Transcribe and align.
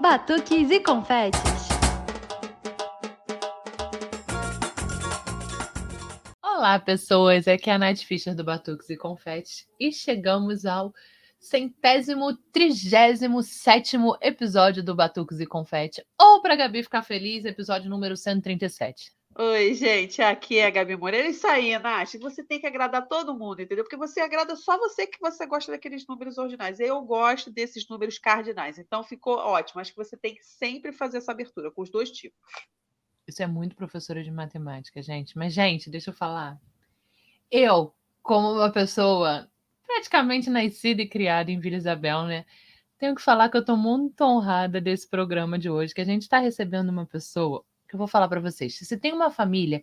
batuques 0.00 0.70
e 0.70 0.80
confetes. 0.80 1.40
Olá, 6.40 6.78
pessoas! 6.78 7.48
Aqui 7.48 7.68
é 7.68 7.72
a 7.72 7.78
Nath 7.78 7.98
Fischer 7.98 8.34
do 8.34 8.44
Batuques 8.44 8.88
e 8.90 8.96
Confetes 8.96 9.66
e 9.78 9.90
chegamos 9.92 10.64
ao 10.64 10.92
centésimo, 11.40 12.36
trigésimo 12.52 13.42
sétimo 13.42 14.16
episódio 14.20 14.84
do 14.84 14.94
Batuques 14.94 15.40
e 15.40 15.46
Confete, 15.46 16.04
ou 16.20 16.40
para 16.42 16.56
Gabi 16.56 16.82
ficar 16.82 17.02
feliz, 17.02 17.44
episódio 17.44 17.90
número 17.90 18.16
137. 18.16 19.17
Oi, 19.40 19.72
gente, 19.72 20.20
aqui 20.20 20.58
é 20.58 20.66
a 20.66 20.70
Gabi 20.70 20.96
Moreira. 20.96 21.28
Isso 21.28 21.46
aí, 21.46 21.78
Nath, 21.78 22.14
você 22.20 22.42
tem 22.42 22.58
que 22.58 22.66
agradar 22.66 23.06
todo 23.06 23.38
mundo, 23.38 23.62
entendeu? 23.62 23.84
Porque 23.84 23.96
você 23.96 24.18
agrada 24.18 24.56
só 24.56 24.76
você 24.76 25.06
que 25.06 25.20
você 25.20 25.46
gosta 25.46 25.70
daqueles 25.70 26.04
números 26.08 26.38
ordinais. 26.38 26.80
Eu 26.80 27.00
gosto 27.02 27.48
desses 27.48 27.88
números 27.88 28.18
cardinais, 28.18 28.80
então 28.80 29.04
ficou 29.04 29.36
ótimo. 29.36 29.80
Acho 29.80 29.92
que 29.92 29.96
você 29.96 30.16
tem 30.16 30.34
que 30.34 30.44
sempre 30.44 30.90
fazer 30.90 31.18
essa 31.18 31.30
abertura 31.30 31.70
com 31.70 31.82
os 31.82 31.88
dois 31.88 32.10
tipos. 32.10 32.36
Isso 33.28 33.40
é 33.40 33.46
muito 33.46 33.76
professora 33.76 34.24
de 34.24 34.30
matemática, 34.32 35.00
gente. 35.00 35.38
Mas, 35.38 35.52
gente, 35.54 35.88
deixa 35.88 36.10
eu 36.10 36.14
falar. 36.14 36.60
Eu, 37.48 37.94
como 38.20 38.54
uma 38.54 38.72
pessoa 38.72 39.48
praticamente 39.86 40.50
nascida 40.50 41.00
e 41.02 41.08
criada 41.08 41.52
em 41.52 41.60
Vila 41.60 41.76
Isabel, 41.76 42.24
né? 42.24 42.44
Tenho 42.98 43.14
que 43.14 43.22
falar 43.22 43.48
que 43.48 43.56
eu 43.56 43.60
estou 43.60 43.76
muito 43.76 44.20
honrada 44.22 44.80
desse 44.80 45.08
programa 45.08 45.56
de 45.60 45.70
hoje, 45.70 45.94
que 45.94 46.00
a 46.00 46.04
gente 46.04 46.22
está 46.22 46.40
recebendo 46.40 46.88
uma 46.88 47.06
pessoa 47.06 47.64
que 47.88 47.94
eu 47.94 47.98
vou 47.98 48.06
falar 48.06 48.28
para 48.28 48.40
vocês. 48.40 48.76
Se 48.76 48.96
tem 48.98 49.12
uma 49.12 49.30
família 49.30 49.82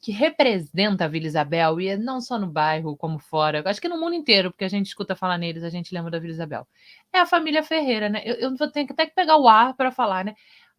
que 0.00 0.12
representa 0.12 1.04
a 1.04 1.08
Vila 1.08 1.26
Isabel, 1.26 1.80
e 1.80 1.88
é 1.88 1.96
não 1.96 2.20
só 2.20 2.38
no 2.38 2.46
bairro, 2.46 2.96
como 2.96 3.18
fora, 3.18 3.62
acho 3.64 3.80
que 3.80 3.88
no 3.88 3.98
mundo 3.98 4.14
inteiro, 4.14 4.50
porque 4.50 4.64
a 4.64 4.68
gente 4.68 4.86
escuta 4.86 5.16
falar 5.16 5.38
neles, 5.38 5.62
a 5.62 5.70
gente 5.70 5.94
lembra 5.94 6.10
da 6.10 6.18
Vila 6.18 6.32
Isabel. 6.32 6.66
É 7.12 7.20
a 7.20 7.26
família 7.26 7.62
Ferreira, 7.62 8.08
né? 8.08 8.22
Eu, 8.24 8.34
eu 8.34 8.56
vou 8.56 8.70
ter 8.70 8.86
até 8.90 9.06
que 9.06 9.14
pegar 9.14 9.38
o 9.38 9.48
ar 9.48 9.74
para 9.74 9.90
falar, 9.90 10.24
né? 10.24 10.34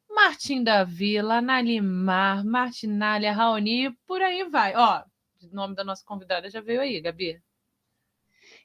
Martim 0.10 0.64
da 0.64 0.84
Vila, 0.84 1.42
Nalimar, 1.42 2.46
Martinália, 2.46 3.34
Raoni, 3.34 3.92
por 4.06 4.22
aí 4.22 4.44
vai. 4.50 4.76
Ó, 4.76 5.04
o 5.44 5.56
nome 5.56 5.76
da 5.76 5.84
nossa 5.84 6.06
convidada 6.06 6.50
já 6.50 6.62
veio 6.62 6.82
aí, 6.82 7.02
Gabi. 7.02 7.42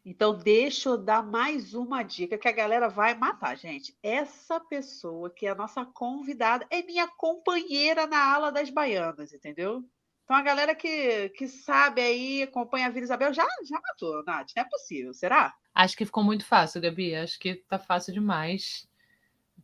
Então, 0.05 0.37
deixa 0.37 0.89
eu 0.89 0.97
dar 0.97 1.23
mais 1.23 1.75
uma 1.75 2.03
dica 2.03 2.39
que 2.39 2.49
a 2.49 2.53
galera 2.53 2.89
vai 2.89 3.15
matar, 3.15 3.57
gente. 3.57 3.95
Essa 4.03 4.59
pessoa 4.59 5.29
que 5.29 5.47
é 5.47 5.51
a 5.51 5.55
nossa 5.55 5.85
convidada 5.85 6.67
é 6.71 6.83
minha 6.83 7.07
companheira 7.07 8.07
na 8.07 8.33
ala 8.33 8.51
das 8.51 8.71
baianas, 8.71 9.33
entendeu? 9.33 9.85
Então, 10.25 10.37
a 10.37 10.43
galera 10.43 10.75
que, 10.75 11.29
que 11.31 11.47
sabe 11.49 12.01
aí, 12.01 12.43
acompanha 12.43 12.87
a 12.87 12.91
Vila 12.91 13.05
Isabel, 13.05 13.35
já, 13.35 13.47
já 13.69 13.79
matou, 13.81 14.25
Nath. 14.25 14.53
Não 14.57 14.63
é 14.63 14.69
possível, 14.69 15.13
será? 15.13 15.55
Acho 15.75 15.97
que 15.97 16.07
ficou 16.07 16.25
muito 16.25 16.47
fácil, 16.47 16.81
Gabi. 16.81 17.15
Acho 17.15 17.39
que 17.39 17.57
tá 17.57 17.79
fácil 17.79 18.15
demais. 18.15 18.89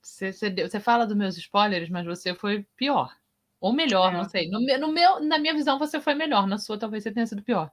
Você, 0.03 0.33
você, 0.33 0.51
você 0.51 0.81
fala 0.81 1.07
dos 1.07 1.17
meus 1.17 1.37
spoilers, 1.39 1.89
mas 1.89 2.05
você 2.05 2.35
foi 2.35 2.67
pior. 2.77 3.17
Ou 3.59 3.73
melhor, 3.73 4.13
é. 4.13 4.17
não 4.19 4.25
sei. 4.25 4.51
No, 4.51 4.61
no 4.61 4.93
meu, 4.93 5.21
na 5.21 5.39
minha 5.39 5.55
visão, 5.55 5.79
você 5.79 5.99
foi 5.99 6.15
melhor. 6.15 6.47
Na 6.47 6.59
sua, 6.59 6.79
talvez 6.79 7.05
você 7.05 7.11
tenha 7.11 7.27
sido 7.27 7.43
pior. 7.43 7.71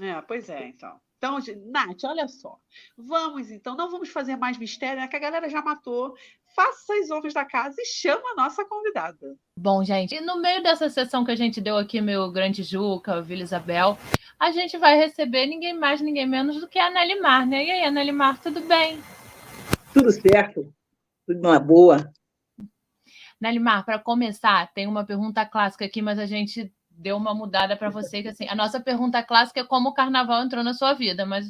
É, 0.00 0.20
pois 0.22 0.48
é, 0.48 0.68
então. 0.68 0.98
Então, 1.18 1.38
Nath, 1.66 2.04
olha 2.04 2.28
só. 2.28 2.58
Vamos, 2.96 3.50
então, 3.50 3.74
não 3.74 3.90
vamos 3.90 4.10
fazer 4.10 4.36
mais 4.36 4.58
mistério, 4.58 5.00
né? 5.00 5.08
Que 5.08 5.16
a 5.16 5.20
galera 5.20 5.48
já 5.48 5.62
matou. 5.62 6.14
Faça 6.54 6.92
as 6.94 7.10
honras 7.10 7.32
da 7.32 7.44
casa 7.44 7.76
e 7.78 7.86
chama 7.86 8.32
a 8.32 8.34
nossa 8.34 8.64
convidada. 8.64 9.34
Bom, 9.58 9.82
gente, 9.82 10.14
e 10.14 10.20
no 10.20 10.40
meio 10.40 10.62
dessa 10.62 10.90
sessão 10.90 11.24
que 11.24 11.30
a 11.30 11.36
gente 11.36 11.60
deu 11.60 11.76
aqui, 11.78 12.00
meu 12.00 12.30
grande 12.30 12.62
Juca, 12.62 13.22
Vila 13.22 13.42
Isabel, 13.42 13.98
a 14.38 14.50
gente 14.50 14.76
vai 14.76 14.96
receber 14.96 15.46
ninguém 15.46 15.72
mais, 15.72 16.00
ninguém 16.00 16.26
menos 16.26 16.60
do 16.60 16.68
que 16.68 16.78
a 16.78 16.90
Nelimar, 16.90 17.46
né? 17.46 17.64
E 17.64 17.70
aí, 17.70 17.90
Nelimar, 17.90 18.40
tudo 18.40 18.60
bem? 18.60 19.02
Tudo 19.94 20.10
certo. 20.10 20.72
Tudo 21.26 21.40
numa 21.40 21.58
boa. 21.58 22.12
Nelimar, 23.40 23.84
para 23.84 23.98
começar, 23.98 24.72
tem 24.74 24.86
uma 24.86 25.04
pergunta 25.04 25.44
clássica 25.46 25.86
aqui, 25.86 26.02
mas 26.02 26.18
a 26.18 26.26
gente 26.26 26.72
deu 26.96 27.16
uma 27.16 27.34
mudada 27.34 27.76
para 27.76 27.90
você, 27.90 28.22
que 28.22 28.28
assim, 28.28 28.48
a 28.48 28.54
nossa 28.54 28.80
pergunta 28.80 29.22
clássica 29.22 29.60
é 29.60 29.64
como 29.64 29.90
o 29.90 29.94
carnaval 29.94 30.42
entrou 30.42 30.64
na 30.64 30.72
sua 30.72 30.94
vida, 30.94 31.26
mas 31.26 31.46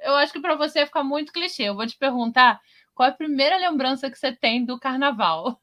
eu 0.00 0.14
acho 0.16 0.32
que 0.32 0.40
para 0.40 0.56
você 0.56 0.84
fica 0.84 1.02
muito 1.02 1.32
clichê. 1.32 1.64
Eu 1.64 1.74
vou 1.74 1.86
te 1.86 1.96
perguntar 1.96 2.60
qual 2.94 3.08
é 3.08 3.12
a 3.12 3.14
primeira 3.14 3.56
lembrança 3.56 4.10
que 4.10 4.18
você 4.18 4.32
tem 4.32 4.64
do 4.64 4.78
carnaval? 4.78 5.60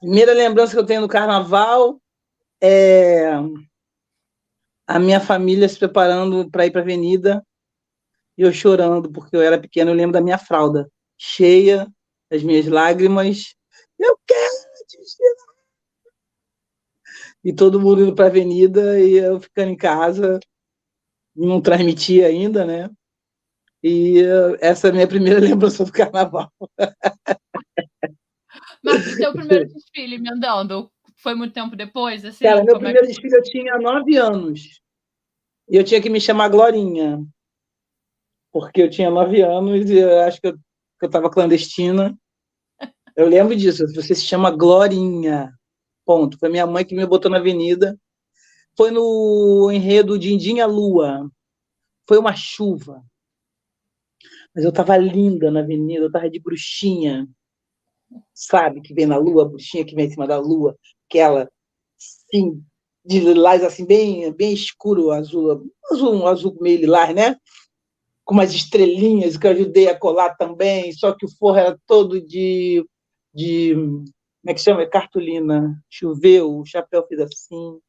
Primeira 0.00 0.32
lembrança 0.32 0.72
que 0.72 0.78
eu 0.78 0.86
tenho 0.86 1.00
do 1.02 1.08
carnaval 1.08 2.00
é 2.60 3.32
a 4.86 4.98
minha 4.98 5.20
família 5.20 5.68
se 5.68 5.78
preparando 5.78 6.50
para 6.50 6.66
ir 6.66 6.70
para 6.70 6.80
a 6.80 6.84
avenida 6.84 7.44
e 8.36 8.42
eu 8.42 8.52
chorando 8.52 9.10
porque 9.10 9.36
eu 9.36 9.42
era 9.42 9.58
pequeno. 9.60 9.90
Eu 9.90 9.94
lembro 9.94 10.12
da 10.12 10.20
minha 10.20 10.38
fralda 10.38 10.90
cheia, 11.16 11.86
das 12.30 12.42
minhas 12.42 12.66
lágrimas. 12.66 13.54
Eu 13.98 14.18
quero 14.26 14.54
desfilar 14.88 15.51
e 17.44 17.52
todo 17.52 17.80
mundo 17.80 18.02
indo 18.02 18.14
para 18.14 18.26
a 18.26 18.28
avenida 18.28 19.00
e 19.00 19.14
eu 19.14 19.40
ficando 19.40 19.70
em 19.70 19.76
casa, 19.76 20.38
não 21.34 21.60
transmitia 21.60 22.26
ainda, 22.26 22.64
né? 22.64 22.90
E 23.82 24.22
uh, 24.22 24.56
essa 24.60 24.86
é 24.86 24.90
a 24.90 24.92
minha 24.92 25.08
primeira 25.08 25.40
lembrança 25.40 25.84
do 25.84 25.92
carnaval. 25.92 26.50
Mas 28.84 29.06
o 29.06 29.10
seu 29.16 29.32
primeiro 29.32 29.66
desfile, 29.72 30.18
me 30.18 30.30
andando, 30.30 30.90
foi 31.16 31.34
muito 31.34 31.52
tempo 31.52 31.74
depois? 31.74 32.24
Assim, 32.24 32.44
Cara, 32.44 32.62
meu 32.64 32.76
primeiro 32.76 33.04
é... 33.04 33.06
desfile 33.06 33.36
eu 33.36 33.42
tinha 33.42 33.78
nove 33.78 34.16
anos. 34.16 34.80
E 35.68 35.76
eu 35.76 35.84
tinha 35.84 36.00
que 36.02 36.10
me 36.10 36.20
chamar 36.20 36.48
Glorinha. 36.48 37.24
Porque 38.52 38.82
eu 38.82 38.90
tinha 38.90 39.10
nove 39.10 39.40
anos 39.40 39.88
e 39.88 39.98
eu 39.98 40.20
acho 40.20 40.40
que 40.40 40.48
eu 40.48 40.58
estava 41.02 41.30
clandestina. 41.30 42.16
Eu 43.16 43.26
lembro 43.28 43.56
disso. 43.56 43.86
Você 43.94 44.14
se 44.14 44.22
chama 44.22 44.50
Glorinha. 44.50 45.52
Ponto. 46.12 46.38
Foi 46.38 46.50
minha 46.50 46.66
mãe 46.66 46.84
que 46.84 46.94
me 46.94 47.06
botou 47.06 47.30
na 47.30 47.38
avenida. 47.38 47.98
Foi 48.76 48.90
no 48.90 49.70
enredo 49.72 50.18
Dindinha 50.18 50.66
Lua. 50.66 51.30
Foi 52.06 52.18
uma 52.18 52.36
chuva. 52.36 53.02
Mas 54.54 54.62
eu 54.62 54.68
estava 54.68 54.94
linda 54.98 55.50
na 55.50 55.60
avenida, 55.60 56.04
eu 56.04 56.08
estava 56.08 56.28
de 56.28 56.38
bruxinha. 56.38 57.26
Sabe, 58.34 58.82
que 58.82 58.92
vem 58.92 59.06
na 59.06 59.16
lua, 59.16 59.44
a 59.44 59.48
bruxinha 59.48 59.86
que 59.86 59.94
vem 59.94 60.04
em 60.06 60.10
cima 60.10 60.26
da 60.26 60.38
lua, 60.38 60.76
aquela, 61.08 61.50
assim, 61.98 62.62
de 63.02 63.20
lilás, 63.20 63.64
assim, 63.64 63.86
bem, 63.86 64.30
bem 64.34 64.52
escuro, 64.52 65.12
azul, 65.12 65.66
azul, 65.90 66.26
azul 66.26 66.58
meio 66.60 66.80
lilás, 66.80 67.14
né? 67.14 67.36
Com 68.22 68.34
umas 68.34 68.52
estrelinhas 68.52 69.38
que 69.38 69.46
eu 69.46 69.52
ajudei 69.52 69.88
a 69.88 69.98
colar 69.98 70.36
também, 70.36 70.92
só 70.92 71.14
que 71.14 71.24
o 71.24 71.36
forro 71.38 71.56
era 71.56 71.80
todo 71.86 72.20
de, 72.20 72.84
de 73.34 73.74
como 74.42 74.50
é 74.50 74.54
que 74.54 74.60
chama? 74.60 74.82
É 74.82 74.86
cartolina. 74.86 75.82
Choveu, 75.88 76.58
o 76.58 76.66
chapéu 76.66 77.06
fez 77.06 77.20
assim, 77.20 77.80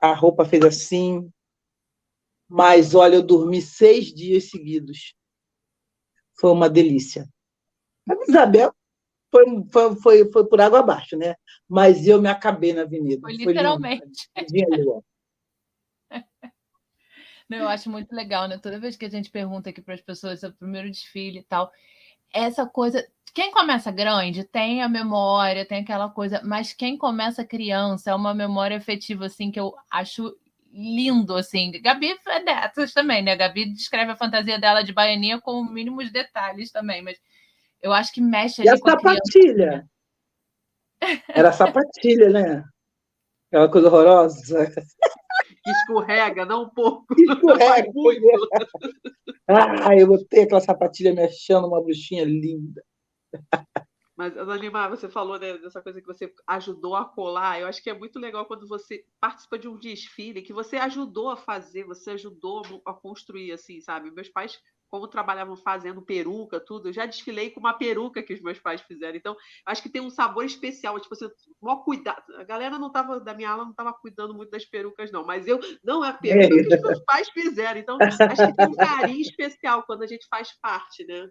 a 0.00 0.14
roupa 0.14 0.44
fez 0.44 0.64
assim. 0.64 1.28
Mas, 2.48 2.94
olha, 2.94 3.16
eu 3.16 3.22
dormi 3.22 3.60
seis 3.60 4.14
dias 4.14 4.48
seguidos. 4.48 5.14
Foi 6.38 6.52
uma 6.52 6.70
delícia. 6.70 7.28
A 8.08 8.14
Isabel 8.28 8.72
foi, 9.30 9.44
foi, 9.70 9.96
foi, 9.96 10.32
foi 10.32 10.48
por 10.48 10.60
água 10.60 10.78
abaixo, 10.78 11.16
né? 11.16 11.34
Mas 11.68 12.06
eu 12.06 12.22
me 12.22 12.28
acabei 12.28 12.72
na 12.72 12.82
avenida. 12.82 13.20
Foi 13.20 13.32
literalmente. 13.32 14.30
Foi 14.32 14.46
Não, 17.50 17.58
eu 17.58 17.68
acho 17.68 17.90
muito 17.90 18.14
legal, 18.14 18.46
né? 18.46 18.56
Toda 18.58 18.78
vez 18.78 18.96
que 18.96 19.04
a 19.04 19.10
gente 19.10 19.30
pergunta 19.30 19.70
aqui 19.70 19.82
para 19.82 19.94
as 19.94 20.00
pessoas 20.00 20.40
sobre 20.40 20.54
o 20.54 20.58
primeiro 20.58 20.90
desfile 20.90 21.40
e 21.40 21.44
tal, 21.44 21.72
essa 22.32 22.66
coisa. 22.66 23.06
Quem 23.34 23.50
começa 23.52 23.90
grande 23.90 24.44
tem 24.44 24.82
a 24.82 24.88
memória, 24.88 25.66
tem 25.66 25.80
aquela 25.80 26.08
coisa, 26.08 26.40
mas 26.44 26.72
quem 26.72 26.96
começa 26.96 27.44
criança 27.44 28.10
é 28.10 28.14
uma 28.14 28.34
memória 28.34 28.74
efetiva, 28.74 29.26
assim, 29.26 29.50
que 29.50 29.60
eu 29.60 29.74
acho 29.90 30.34
lindo, 30.72 31.34
assim. 31.36 31.70
Gabi 31.82 32.16
é 32.26 32.44
dessas 32.44 32.92
também, 32.92 33.22
né? 33.22 33.36
Gabi 33.36 33.66
descreve 33.66 34.12
a 34.12 34.16
fantasia 34.16 34.58
dela 34.58 34.82
de 34.82 34.92
baianinha 34.92 35.40
com 35.40 35.64
mínimos 35.64 36.10
detalhes 36.10 36.70
também, 36.70 37.02
mas 37.02 37.18
eu 37.80 37.92
acho 37.92 38.12
que 38.12 38.20
mexe 38.20 38.62
ali 38.62 38.70
e 38.70 38.72
a 38.72 38.76
sapatilha? 38.76 39.88
Era 41.28 41.52
sapatilha, 41.52 42.30
né? 42.30 42.64
Aquela 43.48 43.70
coisa 43.70 43.88
horrorosa 43.88 44.72
que 45.68 45.72
escorrega, 45.72 46.44
não 46.44 46.64
um 46.64 46.70
pouco. 46.70 47.06
Escorrega. 47.18 47.90
ah, 49.48 49.96
eu 49.96 50.06
botei 50.06 50.42
aquela 50.42 50.60
sapatilha 50.60 51.12
me 51.12 51.22
achando 51.22 51.68
uma 51.68 51.82
bruxinha 51.82 52.24
linda. 52.24 52.82
Mas, 54.18 54.36
Anima, 54.36 54.88
você 54.88 55.08
falou 55.08 55.38
né, 55.38 55.56
dessa 55.58 55.80
coisa 55.80 56.00
que 56.00 56.06
você 56.06 56.34
ajudou 56.48 56.96
a 56.96 57.04
colar. 57.04 57.60
Eu 57.60 57.68
acho 57.68 57.80
que 57.80 57.88
é 57.88 57.96
muito 57.96 58.18
legal 58.18 58.44
quando 58.46 58.66
você 58.66 59.04
participa 59.20 59.56
de 59.56 59.68
um 59.68 59.78
desfile 59.78 60.42
que 60.42 60.52
você 60.52 60.76
ajudou 60.76 61.30
a 61.30 61.36
fazer, 61.36 61.84
você 61.84 62.10
ajudou 62.10 62.82
a 62.84 62.92
construir, 62.92 63.52
assim, 63.52 63.80
sabe? 63.80 64.10
Meus 64.10 64.28
pais 64.28 64.60
como 64.90 65.06
trabalhavam 65.06 65.54
fazendo 65.54 66.00
peruca, 66.00 66.58
tudo, 66.58 66.88
eu 66.88 66.92
já 66.94 67.04
desfilei 67.04 67.50
com 67.50 67.60
uma 67.60 67.74
peruca 67.74 68.22
que 68.22 68.32
os 68.32 68.40
meus 68.40 68.58
pais 68.58 68.80
fizeram. 68.80 69.16
Então, 69.16 69.36
acho 69.66 69.82
que 69.82 69.88
tem 69.90 70.00
um 70.00 70.10
sabor 70.10 70.44
especial. 70.44 70.98
Tipo, 70.98 71.14
você, 71.14 71.30
maior 71.60 71.84
cuidado. 71.84 72.24
A 72.36 72.42
galera 72.42 72.78
não 72.78 72.90
tava, 72.90 73.20
da 73.20 73.34
minha 73.34 73.50
aula 73.50 73.64
não 73.64 73.72
estava 73.72 73.92
cuidando 73.92 74.34
muito 74.34 74.50
das 74.50 74.64
perucas, 74.64 75.12
não. 75.12 75.24
Mas 75.24 75.46
eu, 75.46 75.60
não, 75.84 76.02
é 76.02 76.08
a 76.08 76.14
peruca 76.14 76.48
que 76.48 76.74
os 76.74 76.82
meus 76.82 77.04
pais 77.04 77.28
fizeram. 77.28 77.78
Então, 77.78 77.98
acho 78.00 78.46
que 78.46 78.56
tem 78.56 78.66
um 78.66 78.74
carinho 78.74 79.20
especial 79.20 79.82
quando 79.82 80.02
a 80.02 80.06
gente 80.06 80.26
faz 80.28 80.58
parte, 80.60 81.04
né? 81.04 81.30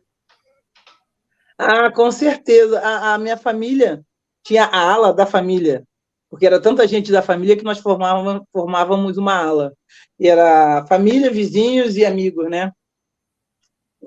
Ah, 1.57 1.92
com 1.92 2.12
certeza. 2.12 2.80
A, 2.80 3.15
a, 3.15 3.18
minha 3.18 3.38
família 3.38 4.04
tinha 4.44 4.65
a 4.65 4.94
ala 4.94 5.13
da 5.13 5.25
família, 5.25 5.83
porque 6.30 6.45
era 6.45 6.62
tanta 6.62 6.88
gente 6.88 7.12
da 7.12 7.21
família 7.21 7.57
que 7.57 7.63
nós 7.63 7.80
formávamos, 7.80 8.44
formávamos 8.51 9.18
uma 9.18 9.36
ala. 9.36 9.74
E 10.19 10.27
era 10.27 10.86
família, 10.88 11.31
vizinhos 11.31 11.98
e 11.98 12.06
amigos, 12.06 12.50
né? 12.50 12.71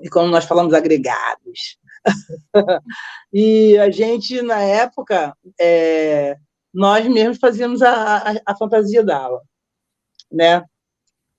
E 0.01 0.09
como 0.09 0.27
nós 0.29 0.45
falamos, 0.45 0.73
agregados. 0.73 1.77
e 3.33 3.77
a 3.77 3.91
gente, 3.91 4.41
na 4.41 4.61
época, 4.61 5.35
é, 5.59 6.37
nós 6.73 7.05
mesmos 7.07 7.37
fazíamos 7.37 7.81
a, 7.81 8.17
a, 8.17 8.41
a 8.45 8.57
fantasia 8.57 9.03
da 9.03 9.17
ala, 9.17 9.41
né? 10.31 10.63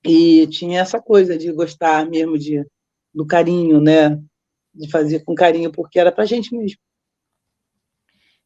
E 0.04 0.46
tinha 0.48 0.80
essa 0.80 1.00
coisa 1.00 1.38
de 1.38 1.50
gostar 1.52 2.06
mesmo 2.08 2.38
de, 2.38 2.64
do 3.14 3.26
carinho, 3.26 3.80
né? 3.80 4.20
De 4.74 4.90
fazer 4.90 5.24
com 5.24 5.34
carinho, 5.34 5.70
porque 5.70 5.98
era 5.98 6.10
para 6.10 6.24
a 6.24 6.26
gente 6.26 6.56
mesmo. 6.56 6.78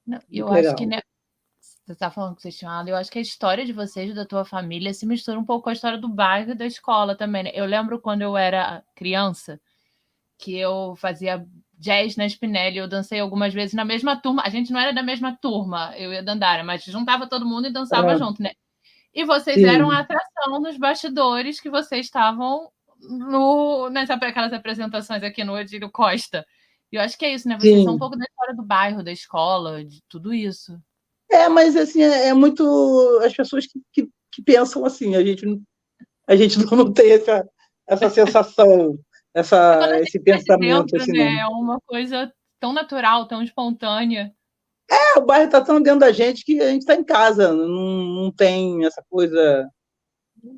Não, 0.06 0.20
eu 0.30 0.48
Legal. 0.48 0.72
acho 0.72 0.76
que 0.76 0.86
né, 0.86 1.00
você 1.86 1.92
está 1.92 2.10
falando 2.10 2.34
que 2.34 2.42
vocês 2.42 2.56
tinham 2.56 2.72
aula, 2.72 2.90
eu 2.90 2.96
acho 2.96 3.10
que 3.10 3.18
a 3.18 3.22
história 3.22 3.64
de 3.64 3.72
vocês, 3.72 4.14
da 4.14 4.24
tua 4.24 4.44
família, 4.44 4.92
se 4.92 5.06
mistura 5.06 5.38
um 5.38 5.44
pouco 5.44 5.64
com 5.64 5.70
a 5.70 5.72
história 5.72 5.98
do 5.98 6.08
bairro 6.08 6.50
e 6.50 6.54
da 6.54 6.66
escola 6.66 7.16
também. 7.16 7.44
Né? 7.44 7.52
Eu 7.54 7.64
lembro 7.64 8.00
quando 8.00 8.22
eu 8.22 8.36
era 8.36 8.82
criança, 8.94 9.60
que 10.36 10.56
eu 10.56 10.96
fazia 10.96 11.46
jazz 11.78 12.16
na 12.16 12.26
Spinelli, 12.26 12.78
eu 12.78 12.88
dancei 12.88 13.20
algumas 13.20 13.54
vezes 13.54 13.74
na 13.74 13.84
mesma 13.84 14.16
turma. 14.20 14.42
A 14.44 14.48
gente 14.48 14.72
não 14.72 14.80
era 14.80 14.92
da 14.92 15.02
mesma 15.02 15.36
turma, 15.36 15.96
eu 15.96 16.12
e 16.12 16.18
a 16.18 16.22
Dandara, 16.22 16.64
mas 16.64 16.82
juntava 16.84 17.28
todo 17.28 17.46
mundo 17.46 17.68
e 17.68 17.72
dançava 17.72 18.12
é. 18.12 18.18
junto, 18.18 18.42
né? 18.42 18.52
E 19.14 19.24
vocês 19.24 19.56
Sim. 19.56 19.66
eram 19.66 19.90
a 19.90 20.00
atração 20.00 20.60
nos 20.60 20.76
bastidores 20.76 21.60
que 21.60 21.70
vocês 21.70 22.06
estavam 22.06 22.70
no, 23.00 23.90
nas 23.90 24.10
aquelas 24.10 24.52
apresentações 24.52 25.22
aqui 25.22 25.44
no 25.44 25.54
Odílio 25.54 25.90
Costa. 25.90 26.44
E 26.92 26.96
eu 26.96 27.02
acho 27.02 27.18
que 27.18 27.24
é 27.24 27.34
isso, 27.34 27.48
né? 27.48 27.58
Vocês 27.58 27.78
Sim. 27.78 27.84
são 27.84 27.94
um 27.94 27.98
pouco 27.98 28.16
da 28.16 28.24
história 28.24 28.54
do 28.54 28.62
bairro, 28.62 29.02
da 29.02 29.12
escola, 29.12 29.84
de 29.84 30.00
tudo 30.08 30.32
isso. 30.32 30.78
É, 31.30 31.48
mas 31.48 31.76
assim, 31.76 32.02
é, 32.02 32.28
é 32.28 32.34
muito 32.34 32.62
as 33.24 33.34
pessoas 33.34 33.66
que, 33.66 33.80
que, 33.92 34.08
que, 34.32 34.42
pensam 34.42 34.84
assim, 34.84 35.16
a 35.16 35.24
gente, 35.24 35.44
a 36.26 36.36
gente 36.36 36.58
não 36.70 36.92
tem 36.92 37.12
essa, 37.12 37.48
essa 37.86 38.10
sensação, 38.10 38.98
essa, 39.34 39.98
esse 40.00 40.20
pensamento. 40.20 40.86
Dentro, 40.86 41.02
assim, 41.02 41.12
né? 41.12 41.40
É 41.40 41.46
uma 41.46 41.80
coisa 41.84 42.32
tão 42.60 42.72
natural, 42.72 43.26
tão 43.26 43.42
espontânea. 43.42 44.32
É, 44.88 45.18
o 45.18 45.26
bairro 45.26 45.46
está 45.46 45.60
tão 45.60 45.82
dentro 45.82 46.00
da 46.00 46.12
gente 46.12 46.44
que 46.44 46.60
a 46.60 46.70
gente 46.70 46.82
está 46.82 46.94
em 46.94 47.02
casa, 47.02 47.52
não, 47.52 47.66
não 47.66 48.32
tem 48.32 48.84
essa 48.86 49.04
coisa, 49.10 49.68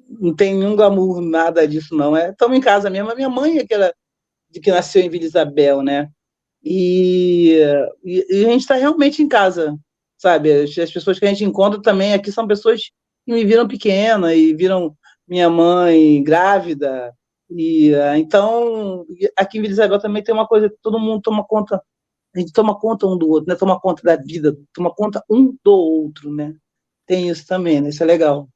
não 0.08 0.34
tem 0.34 0.54
nenhum 0.54 0.76
glamour, 0.76 1.20
nada 1.20 1.66
disso, 1.66 1.94
não. 1.94 2.16
É, 2.16 2.30
estamos 2.30 2.56
em 2.56 2.60
casa 2.60 2.90
mesmo. 2.90 3.10
A 3.10 3.14
minha 3.14 3.28
mãe 3.28 3.58
é 3.58 3.66
que, 3.66 3.74
era, 3.74 3.94
de 4.50 4.60
que 4.60 4.70
nasceu 4.70 5.02
em 5.02 5.10
Vila 5.10 5.24
Isabel, 5.24 5.82
né? 5.82 6.10
E, 6.62 7.58
e, 8.04 8.26
e 8.30 8.44
a 8.44 8.50
gente 8.50 8.62
está 8.62 8.74
realmente 8.74 9.22
em 9.22 9.28
casa, 9.28 9.76
sabe? 10.18 10.52
As, 10.52 10.76
as, 10.78 10.92
pessoas 10.92 11.18
que 11.18 11.24
a 11.24 11.28
gente 11.28 11.44
encontra 11.44 11.80
também 11.80 12.12
aqui 12.14 12.32
são 12.32 12.46
pessoas 12.46 12.82
que 13.24 13.32
me 13.32 13.44
viram 13.44 13.68
pequena 13.68 14.34
e 14.34 14.54
viram 14.54 14.96
minha 15.26 15.48
mãe 15.48 16.22
grávida. 16.22 17.12
E 17.50 17.92
então, 18.18 19.06
aqui 19.36 19.58
em 19.58 19.62
Vila 19.62 19.72
Isabel 19.72 19.98
também 19.98 20.22
tem 20.22 20.34
uma 20.34 20.46
coisa 20.46 20.72
todo 20.82 20.98
mundo 20.98 21.22
toma 21.22 21.44
conta 21.46 21.82
a 22.34 22.40
gente 22.40 22.52
toma 22.52 22.78
conta 22.78 23.06
um 23.06 23.16
do 23.16 23.28
outro, 23.28 23.48
né? 23.48 23.56
Toma 23.56 23.80
conta 23.80 24.02
da 24.02 24.16
vida, 24.16 24.56
toma 24.72 24.94
conta 24.94 25.24
um 25.30 25.56
do 25.64 25.72
outro, 25.72 26.32
né? 26.32 26.54
Tem 27.06 27.28
isso 27.28 27.46
também, 27.46 27.80
né? 27.80 27.88
Isso 27.88 28.02
é 28.02 28.06
legal. 28.06 28.48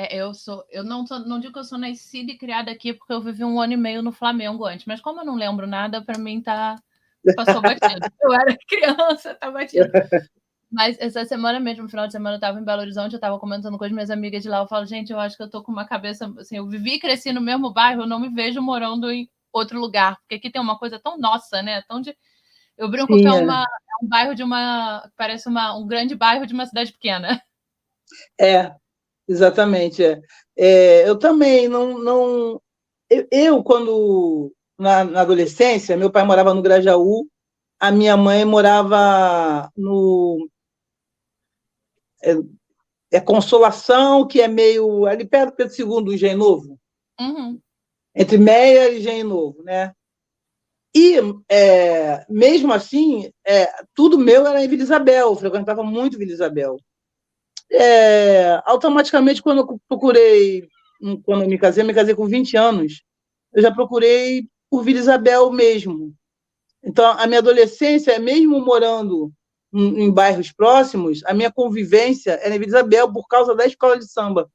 É, 0.00 0.16
eu 0.16 0.32
sou, 0.32 0.64
eu 0.70 0.84
não, 0.84 1.04
não 1.26 1.40
digo 1.40 1.52
que 1.52 1.58
eu 1.58 1.64
sou 1.64 1.76
nascida 1.76 2.30
e 2.30 2.38
criada 2.38 2.70
aqui 2.70 2.94
porque 2.94 3.12
eu 3.12 3.20
vivi 3.20 3.42
um 3.42 3.60
ano 3.60 3.72
e 3.72 3.76
meio 3.76 4.00
no 4.00 4.12
Flamengo 4.12 4.64
antes, 4.64 4.86
mas 4.86 5.00
como 5.00 5.22
eu 5.22 5.24
não 5.24 5.34
lembro 5.34 5.66
nada, 5.66 6.00
para 6.00 6.16
mim 6.16 6.40
tá 6.40 6.76
passou 7.34 7.60
batido. 7.60 8.06
eu 8.22 8.32
era 8.32 8.56
criança, 8.68 9.34
tá 9.34 9.50
batido. 9.50 9.90
Mas 10.70 10.96
essa 11.00 11.24
semana 11.24 11.58
mesmo, 11.58 11.82
no 11.82 11.88
final 11.88 12.06
de 12.06 12.12
semana, 12.12 12.34
eu 12.34 12.38
estava 12.38 12.60
em 12.60 12.64
Belo 12.64 12.82
Horizonte, 12.82 13.14
eu 13.14 13.16
estava 13.16 13.40
comentando 13.40 13.76
com 13.76 13.84
as 13.84 13.90
minhas 13.90 14.08
amigas 14.08 14.40
de 14.40 14.48
lá, 14.48 14.58
eu 14.58 14.68
falo, 14.68 14.86
gente, 14.86 15.12
eu 15.12 15.18
acho 15.18 15.36
que 15.36 15.42
eu 15.42 15.50
tô 15.50 15.64
com 15.64 15.72
uma 15.72 15.84
cabeça, 15.84 16.32
assim, 16.38 16.58
eu 16.58 16.68
vivi 16.68 16.94
e 16.94 17.00
cresci 17.00 17.32
no 17.32 17.40
mesmo 17.40 17.72
bairro, 17.72 18.02
eu 18.02 18.06
não 18.06 18.20
me 18.20 18.28
vejo 18.28 18.62
morando 18.62 19.10
em 19.10 19.28
outro 19.52 19.80
lugar, 19.80 20.16
porque 20.20 20.36
aqui 20.36 20.48
tem 20.48 20.62
uma 20.62 20.78
coisa 20.78 21.00
tão 21.00 21.18
nossa, 21.18 21.60
né, 21.60 21.82
tão 21.88 22.00
de 22.00 22.16
eu 22.76 22.88
brinco 22.88 23.12
Sim, 23.14 23.22
que 23.22 23.26
é, 23.26 23.30
é. 23.30 23.34
uma, 23.34 23.62
é 23.62 24.04
um 24.04 24.08
bairro 24.08 24.34
de 24.36 24.44
uma. 24.44 25.10
Parece 25.16 25.48
uma, 25.48 25.76
um 25.76 25.84
grande 25.84 26.14
bairro 26.14 26.46
de 26.46 26.54
uma 26.54 26.66
cidade 26.66 26.92
pequena. 26.92 27.42
É, 28.40 28.72
exatamente. 29.28 30.04
É. 30.04 30.20
é 30.56 31.08
eu 31.08 31.18
também 31.18 31.68
não. 31.68 31.98
não 31.98 32.62
eu, 33.10 33.26
eu 33.30 33.62
quando. 33.62 34.52
Na, 34.78 35.02
na, 35.02 35.22
adolescência, 35.22 35.96
meu 35.96 36.08
pai 36.08 36.24
morava 36.24 36.54
no 36.54 36.62
Grajaú, 36.62 37.26
a 37.80 37.90
minha 37.90 38.16
mãe 38.16 38.44
morava 38.44 39.70
no. 39.76 40.48
É, 42.22 42.36
é 43.10 43.20
Consolação, 43.20 44.26
que 44.26 44.40
é 44.40 44.48
meio 44.48 45.06
ali 45.06 45.24
perto 45.24 45.50
do 45.50 45.56
Pedro 45.56 45.74
II, 45.74 46.04
do 46.04 46.14
Engenho 46.14 46.38
Novo. 46.38 46.78
Uhum. 47.20 47.60
Entre 48.14 48.38
Meia 48.38 48.90
e 48.90 48.98
Engenho 48.98 49.26
Novo, 49.26 49.62
né? 49.62 49.92
E, 50.94 51.16
é, 51.48 52.24
mesmo 52.28 52.72
assim, 52.72 53.30
é, 53.46 53.66
tudo 53.94 54.18
meu 54.18 54.46
era 54.46 54.64
em 54.64 54.68
Vila 54.68 54.82
Isabel, 54.82 55.28
eu 55.28 55.36
frequentava 55.36 55.82
muito 55.82 56.18
Vila 56.18 56.32
Isabel. 56.32 56.76
É, 57.70 58.62
automaticamente, 58.64 59.42
quando 59.42 59.58
eu 59.58 59.80
procurei, 59.88 60.68
quando 61.24 61.42
eu 61.42 61.48
me 61.48 61.58
casei, 61.58 61.82
eu 61.82 61.86
me 61.86 61.94
casei 61.94 62.14
com 62.14 62.26
20 62.26 62.56
anos, 62.56 63.02
eu 63.52 63.62
já 63.62 63.72
procurei 63.72 64.48
por 64.70 64.82
Vila 64.82 64.98
Isabel 64.98 65.50
mesmo. 65.50 66.14
Então, 66.82 67.10
a 67.18 67.26
minha 67.26 67.40
adolescência, 67.40 68.18
mesmo 68.18 68.60
morando 68.60 69.32
em, 69.72 70.10
bairros 70.10 70.52
próximos, 70.52 71.22
a 71.24 71.34
minha 71.34 71.52
convivência 71.52 72.32
era 72.42 72.54
em 72.54 72.58
Vila 72.58 72.68
Isabel 72.68 73.12
por 73.12 73.26
causa 73.26 73.54
da 73.54 73.66
escola 73.66 73.98
de 73.98 74.10
samba. 74.10 74.50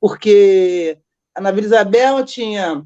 Porque 0.00 0.98
na 1.40 1.50
Vila 1.50 1.66
Isabel 1.66 2.24
tinha 2.24 2.84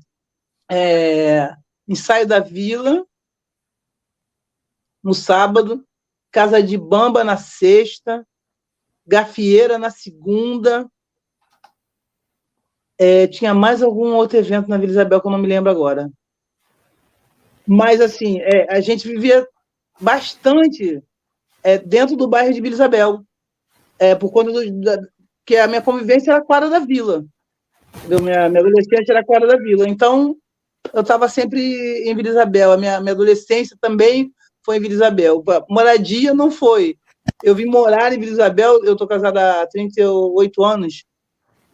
é, 0.71 1.55
ensaio 1.89 2.27
da 2.27 2.39
Vila, 2.39 3.07
no 5.03 5.15
sábado, 5.15 5.87
Casa 6.33 6.63
de 6.63 6.77
Bamba 6.77 7.25
na 7.25 7.37
sexta, 7.37 8.27
Gafieira 9.07 9.79
na 9.79 9.91
segunda. 9.91 10.87
É, 12.99 13.27
tinha 13.27 13.53
mais 13.53 13.83
algum 13.83 14.15
outro 14.15 14.39
evento 14.39 14.69
na 14.69 14.79
Vila 14.79 14.93
Isabel 14.93 15.21
que 15.21 15.27
eu 15.27 15.31
não 15.31 15.39
me 15.39 15.49
lembro 15.49 15.71
agora. 15.71 16.11
Mas, 17.67 18.01
assim, 18.01 18.41
é, 18.41 18.75
a 18.75 18.81
gente 18.81 19.07
vivia 19.07 19.47
bastante 20.01 21.03
é, 21.63 21.79
dentro 21.79 22.17
do 22.17 22.29
bairro 22.29 22.53
de 22.53 22.61
Vila 22.61 22.75
Isabel, 22.75 23.23
é, 23.99 24.15
por 24.15 24.31
conta 24.31 24.53
do, 24.53 24.81
da, 24.81 24.99
que 25.45 25.57
a 25.57 25.67
minha 25.67 25.83
convivência 25.83 26.31
era 26.31 26.45
quadra 26.45 26.71
da 26.71 26.79
Vila. 26.79 27.25
Minha, 28.05 28.49
minha 28.49 28.61
adolescência 28.61 29.13
era 29.13 29.25
quadra 29.25 29.49
da 29.49 29.57
Vila. 29.57 29.89
Então, 29.89 30.37
eu 30.93 31.01
estava 31.01 31.29
sempre 31.29 31.61
em 32.09 32.15
Vila 32.15 32.29
Isabel. 32.29 32.73
A 32.73 32.77
minha, 32.77 33.01
minha 33.01 33.13
adolescência 33.13 33.77
também 33.81 34.31
foi 34.65 34.77
em 34.77 34.81
Vila 34.81 34.95
Isabel. 34.95 35.43
Moradia 35.69 36.35
não 36.35 36.51
foi. 36.51 36.97
Eu 37.43 37.55
vim 37.55 37.67
morar 37.67 38.13
em 38.13 38.19
Vila 38.19 38.33
Isabel, 38.33 38.85
eu 38.85 38.93
estou 38.93 39.07
casada 39.07 39.63
há 39.63 39.67
38 39.67 40.65
anos. 40.65 41.05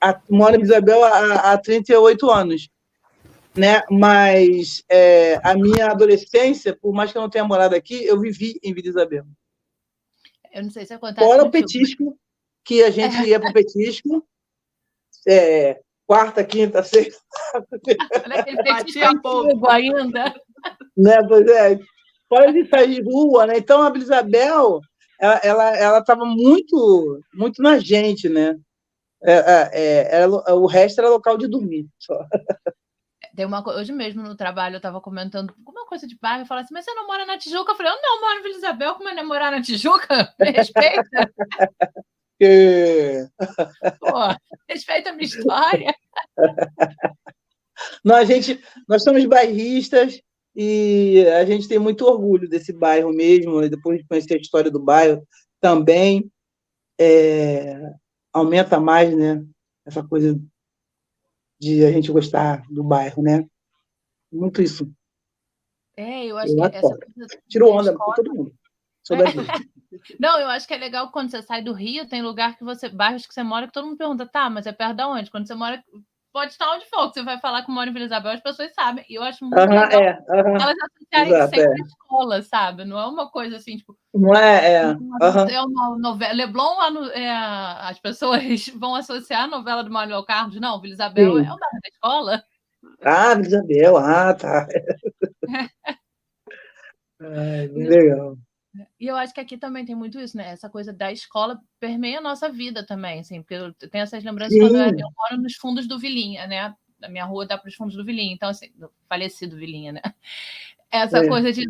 A, 0.00 0.20
moro 0.28 0.54
em 0.54 0.58
Vila 0.58 0.72
Isabel 0.72 1.04
há, 1.04 1.52
há 1.52 1.58
38 1.58 2.30
anos. 2.30 2.68
Né? 3.54 3.82
Mas 3.90 4.82
é, 4.88 5.40
a 5.44 5.54
minha 5.54 5.90
adolescência, 5.90 6.76
por 6.76 6.92
mais 6.92 7.12
que 7.12 7.18
eu 7.18 7.22
não 7.22 7.30
tenha 7.30 7.44
morado 7.44 7.74
aqui, 7.74 8.04
eu 8.04 8.18
vivi 8.18 8.58
em 8.62 8.72
Vila 8.72 8.88
Isabel. 8.88 9.24
Eu 10.52 10.62
não 10.62 10.70
sei 10.70 10.84
se 10.84 10.92
acontece. 10.92 11.26
Fora 11.26 11.44
o 11.44 11.50
petisco, 11.50 12.18
que 12.64 12.82
a 12.82 12.90
gente 12.90 13.16
ia 13.26 13.40
para 13.40 13.50
o 13.50 13.52
petisco. 13.52 14.26
É, 15.26 15.80
quarta, 16.06 16.44
quinta, 16.44 16.82
sexta. 16.82 17.22
Batia 18.64 19.10
pouco 19.20 19.68
ainda. 19.68 20.34
Né, 20.94 21.16
pois 21.26 21.46
é. 21.48 21.78
Fora 22.28 22.52
de 22.52 22.68
sair 22.68 22.96
de 22.96 23.02
rua, 23.02 23.46
né? 23.46 23.56
Então 23.56 23.82
a 23.82 23.96
Isabel, 23.96 24.78
ela 25.22 25.40
ela 25.44 25.76
ela 25.76 25.98
estava 26.00 26.24
muito 26.24 27.22
muito 27.32 27.62
na 27.62 27.78
gente, 27.78 28.28
né? 28.28 28.58
É, 29.22 29.32
é, 29.32 29.70
é 29.72 30.16
era, 30.16 30.28
o 30.28 30.66
resto 30.66 31.00
era 31.00 31.08
local 31.08 31.38
de 31.38 31.46
dormir. 31.46 31.86
Só. 31.96 32.26
Tem 33.36 33.46
uma 33.46 33.66
hoje 33.66 33.92
mesmo 33.92 34.20
no 34.20 34.36
trabalho 34.36 34.74
eu 34.74 34.78
estava 34.78 35.00
comentando 35.00 35.54
alguma 35.56 35.86
coisa 35.86 36.06
de 36.06 36.18
bairro, 36.20 36.42
eu 36.42 36.46
falei 36.46 36.64
assim, 36.64 36.74
mas 36.74 36.84
você 36.84 36.92
não 36.92 37.06
mora 37.06 37.24
na 37.24 37.38
Tijuca? 37.38 37.72
Eu 37.72 37.76
falei, 37.76 37.92
eu 37.92 38.02
não 38.02 38.20
moro 38.20 38.40
em 38.40 38.42
Vila 38.42 38.56
Isabel, 38.56 38.94
como 38.94 39.08
é 39.08 39.14
não 39.14 39.26
morar 39.26 39.50
na 39.50 39.62
Tijuca? 39.62 40.34
Me 40.38 40.50
respeita. 40.50 41.32
que. 42.38 43.26
Pô, 44.00 44.36
respeita 44.68 45.10
a 45.10 45.12
minha 45.12 45.24
história. 45.24 45.94
Não, 48.04 48.16
a 48.16 48.24
gente, 48.24 48.62
nós 48.88 49.02
somos 49.02 49.24
bairristas 49.24 50.20
e 50.54 51.24
a 51.28 51.44
gente 51.44 51.66
tem 51.66 51.78
muito 51.78 52.04
orgulho 52.04 52.48
desse 52.48 52.72
bairro 52.72 53.10
mesmo. 53.12 53.68
Depois 53.68 53.98
de 53.98 54.06
conhecer 54.06 54.34
a 54.34 54.40
história 54.40 54.70
do 54.70 54.78
bairro, 54.78 55.26
também 55.60 56.30
é, 57.00 57.80
aumenta 58.32 58.78
mais, 58.78 59.16
né? 59.16 59.44
Essa 59.84 60.02
coisa 60.02 60.38
de 61.60 61.84
a 61.84 61.92
gente 61.92 62.12
gostar 62.12 62.62
do 62.68 62.84
bairro, 62.84 63.22
né? 63.22 63.46
Muito 64.30 64.60
isso. 64.62 64.90
É, 65.96 66.26
eu 66.26 66.36
acho 66.38 66.52
eu 66.52 66.70
que 66.70 66.76
essa 66.76 66.96
Tiro 67.48 67.70
onda 67.70 67.96
todo 68.16 68.34
mundo. 68.34 68.54
Da 69.10 69.16
Não, 70.18 70.38
eu 70.38 70.46
acho 70.48 70.66
que 70.66 70.74
é 70.74 70.78
legal 70.78 71.10
quando 71.10 71.30
você 71.30 71.42
sai 71.42 71.60
do 71.60 71.72
Rio, 71.72 72.08
tem 72.08 72.22
lugar 72.22 72.56
que 72.56 72.62
você, 72.62 72.88
bairros 72.88 73.26
que 73.26 73.34
você 73.34 73.42
mora, 73.42 73.66
que 73.66 73.72
todo 73.72 73.86
mundo 73.86 73.98
pergunta, 73.98 74.24
tá, 74.24 74.48
mas 74.48 74.64
é 74.64 74.72
perto 74.72 74.96
de 74.96 75.04
onde? 75.04 75.30
Quando 75.30 75.46
você 75.46 75.54
mora, 75.56 75.82
pode 76.32 76.52
estar 76.52 76.72
onde 76.74 76.86
for, 76.86 77.08
que 77.08 77.14
você 77.14 77.22
vai 77.22 77.38
falar 77.38 77.64
mora 77.68 77.90
em 77.90 77.92
Vila 77.92 78.06
Isabel, 78.06 78.32
as 78.32 78.40
pessoas 78.40 78.72
sabem. 78.74 79.04
E 79.08 79.14
eu 79.14 79.22
acho 79.22 79.44
muito 79.44 79.58
uh 79.58 79.64
-huh, 79.64 79.68
legal 79.68 79.90
é, 79.90 80.12
uh 80.12 80.24
-huh. 80.26 80.62
elas 80.62 80.76
associarem 80.82 81.32
Exato, 81.32 81.54
sempre 81.54 81.80
é. 81.80 81.84
escola, 81.84 82.42
sabe? 82.42 82.84
Não 82.84 82.98
é 82.98 83.06
uma 83.06 83.30
coisa 83.30 83.56
assim, 83.56 83.76
tipo. 83.76 83.96
Não 84.14 84.34
é, 84.34 84.72
é. 84.74 84.86
Uh 84.88 84.96
-huh. 84.96 85.50
é 85.50 85.60
uma 85.60 85.98
novela. 85.98 86.32
Leblon, 86.32 86.76
é, 87.12 87.30
as 87.30 87.98
pessoas 88.00 88.40
vão 88.78 88.94
associar 88.94 89.44
a 89.44 89.48
novela 89.48 89.84
do 89.84 89.90
Manuel 89.90 90.24
Carlos. 90.24 90.58
Não, 90.60 90.80
Vila 90.80 90.94
Isabel 90.94 91.36
Sim. 91.36 91.46
é 91.46 91.52
o 91.52 91.56
da 91.56 91.68
escola. 91.92 92.44
Ah, 93.02 93.34
Vila 93.34 93.46
Isabel, 93.46 93.96
ah, 93.98 94.34
tá. 94.34 94.66
Ai, 97.20 97.68
legal. 97.68 98.36
E 98.98 99.06
eu 99.06 99.16
acho 99.16 99.34
que 99.34 99.40
aqui 99.40 99.58
também 99.58 99.84
tem 99.84 99.94
muito 99.94 100.18
isso, 100.18 100.36
né? 100.36 100.50
Essa 100.50 100.68
coisa 100.68 100.92
da 100.92 101.12
escola 101.12 101.60
permeia 101.78 102.18
a 102.18 102.22
nossa 102.22 102.48
vida 102.48 102.84
também, 102.84 103.20
assim, 103.20 103.42
porque 103.42 103.54
eu 103.54 103.72
tenho 103.74 104.02
essas 104.02 104.24
lembranças 104.24 104.54
Sim. 104.54 104.60
quando 104.60 104.76
eu, 104.76 104.98
eu 104.98 105.08
moro 105.16 105.42
nos 105.42 105.54
fundos 105.56 105.86
do 105.86 105.98
Vilinha, 105.98 106.46
né? 106.46 106.74
A 107.02 107.08
minha 107.08 107.24
rua 107.24 107.46
dá 107.46 107.58
para 107.58 107.68
os 107.68 107.74
fundos 107.74 107.96
do 107.96 108.04
Vilinha, 108.04 108.32
então, 108.32 108.48
assim, 108.48 108.70
do 108.74 108.90
falecido 109.08 109.56
Vilinha, 109.56 109.92
né? 109.92 110.00
Essa 110.90 111.18
é. 111.18 111.28
coisa 111.28 111.52
de. 111.52 111.68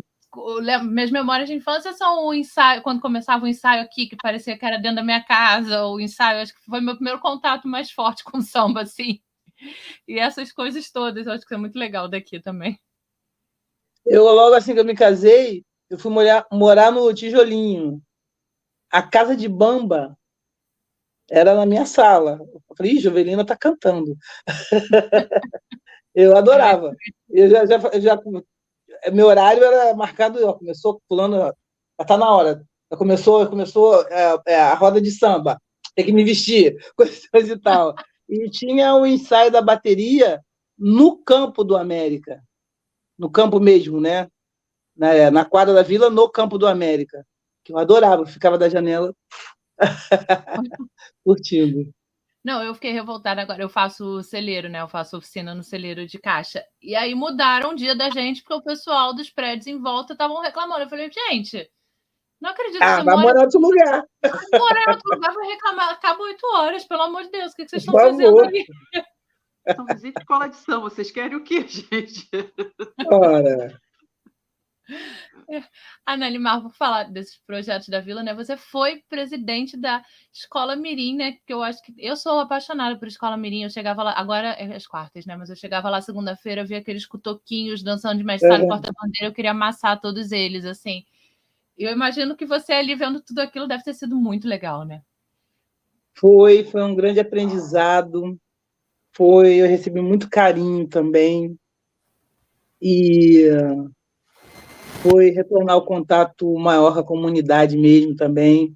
Minhas 0.83 1.11
memórias 1.11 1.47
de 1.47 1.53
infância 1.53 1.93
são 1.93 2.25
o 2.25 2.33
ensaio, 2.33 2.81
quando 2.81 3.01
começava 3.01 3.45
o 3.45 3.47
ensaio 3.47 3.83
aqui, 3.83 4.07
que 4.07 4.15
parecia 4.15 4.57
que 4.57 4.65
era 4.65 4.77
dentro 4.77 4.95
da 4.95 5.03
minha 5.03 5.23
casa, 5.23 5.85
o 5.85 5.99
ensaio, 5.99 6.41
acho 6.41 6.55
que 6.55 6.65
foi 6.65 6.81
meu 6.81 6.95
primeiro 6.95 7.19
contato 7.19 7.67
mais 7.67 7.91
forte 7.91 8.23
com 8.23 8.41
samba, 8.41 8.81
assim. 8.81 9.21
E 10.07 10.17
essas 10.17 10.51
coisas 10.51 10.89
todas, 10.89 11.27
eu 11.27 11.33
acho 11.33 11.45
que 11.45 11.53
é 11.53 11.57
muito 11.57 11.77
legal 11.77 12.07
daqui 12.07 12.39
também. 12.39 12.79
Eu, 14.05 14.23
logo 14.23 14.55
assim 14.55 14.73
que 14.73 14.79
eu 14.79 14.85
me 14.85 14.95
casei, 14.95 15.63
eu 15.93 15.99
fui 15.99 16.11
morar, 16.11 16.47
morar 16.51 16.91
no 16.91 17.13
Tijolinho. 17.13 18.01
A 18.91 19.03
casa 19.03 19.35
de 19.35 19.47
bamba 19.47 20.17
era 21.29 21.53
na 21.53 21.67
minha 21.67 21.85
sala. 21.85 22.39
Eu 22.51 22.75
falei, 22.75 22.97
Jovelina 22.97 23.45
tá 23.45 23.55
cantando. 23.55 24.17
eu 26.15 26.35
adorava. 26.35 26.95
Eu 27.29 27.47
já, 27.47 27.65
já, 27.67 27.77
já, 27.99 28.19
meu 29.11 29.27
horário 29.27 29.63
era 29.63 29.95
marcado, 29.95 30.43
ó, 30.47 30.53
começou 30.53 30.99
pulando, 31.07 31.37
já 31.37 32.05
tá 32.07 32.17
na 32.17 32.31
hora. 32.31 32.65
Já 32.91 32.97
começou, 32.97 33.47
começou 33.47 34.01
é, 34.07 34.35
é, 34.47 34.61
a 34.61 34.73
roda 34.73 34.99
de 34.99 35.11
samba. 35.11 35.61
Tem 35.95 36.05
que 36.05 36.11
me 36.11 36.23
vestir, 36.23 36.75
coisas 37.31 37.51
e 37.51 37.59
tal. 37.59 37.93
E 38.27 38.49
tinha 38.49 38.95
o 38.95 39.05
ensaio 39.05 39.51
da 39.51 39.61
bateria 39.61 40.41
no 40.75 41.23
campo 41.23 41.63
do 41.63 41.77
América. 41.77 42.41
No 43.15 43.29
campo 43.29 43.59
mesmo, 43.59 44.01
né? 44.01 44.27
Na, 44.95 45.31
na 45.31 45.45
quadra 45.45 45.73
da 45.73 45.81
Vila, 45.81 46.09
no 46.09 46.29
Campo 46.29 46.57
do 46.57 46.67
América, 46.67 47.25
que 47.63 47.73
eu 47.73 47.77
adorava, 47.77 48.25
ficava 48.25 48.57
da 48.57 48.69
janela 48.69 49.13
curtindo. 51.23 51.91
Não, 52.43 52.61
eu 52.61 52.73
fiquei 52.73 52.91
revoltada 52.91 53.41
agora. 53.41 53.63
Eu 53.63 53.69
faço 53.69 54.21
celeiro, 54.21 54.67
né? 54.67 54.81
Eu 54.81 54.87
faço 54.89 55.17
oficina 55.17 55.55
no 55.55 55.63
celeiro 55.63 56.05
de 56.05 56.19
caixa. 56.19 56.61
E 56.81 56.93
aí 56.93 57.15
mudaram 57.15 57.71
o 57.71 57.75
dia 57.75 57.95
da 57.95 58.09
gente, 58.09 58.43
porque 58.43 58.53
o 58.53 58.61
pessoal 58.61 59.15
dos 59.15 59.29
prédios 59.29 59.67
em 59.67 59.81
volta 59.81 60.11
estavam 60.11 60.41
reclamando. 60.41 60.81
Eu 60.81 60.89
falei, 60.89 61.09
gente, 61.09 61.71
não 62.41 62.49
acredito 62.49 62.81
ah, 62.81 62.97
que 62.97 63.05
vai 63.05 63.15
mora... 63.15 63.27
morar 63.27 63.39
em 63.39 63.43
outro 63.45 63.61
lugar. 63.61 64.05
Morar 64.59 64.81
em 64.81 64.91
outro 64.91 65.09
lugar, 65.13 65.33
vai 65.33 65.47
reclamar. 65.47 65.89
Acaba 65.91 66.23
oito 66.23 66.45
horas, 66.47 66.83
pelo 66.83 67.03
amor 67.03 67.23
de 67.23 67.31
Deus. 67.31 67.53
O 67.53 67.55
que 67.55 67.69
vocês 67.69 67.81
estão 67.81 67.97
fazendo 67.97 68.39
ali? 68.41 68.65
São 69.73 69.85
visita 69.85 70.19
escola 70.19 70.49
de 70.49 70.57
samba. 70.57 70.89
Vocês 70.89 71.09
querem 71.09 71.37
o 71.37 71.43
quê, 71.45 71.63
gente? 71.65 72.29
Ora. 73.09 73.79
Anali 76.05 76.37
Mar, 76.37 76.61
por 76.61 76.73
falar 76.73 77.03
desses 77.03 77.37
projetos 77.45 77.87
da 77.87 77.99
Vila, 77.99 78.21
né? 78.21 78.33
Você 78.33 78.57
foi 78.57 79.01
presidente 79.07 79.77
da 79.77 80.03
Escola 80.31 80.75
Mirim, 80.75 81.15
né? 81.15 81.37
Que 81.45 81.53
eu 81.53 81.63
acho 81.63 81.81
que 81.81 81.93
eu 81.97 82.15
sou 82.15 82.39
apaixonada 82.39 82.97
por 82.97 83.07
Escola 83.07 83.37
Mirim. 83.37 83.63
Eu 83.63 83.69
chegava 83.69 84.03
lá, 84.03 84.13
agora 84.13 84.49
é 84.49 84.75
as 84.75 84.85
quartas, 84.85 85.25
né? 85.25 85.35
Mas 85.35 85.49
eu 85.49 85.55
chegava 85.55 85.89
lá 85.89 86.01
segunda-feira, 86.01 86.65
via 86.65 86.79
aqueles 86.79 87.05
cutoquinhos 87.05 87.81
dançando 87.81 88.17
de 88.17 88.23
mestre 88.23 88.49
uhum. 88.49 88.67
porta-bandeira, 88.67 89.27
eu 89.27 89.33
queria 89.33 89.51
amassar 89.51 89.99
todos 89.99 90.31
eles, 90.31 90.65
assim. 90.65 91.05
Eu 91.77 91.91
imagino 91.91 92.35
que 92.35 92.45
você 92.45 92.73
ali 92.73 92.95
vendo 92.95 93.21
tudo 93.21 93.39
aquilo 93.39 93.67
deve 93.67 93.83
ter 93.83 93.93
sido 93.93 94.15
muito 94.15 94.47
legal, 94.47 94.85
né? 94.85 95.01
Foi, 96.13 96.63
foi 96.63 96.83
um 96.83 96.93
grande 96.93 97.19
aprendizado. 97.19 98.39
Foi, 99.11 99.55
eu 99.55 99.67
recebi 99.67 100.01
muito 100.01 100.29
carinho 100.29 100.87
também. 100.87 101.57
E 102.81 103.47
foi 105.03 105.31
retornar 105.31 105.75
o 105.75 105.85
contato 105.85 106.57
maior 106.57 106.93
com 106.93 106.99
a 106.99 107.05
comunidade 107.05 107.77
mesmo 107.77 108.15
também. 108.15 108.73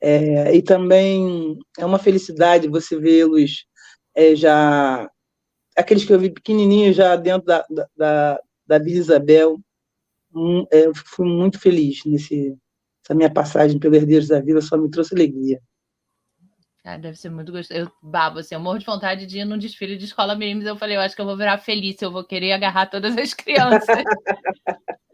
É, 0.00 0.56
e 0.56 0.62
também 0.62 1.58
é 1.78 1.84
uma 1.84 1.98
felicidade 1.98 2.66
você 2.66 2.98
vê-los 2.98 3.66
é, 4.16 4.34
já, 4.34 5.08
aqueles 5.76 6.04
que 6.04 6.12
eu 6.12 6.18
vi 6.18 6.30
pequenininhos 6.30 6.96
já 6.96 7.14
dentro 7.14 7.46
da, 7.46 7.64
da, 7.96 8.40
da 8.66 8.78
Vila 8.78 8.98
Isabel. 8.98 9.60
Um, 10.34 10.66
é, 10.72 10.86
eu 10.86 10.92
fui 10.94 11.26
muito 11.26 11.60
feliz 11.60 12.00
nesse 12.06 12.56
essa 13.04 13.14
minha 13.14 13.32
passagem 13.32 13.78
pelo 13.80 13.96
Herdeiros 13.96 14.28
da 14.28 14.40
Vila, 14.40 14.60
só 14.60 14.76
me 14.76 14.88
trouxe 14.88 15.14
alegria. 15.14 15.60
Ah, 16.84 16.96
deve 16.96 17.16
ser 17.16 17.30
muito 17.30 17.52
gostoso. 17.52 17.80
Eu 17.80 17.92
babo, 18.00 18.38
assim, 18.38 18.54
eu 18.54 18.60
morro 18.60 18.78
de 18.78 18.86
vontade 18.86 19.26
de 19.26 19.38
ir 19.38 19.44
num 19.44 19.58
desfile 19.58 19.96
de 19.96 20.04
escola 20.04 20.34
meninos. 20.34 20.66
Eu 20.66 20.76
falei, 20.76 20.96
eu 20.96 21.00
acho 21.00 21.14
que 21.14 21.20
eu 21.20 21.26
vou 21.26 21.36
virar 21.36 21.58
feliz, 21.58 22.00
eu 22.00 22.10
vou 22.10 22.24
querer 22.24 22.52
agarrar 22.52 22.86
todas 22.86 23.16
as 23.16 23.34
crianças. 23.34 24.02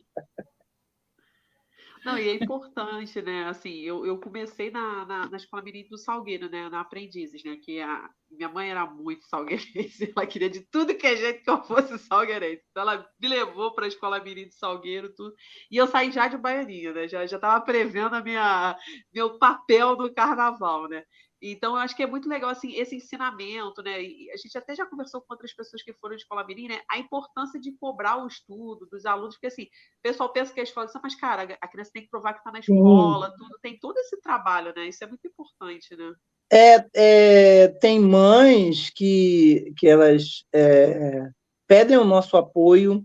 Não, 2.08 2.18
e 2.18 2.26
é 2.26 2.34
importante, 2.34 3.20
né? 3.20 3.44
Assim, 3.44 3.80
eu, 3.80 4.06
eu 4.06 4.18
comecei 4.18 4.70
na, 4.70 5.04
na, 5.04 5.28
na 5.28 5.36
escola 5.36 5.62
mirim 5.62 5.86
do 5.88 5.98
Salgueiro, 5.98 6.48
né? 6.48 6.66
Na 6.70 6.80
Aprendizes, 6.80 7.44
né? 7.44 7.56
Que 7.62 7.80
a 7.82 8.08
minha 8.30 8.48
mãe 8.48 8.70
era 8.70 8.86
muito 8.86 9.26
salgueirense, 9.26 10.10
ela 10.16 10.26
queria 10.26 10.48
de 10.48 10.60
tudo 10.70 10.94
que 10.94 11.06
é 11.06 11.16
jeito 11.16 11.42
que 11.42 11.50
eu 11.50 11.62
fosse 11.64 11.98
salgueirense. 11.98 12.62
Então 12.70 12.82
ela 12.82 13.06
me 13.20 13.28
levou 13.28 13.74
para 13.74 13.84
a 13.84 13.88
escola 13.88 14.22
mirim 14.22 14.46
do 14.46 14.54
Salgueiro, 14.54 15.12
tudo. 15.14 15.34
E 15.70 15.76
eu 15.76 15.86
saí 15.86 16.10
já 16.10 16.28
de 16.28 16.38
baianinha, 16.38 16.94
né? 16.94 17.06
Já 17.08 17.24
estava 17.24 17.60
prevendo 17.60 18.16
a 18.16 18.22
minha 18.22 18.74
meu 19.12 19.38
papel 19.38 19.94
no 19.96 20.12
carnaval, 20.14 20.88
né? 20.88 21.04
Então, 21.40 21.74
eu 21.74 21.80
acho 21.80 21.94
que 21.94 22.02
é 22.02 22.06
muito 22.06 22.28
legal 22.28 22.50
assim, 22.50 22.74
esse 22.74 22.96
ensinamento, 22.96 23.82
né? 23.82 24.02
E 24.02 24.30
a 24.32 24.36
gente 24.36 24.58
até 24.58 24.74
já 24.74 24.84
conversou 24.84 25.20
com 25.20 25.32
outras 25.32 25.52
pessoas 25.52 25.82
que 25.82 25.92
foram 25.92 26.16
de 26.16 26.22
escola 26.22 26.44
mirim, 26.44 26.68
né? 26.68 26.80
A 26.90 26.98
importância 26.98 27.60
de 27.60 27.72
cobrar 27.78 28.22
o 28.22 28.26
estudo 28.26 28.86
dos 28.90 29.06
alunos, 29.06 29.36
porque 29.36 29.46
assim, 29.46 29.62
o 29.62 30.02
pessoal 30.02 30.32
pensa 30.32 30.52
que 30.52 30.60
a 30.60 30.64
escola, 30.64 30.88
mas 31.02 31.14
cara, 31.14 31.56
a 31.60 31.68
criança 31.68 31.92
tem 31.94 32.02
que 32.02 32.10
provar 32.10 32.32
que 32.32 32.40
está 32.40 32.50
na 32.50 32.58
escola, 32.58 33.32
tudo, 33.38 33.58
tem 33.62 33.78
todo 33.78 33.96
esse 33.98 34.20
trabalho, 34.20 34.72
né? 34.74 34.88
Isso 34.88 35.04
é 35.04 35.06
muito 35.06 35.26
importante, 35.26 35.96
né? 35.96 36.12
É, 36.50 36.86
é 36.94 37.68
tem 37.68 38.00
mães 38.00 38.90
que, 38.90 39.72
que 39.76 39.86
elas 39.86 40.44
é, 40.52 41.28
pedem 41.68 41.98
o 41.98 42.04
nosso 42.04 42.36
apoio 42.36 43.04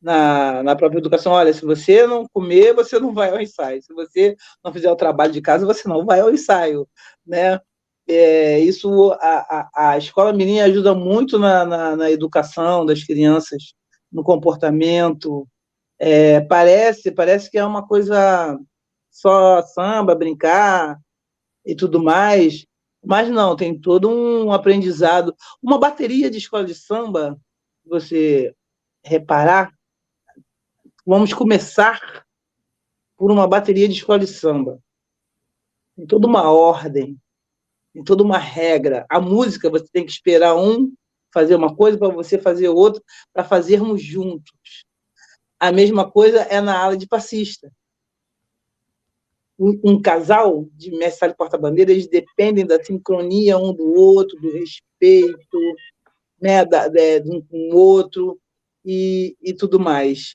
na, 0.00 0.62
na 0.62 0.76
própria 0.76 0.98
educação. 0.98 1.32
Olha, 1.32 1.52
se 1.52 1.64
você 1.64 2.06
não 2.06 2.26
comer, 2.32 2.74
você 2.74 2.98
não 2.98 3.14
vai 3.14 3.30
ao 3.30 3.40
ensaio. 3.40 3.82
Se 3.82 3.94
você 3.94 4.36
não 4.64 4.72
fizer 4.72 4.90
o 4.90 4.96
trabalho 4.96 5.32
de 5.32 5.40
casa, 5.40 5.64
você 5.64 5.88
não 5.88 6.04
vai 6.04 6.20
ao 6.20 6.30
ensaio, 6.30 6.88
né? 7.26 7.58
É, 8.08 8.58
isso 8.60 9.12
a, 9.12 9.68
a, 9.74 9.90
a, 9.90 9.98
escola 9.98 10.32
mirim 10.32 10.60
ajuda 10.60 10.94
muito 10.94 11.38
na, 11.38 11.64
na, 11.64 11.96
na, 11.96 12.10
educação 12.10 12.84
das 12.84 13.04
crianças, 13.04 13.74
no 14.10 14.22
comportamento. 14.22 15.46
É, 15.98 16.40
parece 16.40 17.12
parece 17.12 17.50
que 17.50 17.58
é 17.58 17.64
uma 17.64 17.86
coisa 17.86 18.58
só 19.10 19.62
samba, 19.62 20.14
brincar 20.14 20.98
e 21.64 21.76
tudo 21.76 22.02
mais, 22.02 22.66
mas 23.04 23.28
não, 23.28 23.54
tem 23.54 23.78
todo 23.78 24.08
um 24.10 24.52
aprendizado. 24.52 25.34
Uma 25.62 25.78
bateria 25.78 26.30
de 26.30 26.38
escola 26.38 26.64
de 26.64 26.74
samba, 26.74 27.38
você 27.84 28.54
reparar, 29.04 29.72
vamos 31.06 31.32
começar 31.32 32.24
por 33.16 33.30
uma 33.30 33.46
bateria 33.46 33.88
de 33.88 33.94
escola 33.94 34.18
de 34.18 34.26
samba. 34.26 34.80
Tem 35.96 36.06
toda 36.06 36.26
uma 36.26 36.50
ordem, 36.50 37.20
tem 37.92 38.02
toda 38.02 38.22
uma 38.22 38.38
regra. 38.38 39.06
A 39.08 39.20
música, 39.20 39.70
você 39.70 39.86
tem 39.92 40.04
que 40.04 40.12
esperar 40.12 40.56
um 40.56 40.92
fazer 41.32 41.54
uma 41.54 41.74
coisa 41.74 41.96
para 41.96 42.08
você 42.08 42.38
fazer 42.38 42.68
outra, 42.68 43.02
para 43.32 43.42
fazermos 43.42 44.02
juntos. 44.02 44.84
A 45.58 45.72
mesma 45.72 46.10
coisa 46.10 46.40
é 46.42 46.60
na 46.60 46.78
ala 46.78 46.96
de 46.96 47.06
passista. 47.06 47.72
Um, 49.58 49.80
um 49.84 50.02
casal 50.02 50.66
de 50.74 50.90
mestre 50.90 51.34
porta-bandeira, 51.34 51.92
eles 51.92 52.08
dependem 52.08 52.66
da 52.66 52.82
sincronia 52.82 53.56
um 53.56 53.72
do 53.72 53.94
outro, 53.94 54.38
do 54.40 54.50
respeito, 54.52 55.58
né, 56.40 56.64
da, 56.64 56.88
de, 56.88 57.20
de 57.20 57.30
um 57.30 57.40
com 57.40 57.70
o 57.70 57.76
outro 57.76 58.38
e, 58.84 59.36
e 59.40 59.54
tudo 59.54 59.78
mais. 59.78 60.34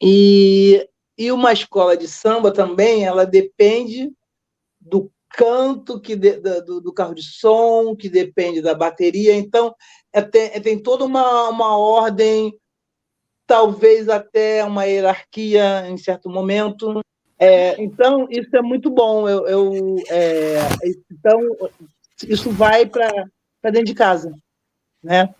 E, 0.00 0.88
e 1.18 1.30
uma 1.32 1.52
escola 1.52 1.96
de 1.96 2.08
samba 2.08 2.52
também, 2.52 3.04
ela 3.04 3.26
depende 3.26 4.10
do 4.80 5.10
canto 5.30 6.00
que 6.00 6.16
de, 6.16 6.38
do, 6.40 6.80
do, 6.80 6.92
carro 6.92 7.14
de 7.14 7.22
som, 7.22 7.94
que 7.96 8.08
depende 8.08 8.60
da 8.60 8.74
bateria. 8.74 9.34
Então, 9.34 9.74
é, 10.12 10.20
tem, 10.20 10.50
é, 10.52 10.60
tem 10.60 10.78
toda 10.78 11.04
uma, 11.04 11.48
uma 11.48 11.76
ordem 11.78 12.58
talvez 13.46 14.08
até 14.08 14.64
uma 14.64 14.84
hierarquia 14.84 15.88
em 15.88 15.96
certo 15.96 16.28
momento. 16.28 17.00
É, 17.38 17.80
então, 17.82 18.26
isso 18.30 18.54
é 18.54 18.62
muito 18.62 18.90
bom. 18.90 19.28
Eu, 19.28 19.46
eu 19.46 19.96
é, 20.08 20.58
então, 21.10 21.40
isso 22.28 22.50
vai 22.50 22.86
para 22.86 23.10
dentro 23.64 23.86
de 23.86 23.94
casa. 23.94 24.32
Né? 25.02 25.34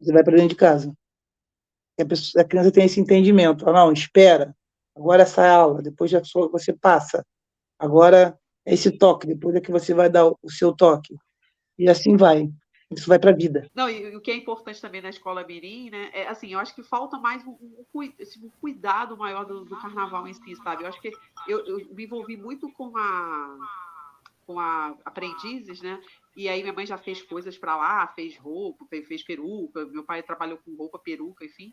Você 0.00 0.12
vai 0.12 0.22
para 0.22 0.36
dentro 0.36 0.50
de 0.50 0.54
casa. 0.54 0.92
A, 2.00 2.04
pessoa, 2.04 2.42
a, 2.42 2.46
criança 2.46 2.72
tem 2.72 2.84
esse 2.84 3.00
entendimento. 3.00 3.64
não, 3.64 3.92
espera. 3.92 4.54
Agora 4.96 5.22
essa 5.22 5.46
aula, 5.46 5.82
depois 5.82 6.10
já 6.10 6.22
você 6.50 6.72
passa. 6.72 7.26
Agora 7.78 8.38
esse 8.66 8.90
toque, 8.90 9.26
depois 9.26 9.54
é 9.54 9.60
que 9.60 9.70
você 9.70 9.92
vai 9.94 10.08
dar 10.08 10.26
o 10.26 10.50
seu 10.50 10.72
toque. 10.72 11.14
E 11.78 11.88
assim 11.88 12.16
vai. 12.16 12.48
Isso 12.90 13.08
vai 13.08 13.18
para 13.18 13.30
a 13.30 13.34
vida. 13.34 13.68
Não, 13.74 13.88
e 13.88 14.14
o 14.14 14.20
que 14.20 14.30
é 14.30 14.36
importante 14.36 14.80
também 14.80 15.00
na 15.00 15.08
escola 15.08 15.44
Mirim, 15.44 15.90
né? 15.90 16.10
É 16.12 16.28
assim, 16.28 16.52
eu 16.52 16.58
acho 16.58 16.74
que 16.74 16.82
falta 16.82 17.18
mais 17.18 17.44
um, 17.44 17.50
um, 17.50 17.86
um 17.94 18.50
cuidado 18.60 19.16
maior 19.16 19.44
do, 19.44 19.64
do, 19.64 19.76
carnaval 19.80 20.26
em 20.28 20.34
si, 20.34 20.54
sabe? 20.56 20.84
Eu 20.84 20.88
acho 20.88 21.00
que 21.00 21.10
eu, 21.48 21.64
eu 21.66 21.94
me 21.94 22.04
envolvi 22.04 22.36
muito 22.36 22.70
com 22.72 22.96
a 22.96 23.58
com 24.46 24.60
a 24.60 24.94
aprendizes, 25.06 25.80
né? 25.80 25.98
E 26.36 26.48
aí 26.48 26.60
minha 26.60 26.72
mãe 26.72 26.84
já 26.84 26.98
fez 26.98 27.22
coisas 27.22 27.56
para 27.56 27.76
lá, 27.76 28.06
fez 28.08 28.36
roupa, 28.36 28.84
fez, 28.86 29.06
fez 29.06 29.22
peruca, 29.22 29.86
meu 29.86 30.04
pai 30.04 30.22
trabalhou 30.22 30.58
com 30.58 30.74
roupa, 30.74 30.98
peruca, 30.98 31.44
enfim. 31.44 31.72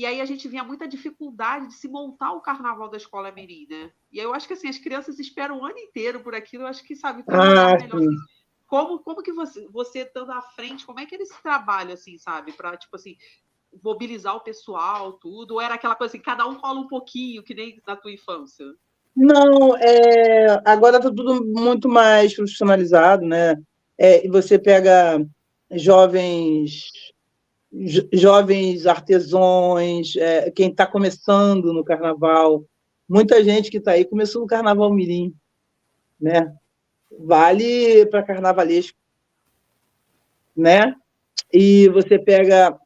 E 0.00 0.06
aí 0.06 0.18
a 0.18 0.24
gente 0.24 0.48
vinha 0.48 0.64
muita 0.64 0.88
dificuldade 0.88 1.66
de 1.66 1.74
se 1.74 1.86
montar 1.86 2.32
o 2.32 2.40
carnaval 2.40 2.88
da 2.88 2.96
escola 2.96 3.30
Mirim, 3.30 3.66
né? 3.68 3.90
E 4.10 4.18
aí 4.18 4.24
eu 4.24 4.32
acho 4.32 4.46
que 4.46 4.54
assim, 4.54 4.66
as 4.66 4.78
crianças 4.78 5.18
esperam 5.18 5.58
o 5.60 5.64
ano 5.66 5.76
inteiro 5.76 6.20
por 6.20 6.34
aquilo, 6.34 6.62
eu 6.62 6.68
acho 6.68 6.82
que 6.82 6.96
sabe, 6.96 7.22
ah, 7.28 7.76
melhor. 7.76 8.00
Como, 8.66 9.00
como 9.00 9.22
que 9.22 9.30
você, 9.30 9.68
você 9.68 9.98
estando 9.98 10.32
à 10.32 10.40
frente, 10.40 10.86
como 10.86 11.00
é 11.00 11.04
que 11.04 11.14
eles 11.14 11.28
trabalham, 11.42 11.92
assim, 11.92 12.16
sabe? 12.16 12.50
Para, 12.52 12.78
tipo 12.78 12.96
assim, 12.96 13.14
mobilizar 13.84 14.34
o 14.34 14.40
pessoal, 14.40 15.12
tudo? 15.12 15.56
Ou 15.56 15.60
era 15.60 15.74
aquela 15.74 15.94
coisa 15.94 16.12
assim, 16.12 16.22
cada 16.22 16.48
um 16.48 16.58
fala 16.58 16.80
um 16.80 16.88
pouquinho, 16.88 17.42
que 17.42 17.52
nem 17.52 17.78
na 17.86 17.94
tua 17.94 18.10
infância? 18.10 18.64
Não, 19.14 19.76
é, 19.76 20.62
agora 20.64 20.96
está 20.96 21.10
tudo 21.10 21.44
muito 21.44 21.90
mais 21.90 22.34
profissionalizado, 22.34 23.26
né? 23.26 23.54
É, 23.98 24.26
e 24.26 24.30
você 24.30 24.58
pega 24.58 25.22
jovens 25.72 26.90
jovens 28.12 28.86
artesãos, 28.86 30.16
é, 30.16 30.50
quem 30.50 30.70
está 30.70 30.86
começando 30.86 31.72
no 31.72 31.84
carnaval, 31.84 32.64
muita 33.08 33.42
gente 33.44 33.70
que 33.70 33.78
está 33.78 33.92
aí 33.92 34.04
começou 34.04 34.42
no 34.42 34.46
carnaval 34.46 34.92
mirim, 34.92 35.34
né? 36.20 36.52
vale 37.18 38.06
para 38.06 38.22
carnavalesco, 38.22 38.96
né? 40.56 40.94
E 41.52 41.88
você 41.88 42.18
pega 42.18 42.78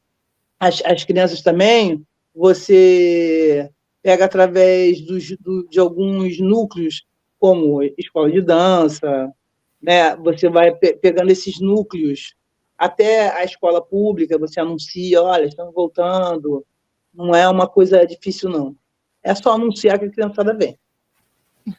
as, 0.58 0.82
as 0.84 1.04
crianças 1.04 1.42
também, 1.42 2.04
você 2.34 3.70
pega 4.02 4.24
através 4.24 5.00
dos, 5.02 5.36
do, 5.38 5.66
de 5.68 5.78
alguns 5.78 6.38
núcleos, 6.40 7.04
como 7.38 7.82
escola 7.98 8.30
de 8.30 8.40
dança, 8.40 9.30
né? 9.82 10.16
Você 10.16 10.48
vai 10.48 10.74
pe 10.74 10.94
pegando 10.94 11.30
esses 11.30 11.60
núcleos 11.60 12.34
até 12.76 13.30
a 13.30 13.44
escola 13.44 13.80
pública, 13.80 14.38
você 14.38 14.60
anuncia, 14.60 15.22
olha, 15.22 15.44
estamos 15.44 15.74
voltando. 15.74 16.66
Não 17.12 17.34
é 17.34 17.48
uma 17.48 17.68
coisa 17.68 18.04
difícil, 18.06 18.50
não. 18.50 18.76
É 19.22 19.34
só 19.34 19.52
anunciar 19.52 19.98
que 19.98 20.06
a 20.06 20.10
criançada 20.10 20.52
vem. 20.54 20.78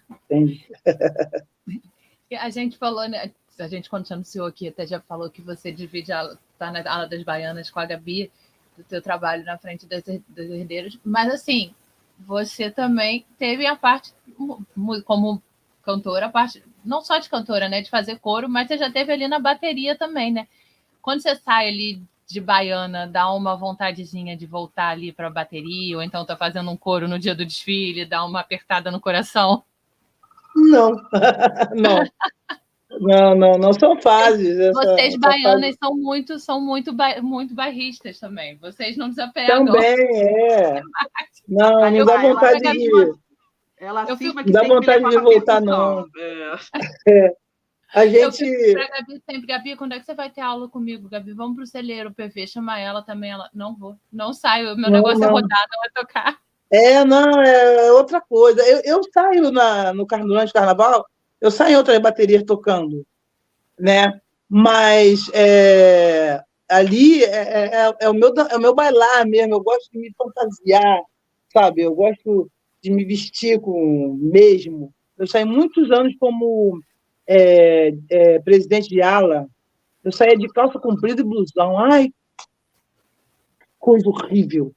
Entende? 0.09 0.67
A 2.39 2.49
gente 2.49 2.77
falou, 2.77 3.07
né? 3.07 3.31
A 3.57 3.67
gente, 3.67 3.89
quando 3.89 4.05
te 4.05 4.13
anunciou 4.13 4.45
aqui, 4.45 4.67
até 4.67 4.85
já 4.85 4.99
falou 4.99 5.29
que 5.29 5.41
você 5.41 5.71
divide 5.71 6.11
a 6.11 6.35
tá 6.57 6.71
na 6.71 6.81
ala 6.91 7.07
das 7.07 7.23
baianas 7.23 7.69
com 7.69 7.79
a 7.79 7.85
Gabi, 7.85 8.31
do 8.77 8.83
teu 8.83 9.01
trabalho 9.01 9.45
na 9.45 9.57
frente 9.57 9.85
dos, 9.85 10.03
dos 10.03 10.49
herdeiros, 10.49 10.99
mas 11.03 11.33
assim, 11.33 11.73
você 12.19 12.69
também 12.69 13.25
teve 13.37 13.65
a 13.65 13.75
parte 13.75 14.13
como 15.05 15.41
cantora, 15.83 16.25
a 16.25 16.29
parte 16.29 16.63
não 16.83 17.01
só 17.01 17.17
de 17.17 17.29
cantora, 17.29 17.69
né, 17.69 17.81
de 17.81 17.89
fazer 17.89 18.19
coro, 18.19 18.49
mas 18.49 18.67
você 18.67 18.77
já 18.77 18.91
teve 18.91 19.11
ali 19.11 19.27
na 19.27 19.39
bateria 19.39 19.97
também, 19.97 20.31
né? 20.31 20.47
Quando 21.05 21.21
você 21.21 21.35
sai 21.35 21.67
ali 21.67 22.01
de 22.25 22.41
baiana, 22.41 23.05
dá 23.05 23.31
uma 23.31 23.55
vontadezinha 23.55 24.35
de 24.35 24.47
voltar 24.47 24.89
ali 24.89 25.11
para 25.11 25.27
a 25.27 25.29
bateria, 25.29 25.97
ou 25.97 26.01
então 26.01 26.25
tá 26.25 26.35
fazendo 26.35 26.71
um 26.71 26.75
coro 26.75 27.07
no 27.07 27.19
dia 27.19 27.35
do 27.35 27.45
desfile, 27.45 28.07
dá 28.07 28.25
uma 28.25 28.39
apertada 28.39 28.89
no 28.89 28.99
coração? 28.99 29.63
Não, 30.55 30.93
não. 31.75 32.03
Não, 32.99 33.35
não, 33.35 33.51
não 33.51 33.71
são 33.71 34.01
fases. 34.01 34.57
Essa, 34.57 34.81
Vocês 34.81 35.15
baianas 35.17 35.75
são 35.77 35.95
muito, 35.95 36.39
são 36.39 36.59
muito, 36.59 36.91
muito 37.21 37.53
barristas 37.53 38.19
também. 38.19 38.57
Vocês 38.57 38.97
não 38.97 39.07
desapegam. 39.07 39.63
Também 39.63 39.83
é. 39.83 40.81
Não, 41.47 41.91
não 41.91 42.05
dá 42.05 42.17
vontade 42.17 42.59
de. 42.59 42.89
Ela 43.77 44.05
eu 44.09 44.17
fico... 44.17 44.33
Não 44.33 44.51
dá 44.51 44.63
vontade 44.63 45.07
de 45.07 45.17
voltar, 45.19 45.61
não. 45.61 46.07
É. 46.17 46.55
é. 47.07 47.35
A 47.95 48.05
gente. 48.05 48.43
Eu 48.43 48.73
pra 48.73 48.89
Gabi 48.89 49.21
sempre, 49.25 49.47
Gabi, 49.47 49.75
quando 49.77 49.93
é 49.93 49.99
que 49.99 50.05
você 50.05 50.13
vai 50.13 50.29
ter 50.29 50.41
aula 50.41 50.67
comigo, 50.67 51.07
Gabi? 51.07 51.31
Vamos 51.31 51.55
pro 51.55 51.65
celeiro, 51.65 52.13
PV, 52.13 52.45
chama 52.45 52.77
ela 52.77 53.01
também. 53.01 53.31
Ela, 53.31 53.49
não 53.53 53.73
vou, 53.73 53.95
não 54.11 54.33
saio, 54.33 54.75
meu 54.75 54.89
não, 54.89 54.97
negócio 54.97 55.23
é 55.23 55.27
não. 55.27 55.29
é 55.29 55.31
rodar, 55.31 55.65
não 55.71 55.85
é 55.85 55.89
tocar. 55.95 56.37
É, 56.69 57.05
não, 57.05 57.41
é 57.41 57.93
outra 57.93 58.19
coisa. 58.19 58.61
Eu, 58.63 58.81
eu 58.83 59.01
saio 59.13 59.49
na, 59.49 59.93
no 59.93 60.05
durante 60.05 60.49
o 60.49 60.53
carnaval, 60.53 61.05
eu 61.39 61.49
saio 61.49 61.73
em 61.73 61.77
outras 61.77 61.97
baterias 61.99 62.43
tocando, 62.43 63.05
né? 63.79 64.19
Mas 64.49 65.29
é, 65.33 66.43
ali 66.67 67.23
é, 67.23 67.27
é, 67.27 67.65
é, 67.75 67.95
é, 68.01 68.09
o 68.09 68.13
meu, 68.13 68.33
é 68.51 68.57
o 68.57 68.61
meu 68.61 68.75
bailar 68.75 69.25
mesmo, 69.25 69.53
eu 69.53 69.63
gosto 69.63 69.89
de 69.89 69.99
me 69.99 70.13
fantasiar, 70.17 71.01
sabe? 71.53 71.83
Eu 71.83 71.95
gosto 71.95 72.51
de 72.83 72.91
me 72.91 73.05
vestir 73.05 73.57
com 73.61 74.17
mesmo. 74.19 74.93
Eu 75.17 75.25
saí 75.27 75.45
muitos 75.45 75.89
anos 75.91 76.13
como 76.19 76.81
é, 77.27 77.93
é, 78.09 78.39
presidente 78.39 78.89
de 78.89 79.01
ala, 79.01 79.47
eu 80.03 80.11
saía 80.11 80.37
de 80.37 80.47
calça 80.49 80.79
comprida 80.79 81.21
e 81.21 81.23
blusão. 81.23 81.77
Ai, 81.77 82.09
coisa 83.79 84.07
horrível 84.09 84.73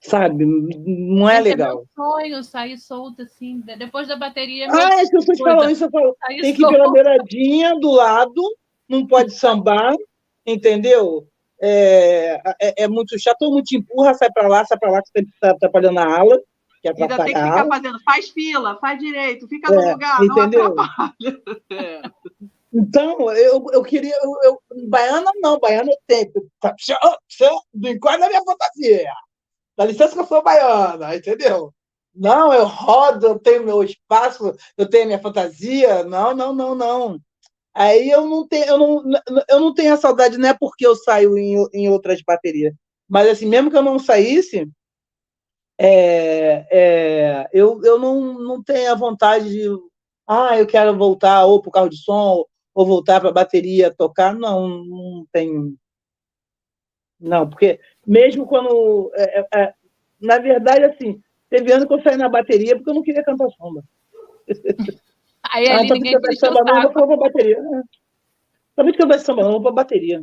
sabe? 0.00 0.44
Não 0.46 1.28
é 1.28 1.40
legal. 1.40 1.82
É 1.82 1.94
sonho 1.94 2.42
sair 2.42 2.78
solto 2.78 3.22
assim, 3.22 3.62
depois 3.78 4.08
da 4.08 4.16
bateria. 4.16 4.66
Ah, 4.70 5.00
é 5.00 5.04
se 5.04 5.12
você 5.12 5.36
falou 5.36 5.68
isso, 5.68 5.84
eu 5.84 5.90
falo, 5.90 6.16
tem 6.26 6.54
que 6.54 6.62
ir 6.62 6.68
pela 6.68 6.90
beiradinha 6.90 7.78
do 7.78 7.90
lado, 7.90 8.42
não 8.88 9.06
pode 9.06 9.32
sambar, 9.32 9.94
entendeu? 10.46 11.26
É, 11.62 12.40
é, 12.60 12.84
é 12.84 12.88
muito 12.88 13.18
chato, 13.18 13.36
todo 13.38 13.52
mundo 13.52 13.64
te 13.64 13.76
empurra, 13.76 14.14
sai 14.14 14.30
para 14.32 14.48
lá, 14.48 14.64
sai 14.64 14.78
para 14.78 14.90
lá, 14.90 15.02
que 15.02 15.10
você 15.10 15.20
está 15.20 15.50
atrapalhando 15.50 16.00
a 16.00 16.18
ala. 16.18 16.40
Que 16.82 16.88
Ainda 16.88 17.16
tem 17.24 17.34
que 17.34 17.40
ficar 17.40 17.66
fazendo, 17.66 18.00
faz 18.02 18.28
fila, 18.30 18.78
faz 18.80 18.98
direito, 18.98 19.46
fica 19.46 19.72
no 19.72 19.80
é, 19.80 19.92
lugar, 19.92 20.24
entendeu? 20.24 20.74
não 20.74 20.82
atrapalha. 20.82 21.42
É. 21.70 22.02
Então, 22.72 23.32
eu, 23.32 23.66
eu 23.72 23.82
queria. 23.82 24.14
Eu, 24.22 24.36
eu, 24.44 24.62
baiana 24.88 25.30
não, 25.42 25.58
baiana 25.58 25.90
eu 25.90 25.98
tenho. 26.06 26.32
Não 27.74 27.90
enquadra 27.90 28.26
a 28.26 28.28
minha 28.28 28.44
fantasia. 28.44 29.12
Dá 29.76 29.84
licença 29.84 30.14
que 30.14 30.20
eu 30.20 30.26
sou 30.26 30.42
baiana, 30.42 31.16
entendeu? 31.16 31.74
Não, 32.14 32.52
eu 32.52 32.64
rodo, 32.64 33.26
eu 33.26 33.38
tenho 33.38 33.64
meu 33.64 33.82
espaço, 33.82 34.54
eu 34.76 34.88
tenho 34.88 35.06
minha 35.06 35.18
fantasia. 35.18 36.04
Não, 36.04 36.34
não, 36.34 36.54
não, 36.54 36.74
não. 36.74 37.20
Aí 37.74 38.10
eu 38.10 38.26
não 38.26 38.46
tenho, 38.46 38.64
eu 38.66 38.78
não, 38.78 39.02
eu 39.48 39.60
não 39.60 39.74
tenho 39.74 39.94
a 39.94 39.96
saudade, 39.96 40.38
não 40.38 40.48
é 40.48 40.54
porque 40.58 40.86
eu 40.86 40.94
saio 40.96 41.38
em, 41.38 41.56
em 41.72 41.88
outras 41.88 42.20
baterias. 42.22 42.74
Mas 43.08 43.28
assim, 43.28 43.46
mesmo 43.46 43.70
que 43.70 43.76
eu 43.76 43.82
não 43.82 43.98
saísse, 43.98 44.68
é, 45.82 46.66
é, 46.70 47.48
eu, 47.54 47.80
eu 47.82 47.98
não, 47.98 48.34
não 48.34 48.62
tenho 48.62 48.92
a 48.92 48.94
vontade 48.94 49.48
de. 49.48 49.66
Ah, 50.28 50.58
eu 50.58 50.66
quero 50.66 50.94
voltar 50.94 51.46
ou 51.46 51.62
para 51.62 51.68
o 51.70 51.72
carro 51.72 51.88
de 51.88 51.96
som, 51.96 52.44
ou 52.74 52.86
voltar 52.86 53.18
para 53.18 53.30
a 53.30 53.32
bateria 53.32 53.90
tocar. 53.90 54.34
Não, 54.34 54.68
não 54.68 55.26
tenho. 55.32 55.74
Não, 57.18 57.48
porque 57.48 57.80
mesmo 58.06 58.46
quando. 58.46 59.10
É, 59.14 59.40
é, 59.40 59.46
é, 59.54 59.74
na 60.20 60.38
verdade, 60.38 60.84
assim, 60.84 61.18
teve 61.48 61.72
ano 61.72 61.86
que 61.86 61.94
eu 61.94 62.02
saí 62.02 62.18
na 62.18 62.28
bateria 62.28 62.76
porque 62.76 62.90
eu 62.90 62.94
não 62.94 63.02
queria 63.02 63.24
cantar 63.24 63.48
samba. 63.52 63.82
Aí 65.50 65.66
ah, 65.66 65.78
ali 65.78 65.88
tá 65.88 65.94
ninguém 65.94 66.20
vai 66.20 66.36
samba, 66.36 66.62
não, 66.62 66.82
eu 66.82 66.92
vou 66.92 67.06
pra 67.06 67.16
bateria. 67.16 67.56
Sabe 68.76 68.92
que 68.92 69.02
eu 69.02 69.08
vai 69.08 69.18
samba, 69.18 69.42
não, 69.42 69.48
eu 69.48 69.52
vou 69.54 69.62
pra 69.62 69.72
bateria. 69.72 70.22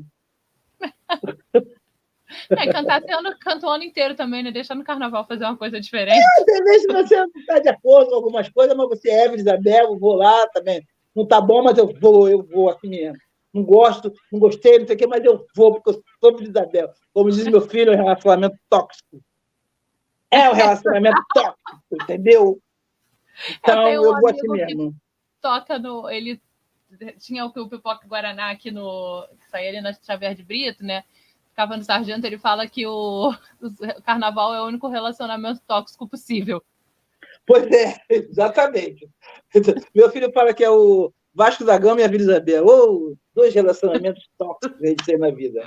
É, 2.51 2.71
cantar 2.71 3.01
ano, 3.09 3.35
canta 3.39 3.67
o 3.67 3.69
ano 3.69 3.83
inteiro 3.83 4.15
também, 4.15 4.43
né? 4.43 4.51
Deixar 4.51 4.75
no 4.75 4.83
carnaval 4.83 5.25
fazer 5.27 5.45
uma 5.45 5.57
coisa 5.57 5.79
diferente. 5.79 6.17
É, 6.39 6.43
tem 6.45 6.63
vezes 6.63 6.85
que 6.85 6.93
você 6.93 7.17
não 7.17 7.29
está 7.35 7.59
de 7.59 7.69
acordo 7.69 8.09
com 8.09 8.15
algumas 8.15 8.49
coisas, 8.49 8.75
mas 8.75 8.89
você 8.89 9.09
é 9.09 9.35
Isabel, 9.35 9.85
eu 9.85 9.99
vou 9.99 10.15
lá 10.15 10.47
também. 10.49 10.85
Não 11.15 11.25
tá 11.25 11.41
bom, 11.41 11.63
mas 11.63 11.77
eu 11.77 11.87
vou, 11.99 12.29
eu 12.29 12.43
vou 12.43 12.69
assim 12.69 12.89
mesmo 12.89 13.17
não 13.57 13.63
gosto, 13.63 14.13
não 14.31 14.39
gostei, 14.39 14.79
não 14.79 14.85
sei 14.85 14.95
o 14.95 14.99
quê, 14.99 15.07
mas 15.07 15.23
eu 15.23 15.45
vou, 15.55 15.73
porque 15.73 15.89
eu 15.89 16.03
sou 16.19 16.35
de 16.35 16.43
Isabel. 16.43 16.93
Como 17.13 17.31
diz 17.31 17.47
meu 17.47 17.61
filho, 17.61 17.91
é 17.91 17.95
um 17.95 18.03
relacionamento 18.03 18.57
tóxico. 18.69 19.21
É 20.29 20.49
um 20.49 20.53
relacionamento 20.53 21.21
tóxico, 21.33 21.81
entendeu? 21.91 22.61
Então, 23.59 23.87
eu, 23.87 24.03
eu 24.03 24.19
vou 24.19 24.29
assim 24.29 24.47
mesmo. 24.47 24.95
Toca 25.41 25.79
no. 25.79 26.09
Ele 26.09 26.41
tinha 27.19 27.45
o, 27.45 27.49
o 27.49 27.69
Pipoca 27.69 28.07
Guaraná 28.07 28.51
aqui 28.51 28.71
no. 28.71 29.27
Saía 29.49 29.69
ali 29.69 29.81
na 29.81 29.93
Xavier 29.93 30.35
de 30.35 30.43
Brito, 30.43 30.83
né? 30.83 31.03
Capa 31.57 31.75
no 31.75 31.83
Sargento, 31.83 32.27
ele 32.27 32.37
fala 32.37 32.67
que 32.67 32.85
o, 32.85 33.31
o 33.59 34.01
carnaval 34.03 34.53
é 34.53 34.61
o 34.61 34.67
único 34.67 34.87
relacionamento 34.87 35.59
tóxico 35.65 36.07
possível. 36.07 36.61
Pois 37.47 37.65
é, 37.71 37.95
exatamente. 38.07 39.09
Meu 39.95 40.11
filho 40.11 40.31
fala 40.31 40.53
que 40.53 40.63
é 40.63 40.69
o 40.69 41.11
Vasco 41.33 41.65
da 41.65 41.75
Gama 41.79 42.01
e 42.01 42.03
a 42.03 42.07
Vila 42.07 42.21
Isabel. 42.21 42.63
Ou 42.63 43.17
dois 43.33 43.55
relacionamentos 43.55 44.29
tóxicos 44.37 44.77
que 44.77 44.85
a 44.85 44.89
gente 44.89 45.03
tem 45.03 45.17
na 45.17 45.31
vida. 45.31 45.63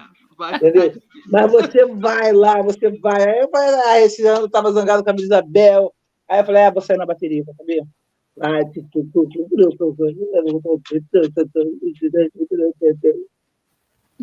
Entendeu? 0.55 0.92
Mas 1.26 1.50
você 1.50 1.85
vai 1.87 2.33
lá, 2.33 2.62
você 2.62 2.88
vai. 3.00 3.29
Aí 3.29 3.40
eu 3.40 3.50
falei, 3.50 3.74
ah, 3.87 4.00
esse 4.00 4.24
ano 4.24 4.42
eu 4.42 4.46
estava 4.46 4.70
zangado 4.70 5.03
com 5.03 5.11
a 5.11 5.12
Vila 5.12 5.24
Isabel. 5.24 5.92
Aí 6.29 6.38
eu 6.38 6.44
falei, 6.44 6.62
ah, 6.62 6.70
vou 6.70 6.83
sair 6.83 6.98
na 6.98 7.07
bateria, 7.07 7.42
sabia? 7.57 7.85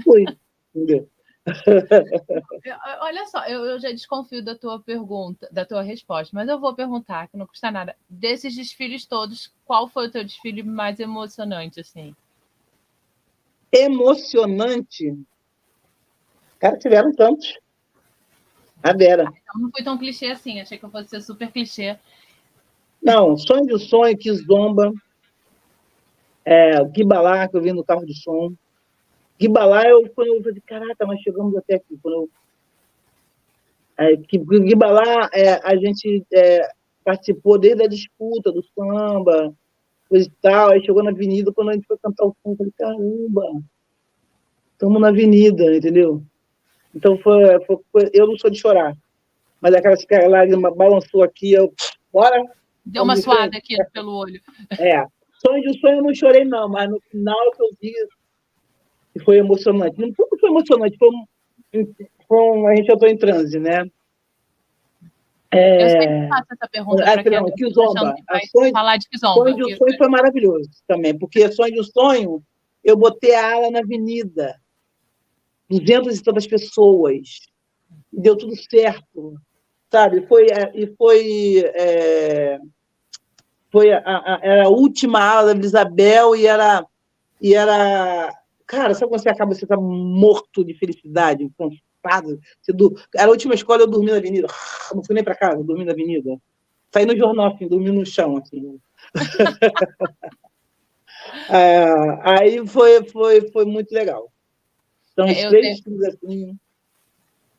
Fui, 0.01 0.23
entendeu? 0.73 1.09
Olha 3.01 3.25
só, 3.27 3.45
eu, 3.45 3.65
eu, 3.65 3.79
já 3.79 3.89
desconfio 3.91 4.43
da 4.43 4.55
tua 4.55 4.79
pergunta, 4.79 5.47
da 5.51 5.65
tua 5.65 5.81
resposta, 5.81 6.35
mas 6.35 6.49
eu 6.49 6.59
vou 6.59 6.75
perguntar, 6.75 7.27
que 7.27 7.37
não 7.37 7.47
custa 7.47 7.71
nada. 7.71 7.95
Desses 8.09 8.55
desfiles 8.55 9.05
todos, 9.05 9.53
qual 9.65 9.87
foi 9.87 10.07
o 10.07 10.11
teu 10.11 10.23
desfile 10.23 10.63
mais 10.63 10.99
emocionante, 10.99 11.79
assim? 11.79 12.13
Emocionante? 13.71 15.17
Cara, 16.59 16.77
tiveram 16.77 17.13
tantos. 17.13 17.57
A 18.83 18.93
Vera. 18.93 19.25
Ah, 19.27 19.33
então 19.41 19.61
não 19.61 19.71
foi 19.71 19.83
tão 19.83 19.97
clichê 19.97 20.27
assim, 20.27 20.59
achei 20.59 20.77
que 20.77 20.85
eu 20.85 20.91
fosse 20.91 21.09
ser 21.09 21.21
super 21.21 21.51
clichê. 21.51 21.97
Não, 23.01 23.37
Sonho 23.37 23.65
de 23.65 23.79
Sonho, 23.79 24.17
Kizomba, 24.17 24.91
é, 26.43 26.83
Guibalá, 26.85 27.47
que 27.47 27.55
eu 27.57 27.61
vi 27.61 27.73
no 27.73 27.83
carro 27.83 28.05
de 28.05 28.13
som. 28.15 28.53
Guibalá, 29.39 29.87
eu, 29.87 30.09
quando 30.09 30.27
eu 30.27 30.43
falei, 30.43 30.61
caraca, 30.65 31.05
nós 31.05 31.21
chegamos 31.21 31.55
até 31.55 31.75
aqui. 31.75 31.97
Quando 32.01 32.15
eu, 32.15 32.29
é, 33.97 34.17
que, 34.17 34.37
Guibalá, 34.37 35.29
é, 35.33 35.59
a 35.63 35.75
gente 35.75 36.25
é, 36.33 36.69
participou 37.03 37.57
desde 37.57 37.83
a 37.83 37.87
disputa 37.87 38.51
do 38.51 38.63
samba, 38.75 39.53
coisa 40.09 40.27
e 40.27 40.31
tal, 40.41 40.69
aí 40.69 40.83
chegou 40.83 41.03
na 41.03 41.11
avenida, 41.11 41.51
quando 41.51 41.69
a 41.69 41.73
gente 41.73 41.87
foi 41.87 41.97
cantar 41.97 42.25
o 42.25 42.35
som, 42.43 42.51
eu 42.51 42.55
falei, 42.57 42.73
caramba, 42.77 43.61
estamos 44.73 45.01
na 45.01 45.09
avenida, 45.09 45.75
entendeu? 45.75 46.21
Então, 46.95 47.17
foi, 47.17 47.43
foi, 47.65 47.77
foi, 47.91 48.09
eu 48.13 48.27
não 48.27 48.37
sou 48.37 48.49
de 48.49 48.57
chorar, 48.57 48.95
mas 49.61 49.73
aquela 49.73 50.27
lágrima 50.27 50.73
balançou 50.73 51.23
aqui, 51.23 51.51
eu, 51.51 51.73
bora, 52.11 52.43
Deu 52.87 53.03
uma 53.03 53.17
suada 53.17 53.57
aqui 53.57 53.75
pelo 53.91 54.15
olho. 54.15 54.41
É. 54.79 55.05
Sonho 55.39 55.61
de 55.61 55.79
sonho 55.79 55.97
eu 55.97 56.03
não 56.03 56.15
chorei, 56.15 56.45
não, 56.45 56.69
mas 56.69 56.89
no 56.89 56.99
final 57.11 57.51
que 57.51 57.61
eu 57.61 57.69
vi 57.81 57.93
foi 59.19 59.37
emocionante. 59.37 59.99
Não 59.99 60.13
foi, 60.13 60.25
foi 60.39 60.49
emocionante, 60.49 60.97
foi, 60.97 61.09
um, 61.09 61.25
foi 62.27 62.37
um, 62.37 62.67
a 62.67 62.75
gente 62.75 62.91
entrou 62.91 63.09
em 63.09 63.17
transe, 63.17 63.59
né? 63.59 63.89
É... 65.51 65.85
Eu 65.85 65.89
sempre 65.89 66.27
faço 66.27 66.45
essa 66.51 66.69
pergunta 66.69 67.03
ah, 67.03 67.13
para 67.13 67.23
quem 67.23 67.53
Kizomba. 67.53 68.15
sonho, 68.51 68.71
falar 68.71 68.97
de 68.97 69.07
Kizomba. 69.07 69.33
Sonho 69.33 69.55
de 69.55 69.63
um 69.63 69.77
sonho 69.77 69.97
foi 69.97 70.07
maravilhoso 70.09 70.69
também, 70.87 71.17
porque 71.17 71.51
sonho 71.51 71.73
de 71.73 71.79
um 71.79 71.83
sonho, 71.83 72.43
eu 72.83 72.97
botei 72.97 73.33
a 73.33 73.53
ala 73.53 73.71
na 73.71 73.79
avenida, 73.79 74.59
duzentas 75.69 76.17
e 76.17 76.23
tantas 76.23 76.45
pessoas, 76.45 77.47
e 78.11 78.19
deu 78.19 78.37
tudo 78.37 78.55
certo, 78.69 79.39
sabe? 79.89 80.25
Foi, 80.27 80.47
é, 80.47 80.71
e 80.75 80.87
foi 80.97 81.63
é, 81.75 82.59
foi 83.71 83.91
a, 83.91 83.99
a, 83.99 84.63
a 84.65 84.69
última 84.69 85.21
ala 85.21 85.55
da 85.55 85.65
Isabel 85.65 86.35
e 86.35 86.45
era 86.45 86.85
e 87.41 87.53
era 87.53 88.33
cara 88.67 88.93
sabe 88.93 89.09
quando 89.09 89.21
você 89.21 89.29
acaba 89.29 89.55
você 89.55 89.65
tá 89.65 89.77
morto 89.77 90.63
de 90.63 90.73
felicidade 90.73 91.49
cansado 91.57 92.39
você 92.61 92.73
era 93.15 93.27
a 93.27 93.31
última 93.31 93.55
escola 93.55 93.81
eu 93.81 93.87
dormi 93.87 94.11
na 94.11 94.17
avenida. 94.17 94.47
Não 94.93 95.03
fui 95.03 95.15
nem 95.15 95.23
para 95.23 95.35
casa 95.35 95.63
dormi 95.63 95.85
na 95.85 95.93
avenida. 95.93 96.37
Saí 96.91 97.05
no 97.05 97.17
jornal 97.17 97.53
assim 97.53 97.67
dormi 97.67 97.91
no 97.91 98.05
chão 98.05 98.37
assim. 98.37 98.79
É, 101.49 101.85
aí 102.23 102.65
foi 102.67 103.03
foi 103.03 103.49
foi 103.51 103.65
muito 103.65 103.91
legal. 103.91 104.31
Então 105.11 105.25
é, 105.25 105.49
três 105.49 105.81
tenho... 105.81 106.07
assim. 106.07 106.59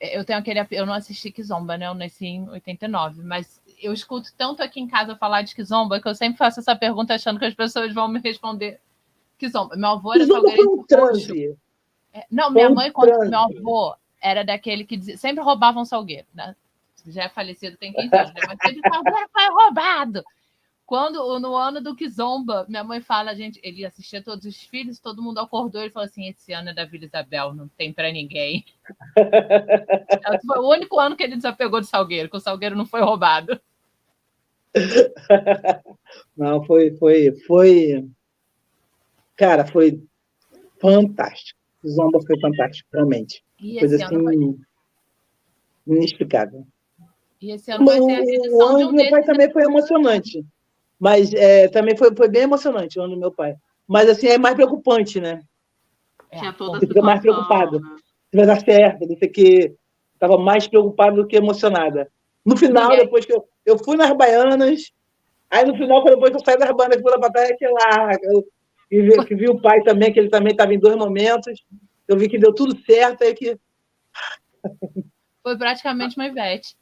Eu 0.00 0.24
tenho 0.24 0.38
aquele 0.38 0.64
eu 0.70 0.86
não 0.86 0.94
assisti 0.94 1.30
Kizomba, 1.30 1.76
né? 1.76 1.86
Eu 1.86 1.94
nasci 1.94 2.26
em 2.26 2.48
89, 2.48 3.22
mas 3.22 3.60
eu 3.82 3.92
escuto 3.92 4.30
tanto 4.36 4.62
aqui 4.62 4.80
em 4.80 4.88
casa 4.88 5.16
falar 5.16 5.42
de 5.42 5.54
Kizomba 5.54 6.00
que 6.00 6.08
eu 6.08 6.14
sempre 6.14 6.38
faço 6.38 6.60
essa 6.60 6.74
pergunta 6.76 7.14
achando 7.14 7.38
que 7.38 7.44
as 7.44 7.54
pessoas 7.54 7.92
vão 7.92 8.08
me 8.08 8.20
responder 8.20 8.80
Kizomba. 9.38 9.76
Meu 9.76 9.90
avô 9.90 10.14
era 10.14 10.26
salgueiro. 10.26 11.56
É, 12.12 12.24
não, 12.30 12.50
minha 12.50 12.68
mãe 12.68 12.90
quando 12.90 13.28
meu 13.28 13.38
avô 13.38 13.94
era 14.20 14.44
daquele 14.44 14.84
que 14.84 14.96
dizia, 14.96 15.16
sempre 15.16 15.42
roubavam 15.42 15.84
salgueiro, 15.84 16.26
né? 16.34 16.54
Já 17.06 17.24
é 17.24 17.28
falecido, 17.28 17.76
tem 17.76 17.92
15 17.92 18.16
anos, 18.16 18.34
né? 18.34 18.40
mas 18.46 18.58
sempre 18.60 18.90
salgueiro 18.90 19.28
foi 19.32 19.48
roubado. 19.50 20.24
Quando, 20.84 21.38
no 21.38 21.54
ano 21.54 21.82
do 21.82 21.94
Kizomba, 21.94 22.64
minha 22.66 22.82
mãe 22.82 23.00
fala, 23.00 23.36
gente, 23.36 23.60
ele 23.62 23.84
assistia 23.84 24.22
todos 24.22 24.46
os 24.46 24.62
filhos, 24.62 24.98
todo 24.98 25.22
mundo 25.22 25.38
acordou 25.38 25.82
e 25.82 25.90
falou 25.90 26.06
assim: 26.06 26.26
esse 26.28 26.52
ano 26.52 26.70
é 26.70 26.74
da 26.74 26.86
Vila 26.86 27.04
Isabel, 27.04 27.54
não 27.54 27.68
tem 27.68 27.92
para 27.92 28.10
ninguém. 28.10 28.64
foi 30.46 30.58
o 30.58 30.68
único 30.68 30.98
ano 30.98 31.14
que 31.14 31.22
ele 31.22 31.36
desapegou 31.36 31.80
do 31.80 31.86
Salgueiro, 31.86 32.30
que 32.30 32.38
o 32.38 32.40
Salgueiro 32.40 32.74
não 32.74 32.86
foi 32.86 33.02
roubado. 33.02 33.60
Não, 36.36 36.64
foi, 36.64 36.96
foi, 36.96 37.32
foi. 37.46 38.08
Cara, 39.38 39.64
foi 39.64 40.02
fantástico. 40.80 41.58
Zomba 41.86 42.18
foi 42.26 42.38
fantástico, 42.40 42.88
realmente. 42.92 43.42
E 43.60 43.78
Coisa 43.78 44.04
assim, 44.04 44.22
vai... 44.22 44.34
inexplicável. 45.86 46.66
E 47.40 47.52
esse 47.52 47.70
ano 47.70 47.86
vai 47.86 48.00
ser 48.00 48.02
a 48.02 48.64
o 48.64 48.76
de 48.78 48.84
um 48.84 48.92
meu 48.92 49.10
pai 49.10 49.22
também 49.22 49.50
foi 49.52 49.62
emocionante. 49.62 50.44
Mas 50.98 51.32
é, 51.32 51.68
também 51.68 51.96
foi, 51.96 52.14
foi 52.14 52.28
bem 52.28 52.42
emocionante 52.42 52.98
o 52.98 53.02
ano 53.02 53.14
do 53.14 53.20
meu 53.20 53.30
pai. 53.30 53.54
Mas 53.86 54.08
assim, 54.08 54.26
é 54.26 54.36
mais 54.36 54.56
preocupante, 54.56 55.20
né? 55.20 55.42
É, 56.30 56.38
Tinha 56.38 56.52
toda 56.52 56.80
Você 56.80 56.88
fica 56.88 57.00
mais 57.00 57.20
preocupado. 57.20 57.80
Né? 57.80 57.96
Se 58.30 58.36
vai 58.36 58.46
dar 58.46 58.60
certo, 58.60 59.06
não 59.06 59.16
sei 59.16 59.28
que. 59.28 59.74
Estava 60.14 60.36
mais 60.36 60.66
preocupado 60.66 61.14
do 61.14 61.28
que 61.28 61.36
emocionada. 61.36 62.10
No 62.44 62.56
final, 62.56 62.90
depois 62.96 63.24
que 63.24 63.32
eu, 63.32 63.48
eu 63.64 63.78
fui 63.78 63.96
nas 63.96 64.10
baianas, 64.16 64.90
aí 65.48 65.64
no 65.64 65.76
final, 65.76 66.02
depois 66.02 66.32
que 66.32 66.36
eu 66.38 66.44
saí 66.44 66.58
das 66.58 66.74
baianas, 66.74 67.00
fui 67.00 67.10
lá 67.12 67.20
para 67.20 67.30
trás, 67.30 67.56
que 67.56 67.68
lá, 67.68 68.10
eu, 68.22 68.44
e 68.90 69.02
vi, 69.02 69.24
que 69.24 69.34
vi 69.34 69.48
o 69.48 69.60
pai 69.60 69.82
também, 69.82 70.12
que 70.12 70.18
ele 70.18 70.30
também 70.30 70.52
estava 70.52 70.72
em 70.72 70.78
dois 70.78 70.96
momentos. 70.96 71.64
Eu 72.06 72.16
vi 72.16 72.28
que 72.28 72.38
deu 72.38 72.54
tudo 72.54 72.78
certo, 72.84 73.22
aí 73.22 73.34
que. 73.34 73.58
Foi 75.42 75.56
praticamente 75.58 76.16
uma 76.16 76.26
Ivete. 76.26 76.76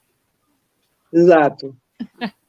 Exato. 1.13 1.77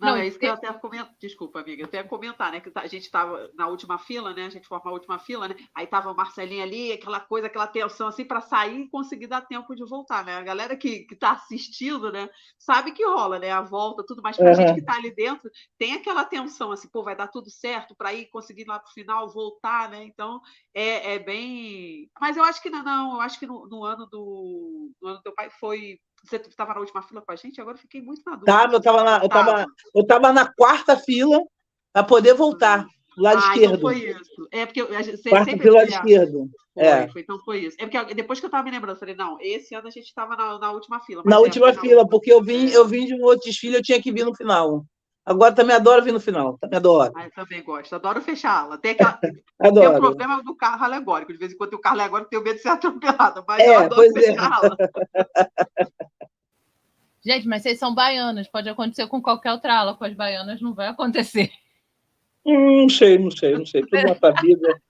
Não, 0.00 0.10
não 0.10 0.16
é 0.16 0.26
isso 0.26 0.38
que 0.38 0.46
eu 0.46 0.52
até 0.52 0.72
comento. 0.72 1.10
Desculpa, 1.20 1.60
amiga, 1.60 1.82
eu 1.82 1.86
até 1.86 2.02
comentar, 2.02 2.52
né? 2.52 2.60
Que 2.60 2.70
tá, 2.70 2.82
a 2.82 2.86
gente 2.86 3.04
estava 3.04 3.50
na 3.54 3.66
última 3.66 3.98
fila, 3.98 4.32
né? 4.32 4.46
A 4.46 4.50
gente 4.50 4.68
forma 4.68 4.90
a 4.90 4.94
última 4.94 5.18
fila, 5.18 5.48
né? 5.48 5.56
Aí 5.74 5.86
tava 5.86 6.10
o 6.10 6.16
Marcelinho 6.16 6.62
ali, 6.62 6.92
aquela 6.92 7.20
coisa, 7.20 7.48
aquela 7.48 7.66
tensão 7.66 8.06
assim 8.06 8.24
para 8.24 8.40
sair 8.40 8.82
e 8.82 8.88
conseguir 8.88 9.26
dar 9.26 9.42
tempo 9.42 9.74
de 9.74 9.84
voltar, 9.84 10.24
né? 10.24 10.36
A 10.36 10.42
galera 10.42 10.76
que, 10.76 11.00
que 11.00 11.16
tá 11.16 11.32
assistindo, 11.32 12.12
né, 12.12 12.28
sabe 12.58 12.92
que 12.92 13.04
rola, 13.04 13.38
né? 13.38 13.50
A 13.50 13.60
volta, 13.60 14.04
tudo, 14.06 14.22
mas 14.22 14.36
pra 14.36 14.50
uhum. 14.50 14.54
gente 14.54 14.74
que 14.74 14.82
tá 14.82 14.94
ali 14.94 15.10
dentro, 15.10 15.50
tem 15.76 15.94
aquela 15.94 16.24
tensão 16.24 16.70
assim, 16.70 16.88
pô, 16.88 17.02
vai 17.02 17.16
dar 17.16 17.28
tudo 17.28 17.50
certo 17.50 17.94
para 17.96 18.12
ir 18.12 18.26
conseguir 18.26 18.64
lá 18.66 18.78
pro 18.78 18.92
final 18.92 19.28
voltar, 19.28 19.90
né? 19.90 20.04
Então 20.04 20.40
é, 20.72 21.14
é 21.14 21.18
bem. 21.18 22.10
Mas 22.20 22.36
eu 22.36 22.44
acho 22.44 22.62
que 22.62 22.70
não, 22.70 22.82
não 22.82 23.14
eu 23.14 23.20
acho 23.20 23.38
que 23.38 23.46
no, 23.46 23.66
no 23.66 23.84
ano 23.84 24.06
do 24.06 24.92
no 25.00 25.08
ano 25.08 25.18
do 25.18 25.22
teu 25.22 25.34
pai 25.34 25.50
foi 25.50 25.98
você 26.24 26.36
estava 26.36 26.74
na 26.74 26.80
última 26.80 27.02
fila 27.02 27.22
com 27.22 27.32
a 27.32 27.36
gente? 27.36 27.60
Agora 27.60 27.76
fiquei 27.76 28.02
muito 28.02 28.22
na 28.26 28.32
dúvida. 28.32 28.52
Tava, 28.52 28.72
eu 28.72 28.78
estava 28.78 29.04
na, 29.04 29.18
eu 29.22 29.28
tava, 29.28 29.66
eu 29.94 30.06
tava 30.06 30.32
na 30.32 30.52
quarta 30.52 30.96
fila 30.96 31.40
para 31.92 32.04
poder 32.04 32.34
voltar. 32.34 32.86
Do 33.16 33.22
lado 33.22 33.38
ah, 33.38 33.40
então 33.40 33.52
esquerdo. 33.54 33.74
Então 33.74 33.90
foi 33.90 34.10
isso. 34.10 34.48
É 34.52 34.66
porque 34.66 34.82
você 34.84 35.30
quarta 35.30 35.50
sempre 35.50 35.62
fila 35.66 35.84
esquerdo. 35.84 36.50
Foi, 36.74 36.84
é. 36.84 37.08
foi, 37.08 37.20
então 37.22 37.38
foi 37.40 37.58
isso. 37.58 37.76
É 37.80 37.86
porque 37.86 38.14
depois 38.14 38.38
que 38.38 38.46
eu 38.46 38.48
estava 38.48 38.64
me 38.64 38.70
lembrando, 38.70 38.94
eu 38.94 38.98
falei, 39.00 39.16
não, 39.16 39.36
esse 39.40 39.74
ano 39.74 39.88
a 39.88 39.90
gente 39.90 40.06
estava 40.06 40.36
na, 40.36 40.58
na, 40.58 40.70
última 40.70 41.00
fila. 41.00 41.22
Na 41.26 41.36
é, 41.36 41.38
última 41.38 41.72
fila, 41.74 42.08
porque 42.08 42.32
eu 42.32 42.42
vim, 42.42 42.68
eu 42.70 42.86
vim 42.86 43.06
de 43.06 43.14
um 43.14 43.22
outro 43.22 43.48
desfile, 43.48 43.76
eu 43.76 43.82
tinha 43.82 44.00
que 44.00 44.12
vir 44.12 44.24
no 44.24 44.34
final. 44.34 44.84
Agora 45.28 45.54
também 45.54 45.76
adoro 45.76 46.02
vir 46.02 46.12
no 46.12 46.20
final, 46.20 46.56
também 46.56 46.78
adoro. 46.78 47.12
Ah, 47.14 47.26
eu 47.26 47.30
também 47.32 47.62
gosto, 47.62 47.94
adoro 47.94 48.22
fechá-la. 48.22 48.78
Tem, 48.78 48.92
aquela... 48.92 49.12
tem 49.20 49.86
o 49.86 50.00
problema 50.00 50.42
do 50.42 50.56
carro 50.56 50.82
alegórico, 50.82 51.32
de 51.34 51.38
vez 51.38 51.52
em 51.52 51.56
quando 51.56 51.74
o 51.74 51.78
carro 51.78 52.00
alegórico 52.00 52.30
tem 52.30 52.42
medo 52.42 52.56
de 52.56 52.62
ser 52.62 52.70
atropelado, 52.72 53.44
mas 53.46 53.60
é, 53.60 53.68
eu 53.68 53.78
adoro 53.78 54.12
fechá-la. 54.14 54.76
É. 55.14 55.86
Gente, 57.20 57.46
mas 57.46 57.62
vocês 57.62 57.78
são 57.78 57.94
baianas, 57.94 58.48
pode 58.48 58.70
acontecer 58.70 59.06
com 59.06 59.20
qualquer 59.20 59.52
outra 59.52 59.78
ala, 59.78 59.94
com 59.94 60.04
as 60.04 60.14
baianas 60.14 60.62
não 60.62 60.72
vai 60.72 60.86
acontecer. 60.86 61.50
Hum, 62.46 62.82
não 62.82 62.88
sei, 62.88 63.18
não 63.18 63.30
sei, 63.30 63.52
não 63.58 63.66
sei. 63.66 63.82
Tudo 63.82 64.02
nessa 64.02 64.32
vida. 64.40 64.80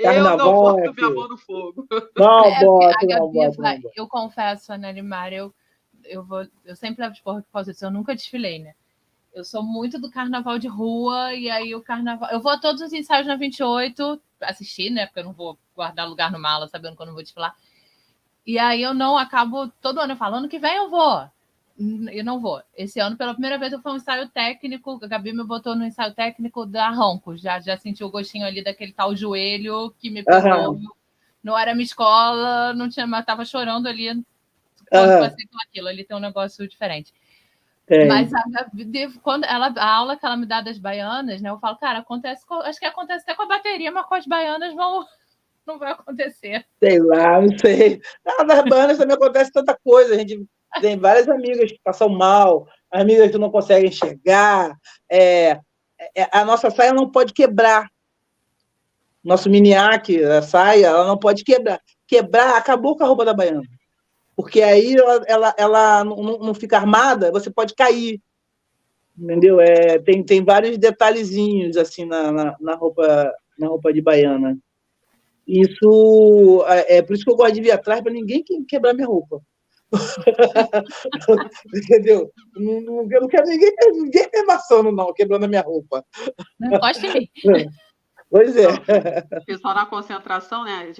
Carnaval, 0.00 0.38
eu 0.38 0.44
não 0.46 0.54
boto 0.54 0.94
minha 0.94 1.10
mão 1.10 1.28
no 1.28 1.36
fogo. 1.36 1.86
Não, 2.16 2.44
é, 2.46 2.64
boto, 2.64 3.06
não, 3.06 3.30
boto, 3.30 3.60
não, 3.60 3.80
Eu 3.94 4.08
confesso, 4.08 4.72
Ana 4.72 4.90
Limar, 4.92 5.30
eu, 5.30 5.54
eu, 6.04 6.24
vou, 6.24 6.46
eu 6.64 6.74
sempre 6.74 7.02
levo 7.02 7.14
de 7.14 7.22
porra 7.22 7.42
por 7.42 7.52
causa 7.52 7.72
disso, 7.72 7.84
eu 7.84 7.90
nunca 7.90 8.14
desfilei, 8.14 8.60
né? 8.60 8.72
Eu 9.34 9.44
sou 9.44 9.64
muito 9.64 9.98
do 9.98 10.10
carnaval 10.10 10.60
de 10.60 10.68
rua, 10.68 11.34
e 11.34 11.50
aí 11.50 11.74
o 11.74 11.82
carnaval. 11.82 12.30
Eu 12.30 12.40
vou 12.40 12.52
a 12.52 12.58
todos 12.58 12.80
os 12.80 12.92
ensaios 12.92 13.26
na 13.26 13.34
28, 13.34 14.20
assistir, 14.40 14.90
né? 14.90 15.06
Porque 15.06 15.20
eu 15.20 15.24
não 15.24 15.32
vou 15.32 15.58
guardar 15.74 16.08
lugar 16.08 16.30
no 16.30 16.38
mala 16.38 16.68
sabendo 16.68 16.96
que 16.96 17.02
eu 17.02 17.12
vou 17.12 17.22
desfilar. 17.22 17.54
E 18.46 18.58
aí 18.58 18.80
eu 18.80 18.94
não 18.94 19.18
acabo 19.18 19.68
todo 19.80 20.00
ano 20.00 20.16
falando 20.16 20.48
que 20.48 20.58
vem 20.58 20.76
eu 20.76 20.88
vou. 20.88 21.28
Eu 22.12 22.24
não 22.24 22.38
vou. 22.40 22.62
Esse 22.76 23.00
ano, 23.00 23.16
pela 23.16 23.32
primeira 23.32 23.58
vez, 23.58 23.72
eu 23.72 23.80
fui 23.80 23.90
um 23.90 23.96
ensaio 23.96 24.28
técnico. 24.28 25.00
A 25.02 25.08
Gabi 25.08 25.32
me 25.32 25.42
botou 25.42 25.74
no 25.74 25.84
ensaio 25.84 26.14
técnico 26.14 26.64
da 26.64 26.90
Ronco. 26.90 27.36
Já, 27.36 27.58
já 27.58 27.76
senti 27.76 28.04
o 28.04 28.10
gostinho 28.10 28.46
ali 28.46 28.62
daquele 28.62 28.92
tal 28.92 29.16
joelho 29.16 29.92
que 29.98 30.10
me 30.10 30.22
pegou. 30.22 30.74
Uhum. 30.74 30.88
Não 31.42 31.58
era 31.58 31.74
minha 31.74 31.84
escola, 31.84 32.72
não 32.74 32.88
tinha, 32.88 33.06
mas 33.06 33.24
tava 33.24 33.44
chorando 33.44 33.88
ali 33.88 34.06
quando 34.88 35.10
uhum. 35.10 35.20
passei 35.20 35.46
com 35.46 35.58
aquilo. 35.66 35.88
Ali 35.88 36.04
tem 36.04 36.16
um 36.16 36.20
negócio 36.20 36.68
diferente. 36.68 37.12
É. 37.86 38.06
Mas 38.06 38.32
a, 38.32 38.42
quando 39.22 39.44
ela, 39.44 39.72
a 39.76 39.94
aula 39.96 40.16
que 40.16 40.24
ela 40.24 40.36
me 40.36 40.46
dá 40.46 40.60
das 40.60 40.78
baianas, 40.78 41.42
né? 41.42 41.50
Eu 41.50 41.58
falo, 41.58 41.76
cara, 41.76 41.98
acontece 41.98 42.46
com, 42.46 42.54
acho 42.54 42.78
que 42.78 42.86
acontece 42.86 43.22
até 43.22 43.34
com 43.34 43.42
a 43.42 43.48
bateria, 43.48 43.92
mas 43.92 44.06
com 44.06 44.14
as 44.14 44.26
baianas 44.26 44.74
vão, 44.74 45.04
não 45.66 45.78
vai 45.78 45.92
acontecer. 45.92 46.64
Sei 46.82 46.98
lá, 46.98 47.40
não 47.40 47.58
sei. 47.58 48.00
Não, 48.24 48.44
nas 48.46 48.64
baianas 48.64 48.98
também 48.98 49.14
acontece 49.14 49.52
tanta 49.52 49.78
coisa. 49.84 50.14
A 50.14 50.18
gente 50.18 50.46
tem 50.80 50.98
várias 50.98 51.28
amigas 51.28 51.70
que 51.70 51.80
passam 51.84 52.08
mal, 52.08 52.66
amigas 52.90 53.30
que 53.30 53.38
não 53.38 53.50
conseguem 53.50 53.90
enxergar. 53.90 54.74
É, 55.10 55.60
é, 56.16 56.28
a 56.32 56.44
nossa 56.44 56.70
saia 56.70 56.92
não 56.92 57.10
pode 57.10 57.34
quebrar. 57.34 57.86
Nosso 59.22 59.48
miniaque, 59.48 60.22
a 60.22 60.42
saia, 60.42 60.86
ela 60.86 61.06
não 61.06 61.18
pode 61.18 61.44
quebrar. 61.44 61.80
Quebrar, 62.06 62.56
acabou 62.56 62.96
com 62.96 63.04
a 63.04 63.06
roupa 63.06 63.24
da 63.24 63.34
baiana. 63.34 63.62
Porque 64.36 64.60
aí 64.62 64.94
ela, 64.94 65.24
ela, 65.26 65.54
ela 65.56 66.04
não, 66.04 66.38
não 66.38 66.54
fica 66.54 66.76
armada, 66.76 67.30
você 67.30 67.50
pode 67.50 67.74
cair. 67.74 68.20
Entendeu? 69.16 69.60
É, 69.60 69.98
tem, 70.00 70.24
tem 70.24 70.44
vários 70.44 70.76
detalhezinhos 70.76 71.76
assim 71.76 72.04
na, 72.04 72.32
na, 72.32 72.56
na 72.60 72.74
roupa 72.74 73.32
na 73.56 73.68
roupa 73.68 73.92
de 73.92 74.00
baiana. 74.00 74.58
Isso 75.46 76.64
é, 76.66 76.96
é 76.96 77.02
por 77.02 77.14
isso 77.14 77.24
que 77.24 77.30
eu 77.30 77.36
gosto 77.36 77.54
de 77.54 77.60
vir 77.60 77.70
atrás 77.70 78.00
para 78.00 78.12
ninguém 78.12 78.42
quebrar 78.66 78.94
minha 78.94 79.06
roupa. 79.06 79.40
Entendeu? 81.74 82.32
Não, 82.56 82.80
não, 82.80 83.08
eu 83.10 83.20
não 83.20 83.28
quero 83.28 83.46
ninguém, 83.46 83.72
ninguém 83.92 84.28
me 84.32 84.40
amassando, 84.40 84.90
não, 84.90 85.12
quebrando 85.12 85.44
a 85.44 85.48
minha 85.48 85.60
roupa. 85.60 86.04
Não 86.58 86.78
gosto 86.80 87.00
de 87.02 87.12
mim. 87.12 87.28
Pois 88.34 88.56
é. 88.56 88.66
O 88.66 88.74
pessoal 89.46 89.76
na 89.76 89.86
concentração, 89.86 90.64
né? 90.64 90.90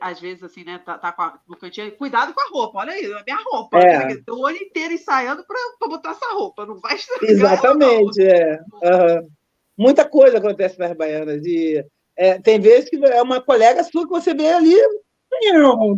Às 0.00 0.18
vezes, 0.18 0.42
assim, 0.42 0.64
né? 0.64 0.78
Tá, 0.78 0.96
tá 0.96 1.14
a, 1.18 1.38
no 1.46 1.54
cantinho, 1.54 1.94
cuidado 1.94 2.32
com 2.32 2.40
a 2.40 2.48
roupa, 2.48 2.78
olha 2.78 2.94
aí, 2.94 3.04
a 3.04 3.22
minha 3.26 3.44
roupa. 3.44 3.78
É. 3.78 4.08
O 4.30 4.40
olho 4.40 4.56
inteiro 4.56 4.94
ensaiando 4.94 5.44
para 5.44 5.86
botar 5.86 6.12
essa 6.12 6.32
roupa, 6.32 6.64
não 6.64 6.80
vai 6.80 6.94
estragar. 6.94 7.28
Exatamente, 7.28 8.22
é. 8.22 8.58
Uhum. 8.72 9.28
Muita 9.76 10.08
coisa 10.08 10.38
acontece 10.38 10.78
nas 10.78 10.96
baianas. 10.96 11.44
E, 11.44 11.84
é, 12.16 12.40
tem 12.40 12.58
vezes 12.58 12.88
que 12.88 12.96
é 13.04 13.20
uma 13.20 13.42
colega 13.42 13.84
sua 13.84 14.04
que 14.04 14.10
você 14.10 14.32
vê 14.32 14.48
ali, 14.48 14.74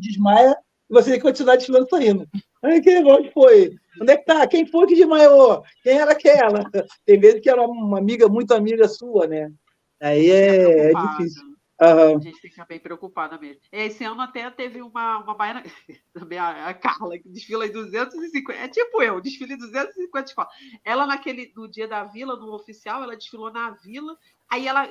desmaia, 0.01 0.57
e 0.91 0.93
você 0.93 1.11
tem 1.11 1.21
que 1.21 1.25
continuar 1.25 1.55
desfilando 1.55 1.89
sorrindo. 1.89 2.27
Aí, 2.65 2.81
que, 2.81 2.99
onde 3.05 3.31
foi? 3.31 3.77
Onde 4.03 4.13
é 4.13 4.17
que 4.17 4.25
tá? 4.25 4.45
Quem 4.49 4.67
foi 4.67 4.89
que 4.89 4.97
desmaiou? 4.97 5.63
Quem 5.85 6.01
era 6.01 6.11
aquela? 6.11 6.69
Tem 7.07 7.21
vezes 7.21 7.41
que 7.41 7.49
era 7.49 7.63
uma 7.63 7.99
amiga, 7.99 8.29
muito 8.29 8.53
amiga 8.53 8.89
sua, 8.89 9.29
né? 9.29 9.53
Aí 10.01 10.31
é, 10.31 10.91
é 10.91 10.93
difícil. 10.95 11.51
Uhum. 11.81 12.17
A 12.19 12.21
gente 12.21 12.39
fica 12.41 12.65
bem 12.67 12.79
preocupada 12.79 13.39
mesmo. 13.39 13.63
Esse 13.73 14.05
ano 14.05 14.21
até 14.21 14.51
teve 14.51 14.83
uma, 14.83 15.19
uma 15.19 15.35
baiana, 15.35 15.63
também 16.13 16.39
a, 16.39 16.69
a 16.69 16.75
Carla, 16.75 17.19
que 17.19 17.27
desfila 17.31 17.67
em 17.67 17.73
250, 17.73 18.53
é 18.53 18.69
tipo 18.69 19.03
eu, 19.03 19.19
desfile 19.19 19.55
em 19.55 19.59
250 19.59 20.29
escolas. 20.29 20.53
Ela, 20.85 21.07
naquele, 21.07 21.51
no 21.57 21.67
dia 21.67 21.89
da 21.89 22.05
vila, 22.05 22.37
no 22.37 22.53
oficial, 22.55 23.03
ela 23.03 23.17
desfilou 23.17 23.51
na 23.51 23.71
vila, 23.71 24.15
aí 24.51 24.69
ela, 24.69 24.91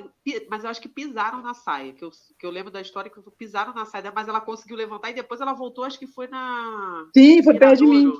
mas 0.50 0.63
eu 0.63 0.69
acho 0.72 0.82
que 0.82 0.89
pisaram 0.89 1.43
na 1.43 1.54
saia, 1.54 1.93
que 1.93 2.04
eu, 2.04 2.10
que 2.39 2.45
eu 2.45 2.50
lembro 2.50 2.72
da 2.72 2.82
história 2.82 3.12
que 3.12 3.22
pisaram 3.38 3.72
na 3.72 3.86
saia, 3.86 4.12
mas 4.12 4.28
ela 4.28 4.41
conseguiu 4.41 4.76
levantar 4.76 5.12
e 5.12 5.13
depois 5.13 5.39
ela 5.39 5.54
voltou, 5.54 5.84
acho 5.84 6.00
que 6.00 6.08
foi 6.08 6.28
na. 6.28 7.08
Sim, 7.15 7.43
foi 7.43 7.54
perto 7.54 7.78
de 7.78 7.86
mim. 7.86 8.13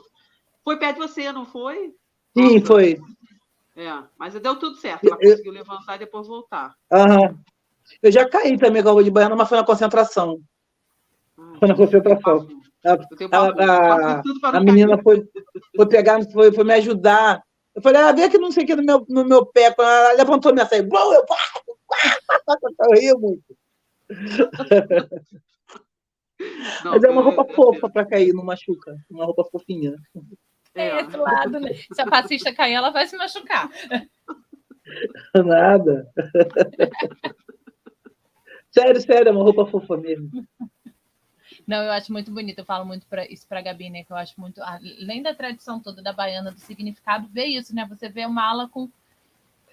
Foi 0.63 0.78
perto 0.78 0.99
de 0.99 1.08
você, 1.08 1.32
não 1.32 1.47
foi? 1.47 1.91
Sim, 2.38 2.60
Nossa. 2.60 2.65
foi. 2.67 2.99
É, 3.80 4.04
mas 4.18 4.34
deu 4.34 4.58
tudo 4.58 4.76
certo. 4.76 5.08
Ela 5.08 5.18
eu, 5.22 5.32
conseguiu 5.32 5.54
levantar 5.54 5.96
e 5.96 6.00
depois 6.00 6.28
voltar. 6.28 6.76
Aham. 6.92 7.39
Eu 8.04 8.12
já 8.12 8.28
caí 8.28 8.58
também 8.58 8.84
com 8.84 8.98
a 8.98 9.02
de 9.02 9.10
baiana, 9.10 9.38
mas 9.38 9.48
foi 9.48 9.58
na 9.58 9.63
concentração. 9.63 10.42
Ah, 11.38 11.54
foi 11.58 11.68
na 11.70 11.76
concentração. 11.76 12.48
A, 12.86 12.94
a, 13.38 14.20
a, 14.20 14.58
a 14.58 14.60
menina 14.60 15.02
foi, 15.02 15.26
foi 15.76 15.88
pegar, 15.88 16.22
foi, 16.32 16.52
foi 16.52 16.63
me 16.65 16.74
ajudar. 16.74 17.42
Eu 17.74 17.82
falei, 17.82 18.02
ah, 18.02 18.12
vem 18.12 18.26
aqui 18.26 18.38
não 18.38 18.52
sei 18.52 18.65
o 18.65 18.68
que 18.68 18.76
no 18.76 18.84
meu, 18.84 19.06
no 19.08 19.24
meu 19.24 19.46
pé. 19.46 19.72
Quando 19.72 19.88
ela 19.88 20.13
levantou 20.13 20.54
minha 20.54 20.65
saia, 20.65 20.82
eu, 20.82 20.89
eu, 20.92 21.26
eu 23.02 23.20
muito. 23.20 23.44
Não, 26.86 26.92
Mas 26.92 27.04
é 27.04 27.10
uma 27.10 27.22
roupa 27.22 27.46
fofa 27.54 27.89
para 27.89 28.06
cair, 28.06 28.34
não 28.34 28.46
machuca. 28.46 28.96
Uma 29.10 29.26
roupa 29.26 29.44
fofinha. 29.52 29.94
Tem 30.73 30.86
é. 30.86 31.01
esse 31.01 31.17
lado, 31.17 31.60
né? 31.60 31.73
Se 31.91 32.01
a 32.01 32.08
passista 32.08 32.53
cair, 32.53 32.73
ela 32.73 32.89
vai 32.89 33.08
se 33.08 33.17
machucar. 33.17 33.69
Nada. 35.45 36.10
sério, 38.71 39.01
sério, 39.01 39.29
é 39.29 39.32
uma 39.32 39.43
roupa 39.43 39.65
fofa 39.65 39.97
mesmo. 39.97 40.29
Não, 41.67 41.84
eu 41.84 41.91
acho 41.91 42.12
muito 42.12 42.32
bonito. 42.32 42.60
Eu 42.60 42.65
falo 42.65 42.86
muito 42.86 43.05
para 43.08 43.32
isso 43.32 43.47
para 43.47 43.60
a 43.60 43.62
Gabi, 43.62 43.89
né? 43.89 44.03
Que 44.03 44.12
eu 44.12 44.17
acho 44.17 44.39
muito, 44.39 44.62
além 44.62 45.21
da 45.21 45.36
tradição 45.36 45.79
toda 45.79 46.01
da 46.01 46.12
baiana, 46.12 46.51
do 46.51 46.60
significado, 46.60 47.29
ver 47.29 47.45
isso, 47.45 47.75
né? 47.75 47.86
Você 47.88 48.10
vê 48.10 48.25
uma 48.25 48.49
ala 48.49 48.67
com 48.67 48.89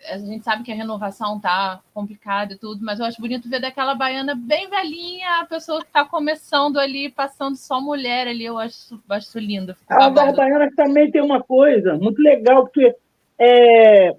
a 0.04 0.18
gente 0.18 0.44
sabe 0.44 0.62
que 0.62 0.72
a 0.72 0.74
renovação 0.74 1.40
tá 1.40 1.80
complicada 1.92 2.54
e 2.54 2.59
tudo, 2.59 2.85
mas 2.85 3.00
eu 3.00 3.06
acho 3.06 3.20
bonito 3.20 3.48
ver 3.48 3.61
daquela 3.61 3.94
baiana 3.94 4.35
bem 4.35 4.68
velhinha, 4.68 5.40
a 5.40 5.46
pessoa 5.46 5.80
que 5.80 5.87
está 5.87 6.04
começando 6.04 6.78
ali, 6.78 7.11
passando 7.11 7.56
só 7.56 7.80
mulher 7.80 8.28
ali, 8.28 8.44
eu 8.44 8.59
acho, 8.59 9.00
acho 9.09 9.38
lindo. 9.38 9.74
A 9.88 10.09
das 10.09 10.37
baianas 10.37 10.74
também 10.74 11.11
tem 11.11 11.22
uma 11.22 11.42
coisa 11.42 11.94
muito 11.94 12.20
legal, 12.20 12.64
porque 12.64 12.94
é, 13.38 14.11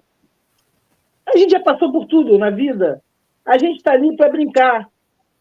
a 1.25 1.37
gente 1.37 1.51
já 1.51 1.59
passou 1.59 1.91
por 1.91 2.05
tudo 2.05 2.37
na 2.37 2.49
vida, 2.49 3.01
a 3.45 3.57
gente 3.57 3.77
está 3.77 3.91
ali 3.93 4.15
para 4.15 4.29
brincar, 4.29 4.89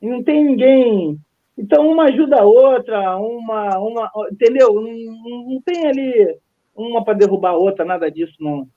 e 0.00 0.08
não 0.08 0.22
tem 0.22 0.44
ninguém. 0.44 1.18
Então, 1.58 1.88
uma 1.88 2.04
ajuda 2.04 2.40
a 2.40 2.44
outra, 2.44 3.16
uma, 3.16 3.78
uma 3.78 4.10
entendeu? 4.30 4.74
Não, 4.74 5.44
não 5.48 5.60
tem 5.64 5.86
ali 5.86 6.38
uma 6.74 7.02
para 7.02 7.14
derrubar 7.14 7.52
a 7.52 7.56
outra, 7.56 7.84
nada 7.84 8.10
disso, 8.10 8.34
não 8.38 8.68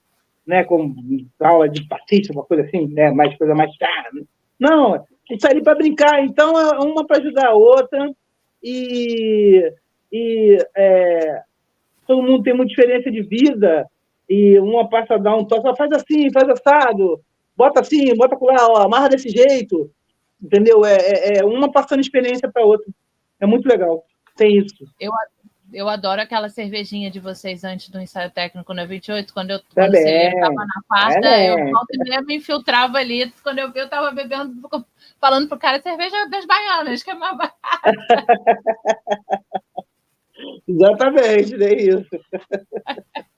né, 0.50 0.64
como 0.64 0.96
aula 1.38 1.68
de 1.68 1.86
fascista, 1.86 2.32
uma 2.32 2.42
coisa 2.42 2.64
assim, 2.64 2.88
né, 2.88 3.12
mais 3.12 3.36
coisa 3.38 3.54
mais 3.54 3.74
cara. 3.78 4.10
Né? 4.12 4.22
Não, 4.58 4.94
a 4.94 4.98
gente 4.98 5.36
está 5.36 5.48
ali 5.48 5.62
para 5.62 5.76
brincar, 5.76 6.24
então 6.24 6.58
é 6.58 6.78
uma 6.80 7.06
para 7.06 7.18
ajudar 7.18 7.46
a 7.46 7.54
outra 7.54 8.10
e, 8.60 9.72
e 10.12 10.58
é, 10.76 11.42
todo 12.04 12.22
mundo 12.22 12.42
tem 12.42 12.52
muita 12.52 12.70
diferença 12.70 13.10
de 13.12 13.22
vida 13.22 13.86
e 14.28 14.58
uma 14.58 14.88
passa 14.88 15.14
a 15.14 15.18
dar 15.18 15.36
um 15.36 15.44
toque, 15.44 15.76
faz 15.76 15.92
assim, 15.92 16.32
faz 16.32 16.48
assado, 16.48 17.20
bota 17.56 17.80
assim, 17.80 18.12
bota 18.16 18.36
lá, 18.40 18.68
ó, 18.68 18.82
amarra 18.82 19.08
desse 19.08 19.28
jeito, 19.28 19.88
entendeu? 20.42 20.84
É, 20.84 20.96
é, 20.96 21.38
é 21.38 21.44
uma 21.44 21.70
passando 21.70 22.00
experiência 22.00 22.50
para 22.50 22.64
outra. 22.64 22.86
É 23.38 23.46
muito 23.46 23.68
legal. 23.68 24.04
Tem 24.36 24.58
isso. 24.58 24.84
Eu, 24.98 25.12
eu 25.72 25.88
adoro 25.88 26.20
aquela 26.20 26.48
cervejinha 26.48 27.10
de 27.10 27.20
vocês 27.20 27.64
antes 27.64 27.88
do 27.88 28.00
ensaio 28.00 28.30
técnico 28.30 28.74
no 28.74 28.86
28, 28.86 29.32
quando 29.32 29.50
eu 29.50 29.60
quando 29.74 29.94
estava 29.94 30.54
na 30.54 30.82
pasta, 30.88 31.28
é. 31.28 31.50
eu 31.50 31.70
volta 31.70 31.94
e 31.94 32.20
me 32.22 32.36
infiltrava 32.36 32.98
ali. 32.98 33.32
Quando 33.42 33.58
eu 33.58 33.72
vi, 33.72 33.80
eu 33.80 33.84
estava 33.84 34.10
bebendo, 34.10 34.54
falando 35.20 35.48
pro 35.48 35.58
cara 35.58 35.80
cerveja 35.80 36.28
das 36.28 36.46
baianas, 36.46 37.02
que 37.02 37.10
é 37.10 37.14
mais 37.14 37.36
barata. 37.36 37.56
Exatamente, 40.66 41.62
é 41.62 41.82
isso. 41.82 42.08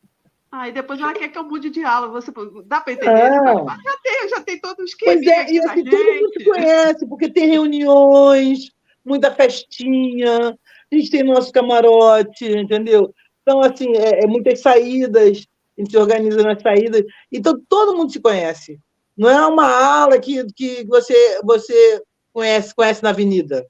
Ah, 0.54 0.68
e 0.68 0.72
depois 0.72 1.00
ela 1.00 1.14
quer 1.14 1.28
que 1.28 1.38
eu 1.38 1.44
mude 1.44 1.70
de 1.70 1.82
aula. 1.82 2.08
Você 2.08 2.30
dá 2.66 2.82
para 2.82 2.92
entender? 2.92 3.10
Ah. 3.10 3.78
Já 3.82 3.96
tem, 4.02 4.28
já 4.28 4.40
tem 4.42 4.60
todo 4.60 4.80
o 4.80 4.84
esquema. 4.84 5.14
Pois 5.14 5.26
é, 5.26 5.50
e 5.50 5.58
assim, 5.58 5.82
todo 5.82 6.14
mundo 6.14 6.32
se 6.34 6.44
conhece, 6.44 7.08
porque 7.08 7.30
tem 7.30 7.48
reuniões, 7.48 8.70
muita 9.02 9.30
festinha, 9.30 10.54
a 10.92 10.98
gente 10.98 11.10
tem 11.10 11.22
nosso 11.22 11.52
camarote, 11.52 12.44
entendeu? 12.46 13.14
Então, 13.42 13.60
assim, 13.60 13.96
é, 13.96 14.24
é 14.24 14.26
muitas 14.26 14.60
saídas, 14.60 15.46
a 15.76 15.80
gente 15.80 15.90
se 15.90 15.96
organiza 15.96 16.42
nas 16.42 16.60
saídas. 16.62 17.02
Então, 17.30 17.60
todo 17.68 17.96
mundo 17.96 18.12
se 18.12 18.20
conhece. 18.20 18.78
Não 19.16 19.28
é 19.28 19.46
uma 19.46 19.66
ala 19.66 20.18
que, 20.18 20.44
que 20.54 20.84
você, 20.86 21.40
você 21.42 22.02
conhece, 22.32 22.74
conhece 22.74 23.02
na 23.02 23.10
avenida, 23.10 23.66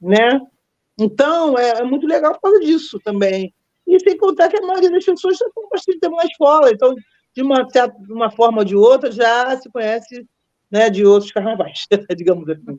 né? 0.00 0.40
Então, 0.98 1.58
é, 1.58 1.80
é 1.80 1.84
muito 1.84 2.06
legal 2.06 2.32
por 2.34 2.42
causa 2.42 2.60
disso 2.60 3.00
também. 3.04 3.54
E 3.86 3.98
sem 4.00 4.16
contar 4.16 4.48
que 4.48 4.56
a 4.56 4.66
maioria 4.66 4.90
das 4.90 5.04
pessoas 5.04 5.36
já 5.36 5.46
bastante 5.70 5.98
tempo 5.98 6.16
na 6.16 6.24
escola, 6.24 6.70
então, 6.70 6.94
de 7.34 7.42
uma, 7.42 7.62
de 7.64 8.12
uma 8.12 8.30
forma 8.30 8.58
ou 8.58 8.64
de 8.64 8.76
outra, 8.76 9.10
já 9.10 9.56
se 9.56 9.70
conhece 9.70 10.26
né, 10.70 10.88
de 10.90 11.04
outros 11.04 11.32
carnavais, 11.32 11.86
digamos 12.16 12.48
assim. 12.48 12.78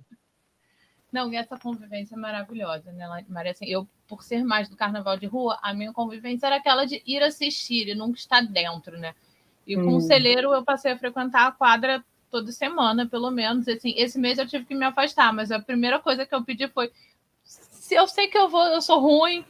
Não, 1.11 1.31
e 1.31 1.35
essa 1.35 1.57
convivência 1.57 2.15
é 2.15 2.17
maravilhosa, 2.17 2.91
né, 2.93 3.25
Maria? 3.27 3.51
Assim, 3.51 3.65
eu, 3.65 3.87
por 4.07 4.23
ser 4.23 4.43
mais 4.43 4.69
do 4.69 4.77
carnaval 4.77 5.17
de 5.17 5.25
rua, 5.25 5.59
a 5.61 5.73
minha 5.73 5.91
convivência 5.91 6.47
era 6.47 6.55
aquela 6.55 6.85
de 6.85 7.01
ir 7.05 7.21
assistir 7.21 7.89
e 7.89 7.95
nunca 7.95 8.17
estar 8.17 8.41
dentro, 8.41 8.97
né? 8.97 9.13
E 9.67 9.75
com 9.75 9.93
hum. 9.93 9.95
o 9.97 10.01
celeiro 10.01 10.53
eu 10.53 10.63
passei 10.63 10.91
a 10.91 10.97
frequentar 10.97 11.47
a 11.47 11.51
quadra 11.51 12.03
toda 12.29 12.51
semana, 12.51 13.05
pelo 13.05 13.29
menos. 13.29 13.67
Assim, 13.67 13.93
esse 13.97 14.17
mês 14.17 14.37
eu 14.37 14.47
tive 14.47 14.65
que 14.65 14.73
me 14.73 14.85
afastar, 14.85 15.33
mas 15.33 15.51
a 15.51 15.59
primeira 15.59 15.99
coisa 15.99 16.25
que 16.25 16.33
eu 16.33 16.43
pedi 16.43 16.67
foi 16.69 16.91
se 17.43 17.95
eu 17.95 18.07
sei 18.07 18.27
que 18.27 18.37
eu 18.37 18.47
vou, 18.47 18.65
eu 18.67 18.81
sou 18.81 18.99
ruim, 18.99 19.43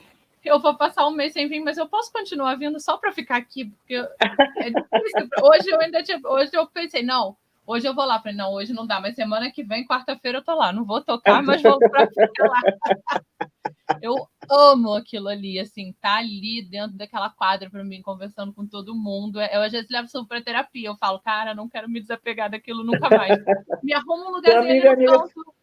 eu 0.43 0.59
vou 0.59 0.75
passar 0.75 1.07
um 1.07 1.11
mês 1.11 1.33
sem 1.33 1.47
vir, 1.47 1.59
mas 1.59 1.77
eu 1.77 1.87
posso 1.87 2.11
continuar 2.11 2.55
vindo 2.55 2.79
só 2.79 2.97
para 2.97 3.11
ficar 3.11 3.37
aqui, 3.37 3.65
porque 3.65 3.93
é 3.93 4.69
difícil. 4.71 5.29
hoje 5.43 5.69
eu 5.69 5.79
ainda 5.79 6.03
hoje 6.25 6.49
eu 6.53 6.65
pensei, 6.65 7.03
não, 7.03 7.37
hoje 7.65 7.87
eu 7.87 7.93
vou 7.93 8.05
lá, 8.05 8.19
falei, 8.19 8.35
não, 8.35 8.51
hoje 8.53 8.73
não 8.73 8.85
dá, 8.85 8.99
mas 8.99 9.15
semana 9.15 9.51
que 9.51 9.63
vem, 9.63 9.85
quarta-feira 9.85 10.39
eu 10.39 10.43
tô 10.43 10.55
lá, 10.55 10.71
não 10.71 10.85
vou 10.85 11.01
tocar, 11.01 11.41
mas 11.43 11.61
vou 11.61 11.77
para 11.79 12.07
ficar 12.07 12.47
lá. 12.47 12.61
Eu 14.01 14.15
amo 14.49 14.93
aquilo 14.93 15.27
ali, 15.27 15.59
assim, 15.59 15.93
tá 15.99 16.15
ali 16.15 16.65
dentro 16.71 16.97
daquela 16.97 17.29
quadra 17.29 17.69
para 17.69 17.83
mim, 17.83 18.01
conversando 18.01 18.53
com 18.53 18.65
todo 18.65 18.95
mundo. 18.95 19.39
Eu 19.41 19.61
às 19.61 19.71
vezes 19.71 19.89
levo 19.91 20.05
isso 20.05 20.25
para 20.25 20.41
terapia, 20.41 20.87
eu 20.87 20.95
falo, 20.95 21.19
cara, 21.19 21.53
não 21.53 21.67
quero 21.67 21.89
me 21.89 21.99
desapegar 21.99 22.49
daquilo 22.49 22.85
nunca 22.85 23.09
mais. 23.09 23.37
Me 23.83 23.93
arruma 23.93 24.29
um 24.29 24.31
lugarzinho 24.31 24.95
no 24.95 25.05
canto 25.05 25.53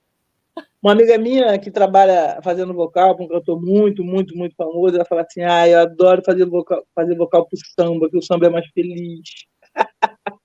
uma 0.83 0.93
amiga 0.93 1.19
minha 1.19 1.59
que 1.59 1.71
trabalha 1.71 2.41
fazendo 2.43 2.73
vocal, 2.73 3.17
um 3.19 3.29
cantor 3.29 3.61
muito, 3.61 4.05
muito, 4.05 4.37
muito 4.37 4.55
famoso, 4.55 4.95
ela 4.95 5.05
fala 5.05 5.23
assim: 5.23 5.43
ah, 5.43 5.69
eu 5.69 5.81
adoro 5.81 6.23
fazer 6.25 6.47
vocal, 6.47 6.83
fazer 6.95 7.17
vocal 7.17 7.47
pro 7.47 7.59
samba, 7.75 8.09
que 8.09 8.17
o 8.17 8.23
samba 8.23 8.47
é 8.47 8.51
mais 8.51 8.67
feliz. 8.69 9.29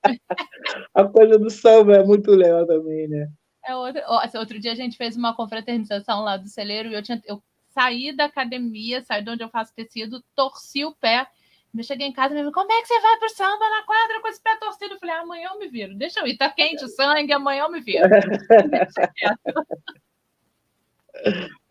a 0.94 1.04
coisa 1.06 1.38
do 1.38 1.50
samba 1.50 1.98
é 1.98 2.04
muito 2.04 2.32
legal 2.32 2.66
também, 2.66 3.08
né? 3.08 3.28
É 3.66 3.76
outro, 3.76 4.02
outro 4.36 4.60
dia 4.60 4.74
a 4.74 4.76
gente 4.76 4.98
fez 4.98 5.16
uma 5.16 5.36
confraternização 5.36 6.22
lá 6.22 6.36
do 6.38 6.48
celeiro 6.48 6.90
e 6.90 6.94
eu, 6.94 7.02
tinha, 7.02 7.22
eu 7.26 7.42
saí 7.70 8.16
da 8.16 8.26
academia, 8.26 9.02
saí 9.02 9.24
de 9.24 9.30
onde 9.30 9.44
eu 9.44 9.50
faço 9.50 9.74
tecido, 9.74 10.24
torci 10.36 10.84
o 10.84 10.94
pé. 10.96 11.28
Eu 11.76 11.84
cheguei 11.84 12.06
em 12.06 12.14
casa 12.14 12.34
e 12.34 12.38
me 12.38 12.42
falei, 12.42 12.54
como 12.54 12.72
é 12.72 12.82
que 12.82 12.88
você 12.88 13.00
vai 13.00 13.18
pro 13.18 13.30
samba 13.30 13.70
na 13.70 13.84
quadra 13.84 14.22
com 14.22 14.28
esse 14.28 14.42
pé 14.42 14.56
torcido? 14.58 14.94
Eu 14.94 15.00
falei, 15.00 15.16
amanhã 15.16 15.50
eu 15.54 15.60
me 15.60 15.68
viro, 15.70 15.96
deixa 15.96 16.20
eu 16.20 16.28
ir, 16.28 16.38
tá 16.38 16.50
quente 16.50 16.86
o 16.86 16.90
sangue, 16.90 17.34
amanhã 17.34 17.64
eu 17.64 17.72
me 17.72 17.80
viro. 17.82 18.08
deixa 18.70 19.12
quieto. 19.16 19.66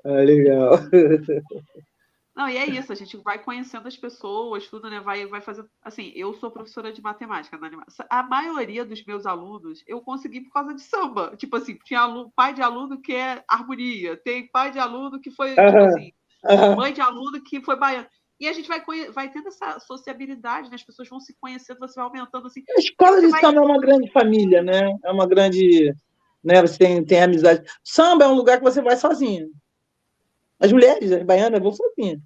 Ah, 0.05 0.23
legal. 0.23 0.73
Não, 2.35 2.49
e 2.49 2.57
é 2.57 2.65
isso, 2.65 2.91
a 2.91 2.97
gente 2.97 3.17
vai 3.19 3.39
conhecendo 3.39 3.87
as 3.87 3.97
pessoas, 3.97 4.67
tudo, 4.67 4.89
né? 4.89 5.01
Vai, 5.01 5.27
vai 5.27 5.43
fazer. 5.43 5.67
Assim, 5.83 6.13
eu 6.17 6.33
sou 6.35 6.51
professora 6.51 6.91
de 6.91 7.03
matemática 7.03 7.59
na 7.59 7.67
animação. 7.67 8.07
A 8.09 8.23
maioria 8.23 8.87
dos 8.87 9.05
meus 9.05 9.27
alunos 9.27 9.85
eu 9.87 10.01
consegui 10.01 10.41
por 10.41 10.53
causa 10.53 10.75
de 10.75 10.81
samba. 10.81 11.37
Tipo 11.37 11.57
assim, 11.57 11.79
tinha 11.85 12.01
aluno, 12.01 12.33
pai 12.35 12.55
de 12.55 12.63
aluno 12.63 13.01
que 13.03 13.15
é 13.15 13.45
harmonia, 13.47 14.17
tem 14.17 14.49
pai 14.51 14.71
de 14.71 14.79
aluno 14.79 15.21
que 15.21 15.31
foi, 15.31 15.51
tipo 15.51 15.61
assim, 15.61 16.13
mãe 16.75 16.93
de 16.95 17.03
aluno 17.03 17.43
que 17.43 17.61
foi 17.61 17.77
baiano. 17.77 18.07
E 18.41 18.49
a 18.49 18.53
gente 18.53 18.67
vai, 18.67 18.83
vai 19.13 19.31
tendo 19.31 19.49
essa 19.49 19.79
sociabilidade, 19.81 20.71
né? 20.71 20.75
As 20.75 20.83
pessoas 20.83 21.09
vão 21.09 21.21
se 21.21 21.37
conhecendo, 21.39 21.79
você 21.79 21.95
vai 21.97 22.05
aumentando 22.07 22.47
assim. 22.47 22.65
A 22.77 22.81
escola 22.81 23.21
de 23.21 23.29
vai... 23.29 23.41
samba 23.43 23.61
é 23.61 23.65
uma 23.65 23.79
grande 23.79 24.11
família, 24.11 24.63
né? 24.63 24.91
É 25.05 25.13
uma 25.13 25.27
grande 25.27 25.95
né? 26.43 26.61
Você 26.61 26.79
tem, 26.79 27.05
tem 27.05 27.23
amizade. 27.23 27.63
Samba 27.85 28.25
é 28.25 28.29
um 28.29 28.35
lugar 28.35 28.59
que 28.59 28.65
você 28.65 28.83
vai 28.83 28.97
sozinho. 28.97 29.49
As 30.63 30.73
mulheres, 30.73 31.11
as 31.11 31.23
baianas, 31.25 31.61
vão 31.61 31.73
sozinhas. 31.73 32.21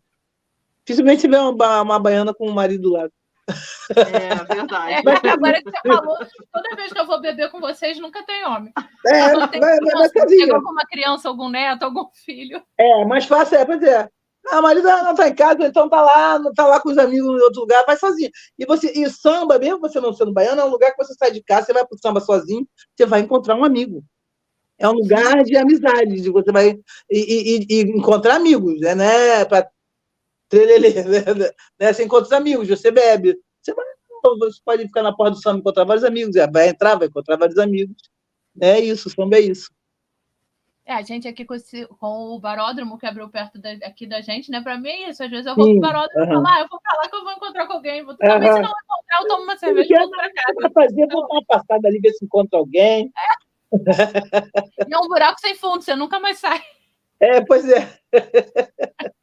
Dificilmente 0.84 1.22
você 1.22 1.28
vê 1.28 1.36
uma, 1.36 1.82
uma 1.82 1.98
baiana 1.98 2.34
com 2.34 2.46
o 2.46 2.54
marido 2.54 2.82
do 2.82 2.92
lado. 2.92 3.12
É 3.90 4.54
verdade. 4.54 4.92
É, 4.92 5.30
agora 5.30 5.62
que 5.62 5.70
você 5.70 5.80
falou, 5.86 6.18
toda 6.52 6.76
vez 6.76 6.92
que 6.92 6.98
eu 6.98 7.06
vou 7.06 7.20
beber 7.20 7.50
com 7.50 7.60
vocês, 7.60 7.98
nunca 7.98 8.24
tem 8.24 8.44
homem. 8.44 8.72
É, 9.06 9.34
vai, 9.34 9.60
vai, 9.60 9.78
vai 9.78 10.08
sozinha. 10.08 10.54
alguma 10.54 10.84
criança, 10.86 11.28
algum 11.28 11.48
neto, 11.48 11.84
algum 11.84 12.08
filho. 12.24 12.62
É, 12.78 13.04
mais 13.04 13.24
fácil 13.24 13.58
é, 13.58 13.64
pois 13.64 13.82
é. 13.82 14.08
Ah, 14.48 14.62
marido 14.62 14.86
não 14.86 15.10
está 15.10 15.28
em 15.28 15.34
casa, 15.34 15.66
então 15.66 15.88
tá 15.88 16.00
lá, 16.00 16.40
tá 16.54 16.66
lá 16.66 16.80
com 16.80 16.90
os 16.90 16.98
amigos 16.98 17.26
em 17.26 17.42
outro 17.42 17.62
lugar, 17.62 17.84
vai 17.84 17.96
sozinho. 17.96 18.30
E 18.58 18.64
você, 18.64 18.92
e 18.92 19.08
samba, 19.10 19.58
mesmo 19.58 19.80
você 19.80 20.00
não 20.00 20.12
sendo 20.12 20.32
baiano, 20.32 20.60
é 20.60 20.64
um 20.64 20.70
lugar 20.70 20.92
que 20.92 21.04
você 21.04 21.14
sai 21.14 21.32
de 21.32 21.42
casa, 21.42 21.66
você 21.66 21.72
vai 21.72 21.84
pro 21.84 21.98
samba 21.98 22.20
sozinho, 22.20 22.66
você 22.94 23.06
vai 23.06 23.20
encontrar 23.20 23.56
um 23.56 23.64
amigo. 23.64 24.04
É 24.78 24.88
um 24.88 24.92
lugar 24.92 25.42
de 25.42 25.56
amizade, 25.56 26.20
de 26.20 26.30
você 26.30 26.52
vai 26.52 26.78
e, 27.10 27.18
e, 27.18 27.66
e 27.68 27.80
encontrar 27.82 28.36
amigos, 28.36 28.78
né? 28.80 28.94
né 28.94 29.44
pra 29.44 29.68
trelelê, 30.48 30.92
né? 31.04 31.52
né? 31.78 31.92
Você 31.92 32.04
encontra 32.04 32.26
os 32.26 32.32
amigos, 32.32 32.68
você 32.68 32.90
bebe. 32.90 33.38
Você, 33.62 33.72
vai, 33.72 33.84
você 34.38 34.60
pode 34.64 34.82
ficar 34.84 35.02
na 35.02 35.14
porta 35.14 35.32
do 35.32 35.42
samba 35.42 35.58
e 35.58 35.60
encontrar 35.60 35.84
vários 35.84 36.04
amigos, 36.04 36.36
é, 36.36 36.46
vai 36.46 36.68
entrar, 36.68 36.96
vai 36.96 37.08
encontrar 37.08 37.36
vários 37.36 37.58
amigos. 37.58 37.96
É 38.60 38.78
isso, 38.78 39.08
o 39.08 39.12
samba 39.12 39.36
é 39.36 39.40
isso. 39.40 39.70
É, 40.88 40.94
a 40.94 41.02
gente 41.02 41.26
aqui 41.26 41.44
com, 41.44 41.54
esse, 41.54 41.84
com 41.98 42.30
o 42.30 42.38
baródromo 42.38 42.96
que 42.96 43.06
abriu 43.06 43.28
perto 43.28 43.58
da, 43.58 43.72
aqui 43.82 44.06
da 44.06 44.20
gente, 44.20 44.52
né? 44.52 44.60
Para 44.60 44.78
mim 44.78 44.88
é 44.88 45.10
isso. 45.10 45.20
Às 45.20 45.28
vezes 45.28 45.46
eu 45.46 45.56
vou 45.56 45.64
Sim, 45.64 45.80
pro 45.80 45.90
baródromo 45.90 46.24
e 46.24 46.28
falo, 46.28 46.46
ah, 46.46 46.60
eu 46.60 46.68
vou 46.68 46.80
pra 46.80 46.96
lá 46.96 47.08
que 47.08 47.16
eu 47.16 47.24
vou 47.24 47.32
encontrar 47.32 47.66
com 47.66 47.72
alguém. 47.72 48.04
Vou, 48.04 48.16
também 48.16 48.52
se 48.52 48.60
não 48.60 48.70
encontrar, 48.70 49.20
eu 49.20 49.26
tomo 49.26 49.42
uma 49.42 49.56
cerveja 49.56 49.92
e 49.92 49.98
volto 49.98 50.10
pra 50.10 50.32
casa. 50.32 50.70
Fazer, 50.72 51.06
vou 51.08 51.26
dar 51.26 51.34
uma 51.34 51.44
passada 51.44 51.88
ali, 51.88 51.98
ver 51.98 52.12
se 52.12 52.24
encontra 52.24 52.60
alguém. 52.60 53.06
É. 53.06 53.45
E 53.72 54.94
é 54.94 54.98
um 54.98 55.08
buraco 55.08 55.40
sem 55.40 55.54
fundo, 55.54 55.82
você 55.82 55.94
nunca 55.94 56.20
mais 56.20 56.38
sai. 56.38 56.62
É, 57.20 57.40
pois 57.44 57.68
é. 57.68 57.98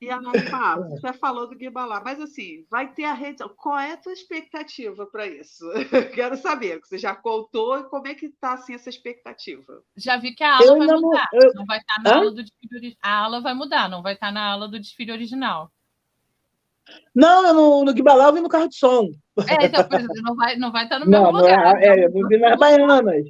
E 0.00 0.10
a 0.10 0.20
Naipá, 0.20 0.76
você 0.76 1.12
falou 1.12 1.48
do 1.48 1.54
Guibalá, 1.54 2.00
mas 2.02 2.18
assim, 2.18 2.64
vai 2.70 2.92
ter 2.92 3.04
a 3.04 3.12
rede. 3.12 3.44
Qual 3.56 3.78
é 3.78 3.92
a 3.92 3.96
tua 3.96 4.12
expectativa 4.12 5.06
para 5.06 5.26
isso? 5.26 5.64
Quero 6.14 6.36
saber, 6.36 6.80
você 6.80 6.96
já 6.96 7.14
contou 7.14 7.84
como 7.84 8.08
é 8.08 8.14
que 8.14 8.26
está 8.26 8.54
assim, 8.54 8.74
essa 8.74 8.88
expectativa? 8.88 9.82
Já 9.96 10.16
vi 10.16 10.34
que 10.34 10.42
a 10.42 10.56
aula 10.56 10.78
vai 10.78 10.86
não, 10.86 11.00
mudar. 11.00 11.28
Eu... 11.32 11.54
Não 11.54 11.66
vai 11.66 11.78
estar 11.78 11.94
tá 11.96 12.02
na 12.02 12.10
Hã? 12.10 12.14
aula 12.18 12.30
do 12.30 12.42
desfile 12.42 12.76
original. 12.76 12.98
A 13.02 13.18
aula 13.18 13.40
vai 13.40 13.54
mudar, 13.54 13.88
não 13.88 14.02
vai 14.02 14.14
estar 14.14 14.26
tá 14.28 14.32
na 14.32 14.52
aula 14.52 14.68
do 14.68 14.80
desfile 14.80 15.12
original. 15.12 15.70
Não, 17.14 17.54
no, 17.54 17.84
no 17.84 17.94
Guibalá 17.94 18.26
eu 18.26 18.32
vim 18.34 18.40
no 18.40 18.48
carro 18.48 18.68
de 18.68 18.76
som. 18.76 19.08
É, 19.48 19.66
então, 19.66 19.86
não 20.22 20.36
vai, 20.36 20.56
não 20.56 20.72
vai 20.72 20.84
estar 20.84 20.98
no 20.98 21.06
mesmo 21.06 21.24
não, 21.24 21.32
lugar. 21.32 21.82
É, 21.82 21.88
é, 21.88 22.06
eu 22.06 22.12
vim 22.12 22.38
nas 22.38 22.58
baianas. 22.58 23.24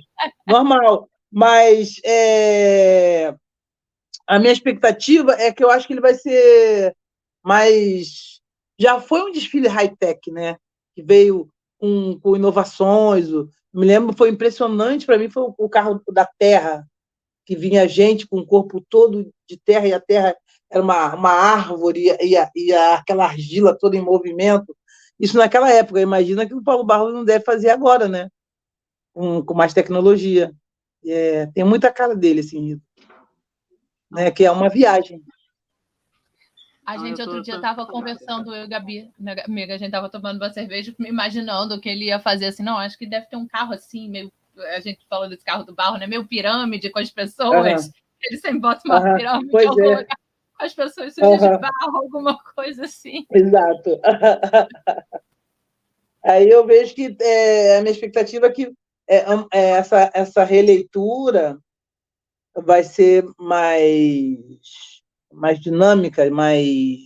Normal. 0.47 1.09
Mas 1.33 2.01
é, 2.05 3.35
a 4.27 4.38
minha 4.38 4.53
expectativa 4.53 5.33
é 5.33 5.53
que 5.53 5.62
eu 5.62 5.71
acho 5.71 5.87
que 5.87 5.92
ele 5.92 6.01
vai 6.01 6.14
ser 6.14 6.95
mais. 7.45 8.40
Já 8.79 9.01
foi 9.01 9.23
um 9.23 9.33
desfile 9.33 9.69
high-tech, 9.69 10.31
né? 10.31 10.57
Que 10.95 11.03
veio 11.03 11.49
com, 11.79 12.19
com 12.21 12.37
inovações. 12.37 13.29
Me 13.73 13.85
lembro, 13.85 14.16
foi 14.16 14.31
impressionante 14.31 15.07
para 15.07 15.19
mim, 15.19 15.29
foi 15.29 15.45
o 15.59 15.69
carro 15.69 16.03
da 16.09 16.27
Terra, 16.38 16.87
que 17.45 17.55
vinha 17.55 17.88
gente 17.88 18.27
com 18.27 18.38
o 18.38 18.47
corpo 18.47 18.85
todo 18.88 19.31
de 19.49 19.57
terra, 19.59 19.87
e 19.87 19.92
a 19.92 20.01
terra 20.01 20.35
era 20.70 20.83
uma, 20.83 21.14
uma 21.14 21.31
árvore, 21.31 22.16
e, 22.20 22.37
a, 22.37 22.50
e 22.55 22.72
a, 22.72 22.94
aquela 22.96 23.24
argila 23.24 23.76
toda 23.79 23.96
em 23.96 24.00
movimento. 24.00 24.76
Isso 25.18 25.37
naquela 25.37 25.70
época. 25.70 26.00
Imagina 26.00 26.46
que 26.46 26.55
o 26.55 26.62
Paulo 26.62 26.85
Barros 26.85 27.12
não 27.12 27.24
deve 27.24 27.44
fazer 27.44 27.70
agora, 27.70 28.09
né? 28.09 28.29
Com, 29.14 29.42
com 29.42 29.55
mais 29.55 29.72
tecnologia. 29.72 30.52
É, 31.07 31.46
tem 31.46 31.64
muita 31.64 31.92
cara 31.92 32.14
dele, 32.14 32.40
assim 32.40 32.81
né? 34.11 34.31
Que 34.31 34.44
é 34.44 34.50
uma 34.50 34.68
viagem. 34.68 35.22
A 36.85 36.92
ah, 36.92 36.98
gente 36.98 37.20
outro 37.20 37.42
dia 37.42 37.57
estava 37.57 37.85
conversando, 37.85 38.55
eu 38.55 38.64
e 38.64 38.68
Gabi, 38.68 39.11
né, 39.18 39.35
amiga, 39.44 39.74
a 39.74 39.76
gente 39.76 39.88
estava 39.88 40.09
tomando 40.09 40.37
uma 40.37 40.52
cerveja, 40.52 40.94
imaginando 41.00 41.81
que 41.81 41.88
ele 41.88 42.07
ia 42.07 42.20
fazer 42.20 42.46
assim, 42.46 42.62
não, 42.62 42.79
acho 42.79 42.96
que 42.96 43.07
deve 43.07 43.26
ter 43.26 43.37
um 43.37 43.46
carro 43.46 43.72
assim, 43.72 44.09
meio. 44.09 44.33
A 44.74 44.81
gente 44.81 45.05
falou 45.11 45.29
desse 45.29 45.44
carro 45.44 45.64
do 45.64 45.74
barro, 45.74 45.98
né? 45.98 46.07
Meio 46.07 46.26
pirâmide 46.26 46.88
com 46.88 46.98
as 46.98 47.11
pessoas. 47.11 47.87
Uhum. 47.87 47.92
Ele 48.22 48.38
sempre 48.38 48.61
bota 48.61 48.81
uma 48.87 49.00
uhum. 49.00 49.16
pirâmide 49.16 49.50
pois 49.50 49.66
é. 49.66 49.68
lugar, 49.68 50.07
as 50.59 50.75
pessoas 50.75 51.14
sujas 51.14 51.42
uhum. 51.42 51.53
de 51.53 51.59
barro, 51.59 51.97
alguma 51.97 52.38
coisa 52.55 52.85
assim. 52.85 53.27
Exato. 53.31 54.01
Aí 56.25 56.49
eu 56.49 56.66
vejo 56.66 56.95
que 56.95 57.16
é, 57.21 57.79
a 57.79 57.83
minha 57.83 57.92
expectativa 57.92 58.47
é 58.47 58.51
que 58.51 58.73
é, 59.09 59.19
é, 59.53 59.71
essa, 59.71 60.11
essa 60.12 60.45
releitura 60.45 61.59
vai 62.57 62.83
ser 62.83 63.25
mais, 63.38 64.37
mais 65.33 65.61
dinâmica, 65.61 66.29
mais, 66.31 67.01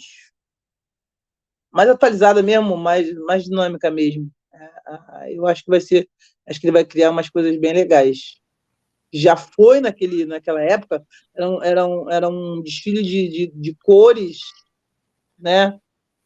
mais 1.71 1.91
atualizada 1.91 2.43
mesmo, 2.43 2.77
mais, 2.77 3.13
mais 3.27 3.45
dinâmica 3.45 3.91
mesmo. 3.91 4.31
É, 4.55 5.35
eu 5.35 5.47
acho 5.47 5.65
que 5.65 5.71
vai 5.71 5.81
ser, 5.81 6.09
acho 6.49 6.59
que 6.59 6.67
ele 6.67 6.73
vai 6.73 6.85
criar 6.85 7.11
umas 7.11 7.29
coisas 7.29 7.59
bem 7.59 7.75
legais. 7.75 8.40
Já 9.13 9.37
foi 9.37 9.81
naquele, 9.81 10.25
naquela 10.25 10.63
época, 10.63 11.05
era 11.35 11.51
um, 11.51 11.63
era 11.63 11.87
um, 11.87 12.11
era 12.11 12.29
um 12.29 12.63
desfile 12.63 13.03
de, 13.03 13.29
de, 13.29 13.47
de 13.55 13.75
cores, 13.83 14.39
né? 15.39 15.79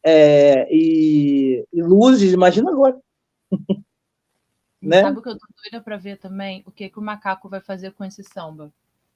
É, 0.03 0.67
e, 0.71 1.65
e 1.73 1.81
luzes, 1.81 2.31
imagina 2.31 2.71
agora. 2.71 2.99
né? 4.81 5.01
Sabe 5.01 5.17
o 5.17 5.21
que 5.21 5.29
eu 5.29 5.37
tô 5.37 5.47
doida 5.63 5.83
para 5.83 5.97
ver 5.97 6.17
também? 6.17 6.63
O 6.65 6.71
que, 6.71 6.89
que 6.89 6.99
o 6.99 7.01
macaco 7.01 7.49
vai 7.49 7.59
fazer 7.59 7.91
com 7.93 8.05
esse 8.05 8.23
samba? 8.23 8.71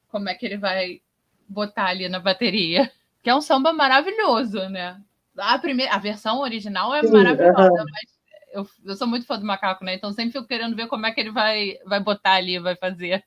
como 0.09 0.27
é 0.27 0.35
que 0.35 0.45
ele 0.45 0.57
vai 0.57 1.01
botar 1.47 1.87
ali 1.87 2.09
na 2.09 2.19
bateria. 2.19 2.91
Que 3.21 3.29
é 3.29 3.35
um 3.35 3.41
samba 3.41 3.73
maravilhoso, 3.73 4.69
né? 4.69 4.97
A, 5.37 5.57
primeira, 5.59 5.93
a 5.93 5.97
versão 5.97 6.39
original 6.39 6.93
é 6.95 7.01
Sim, 7.01 7.11
maravilhosa, 7.11 7.83
mas 7.91 8.19
eu, 8.53 8.67
eu 8.85 8.95
sou 8.95 9.07
muito 9.07 9.25
fã 9.25 9.37
do 9.37 9.45
macaco, 9.45 9.83
né? 9.83 9.93
Então 9.93 10.11
sempre 10.13 10.31
fico 10.31 10.47
querendo 10.47 10.75
ver 10.75 10.87
como 10.87 11.05
é 11.05 11.11
que 11.11 11.19
ele 11.19 11.31
vai, 11.31 11.77
vai 11.85 12.01
botar 12.01 12.35
ali, 12.35 12.59
vai 12.59 12.75
fazer. 12.75 13.23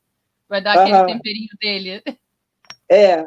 Vai 0.52 0.60
dar 0.60 0.74
aquele 0.74 1.14
temperinho 1.14 1.48
dele. 1.58 2.02
É, 2.90 3.24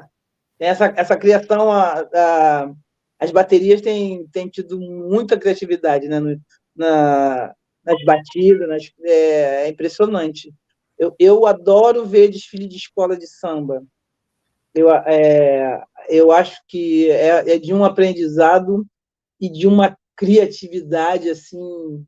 essa, 0.59 0.93
essa 0.95 1.17
criação, 1.17 1.71
a, 1.71 2.01
a, 2.01 2.71
as 3.17 3.31
baterias 3.31 3.81
têm, 3.81 4.27
têm 4.27 4.47
tido 4.47 4.79
muita 4.79 5.35
criatividade 5.35 6.07
né? 6.07 6.19
No, 6.19 6.39
na, 6.75 7.51
nas 7.83 8.03
batidas, 8.05 8.69
nas, 8.69 8.91
é, 9.01 9.63
é 9.63 9.67
impressionante. 9.69 10.53
Eu, 10.99 11.15
eu 11.17 11.47
adoro 11.47 12.05
ver 12.05 12.29
desfile 12.29 12.67
de 12.67 12.77
escola 12.77 13.17
de 13.17 13.25
samba. 13.25 13.83
Eu, 14.71 14.91
é, 14.91 15.83
eu 16.07 16.31
acho 16.31 16.61
que 16.67 17.09
é, 17.09 17.55
é 17.55 17.57
de 17.57 17.73
um 17.73 17.83
aprendizado 17.83 18.85
e 19.41 19.49
de 19.49 19.65
uma 19.65 19.97
criatividade 20.15 21.27
assim 21.27 22.05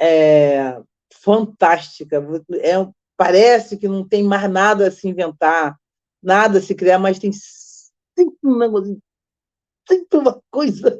é, 0.00 0.80
fantástica. 1.12 2.16
É, 2.62 2.76
parece 3.20 3.76
que 3.76 3.86
não 3.86 4.02
tem 4.02 4.22
mais 4.22 4.50
nada 4.50 4.88
a 4.88 4.90
se 4.90 5.06
inventar, 5.06 5.78
nada 6.22 6.56
a 6.56 6.62
se 6.62 6.74
criar, 6.74 6.98
mas 6.98 7.18
tem 7.18 7.30
sempre 7.30 8.38
um 8.42 8.56
negócio, 8.56 8.98
sempre 9.86 10.18
uma 10.18 10.42
coisa. 10.50 10.98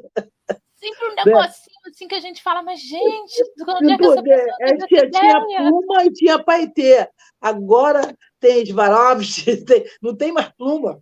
Sempre 0.75 1.07
um 1.07 1.15
negocinho 1.15 1.75
é. 1.83 1.89
assim 1.89 2.07
que 2.07 2.13
a 2.13 2.19
gente 2.19 2.43
fala, 2.43 2.61
mas 2.61 2.79
gente, 2.79 3.43
onde 3.67 3.93
é 3.93 3.97
que 3.97 4.05
essa 4.05 4.21
pessoa 4.21 4.55
é, 4.61 4.77
tinha, 4.85 5.09
tinha 5.09 5.45
pluma 5.67 6.05
e 6.05 6.13
tinha 6.13 6.43
paetê. 6.43 7.09
Agora 7.41 8.15
tem 8.39 8.63
Svarovski, 8.65 9.65
não 9.99 10.15
tem 10.15 10.31
mais 10.31 10.49
pluma. 10.49 11.01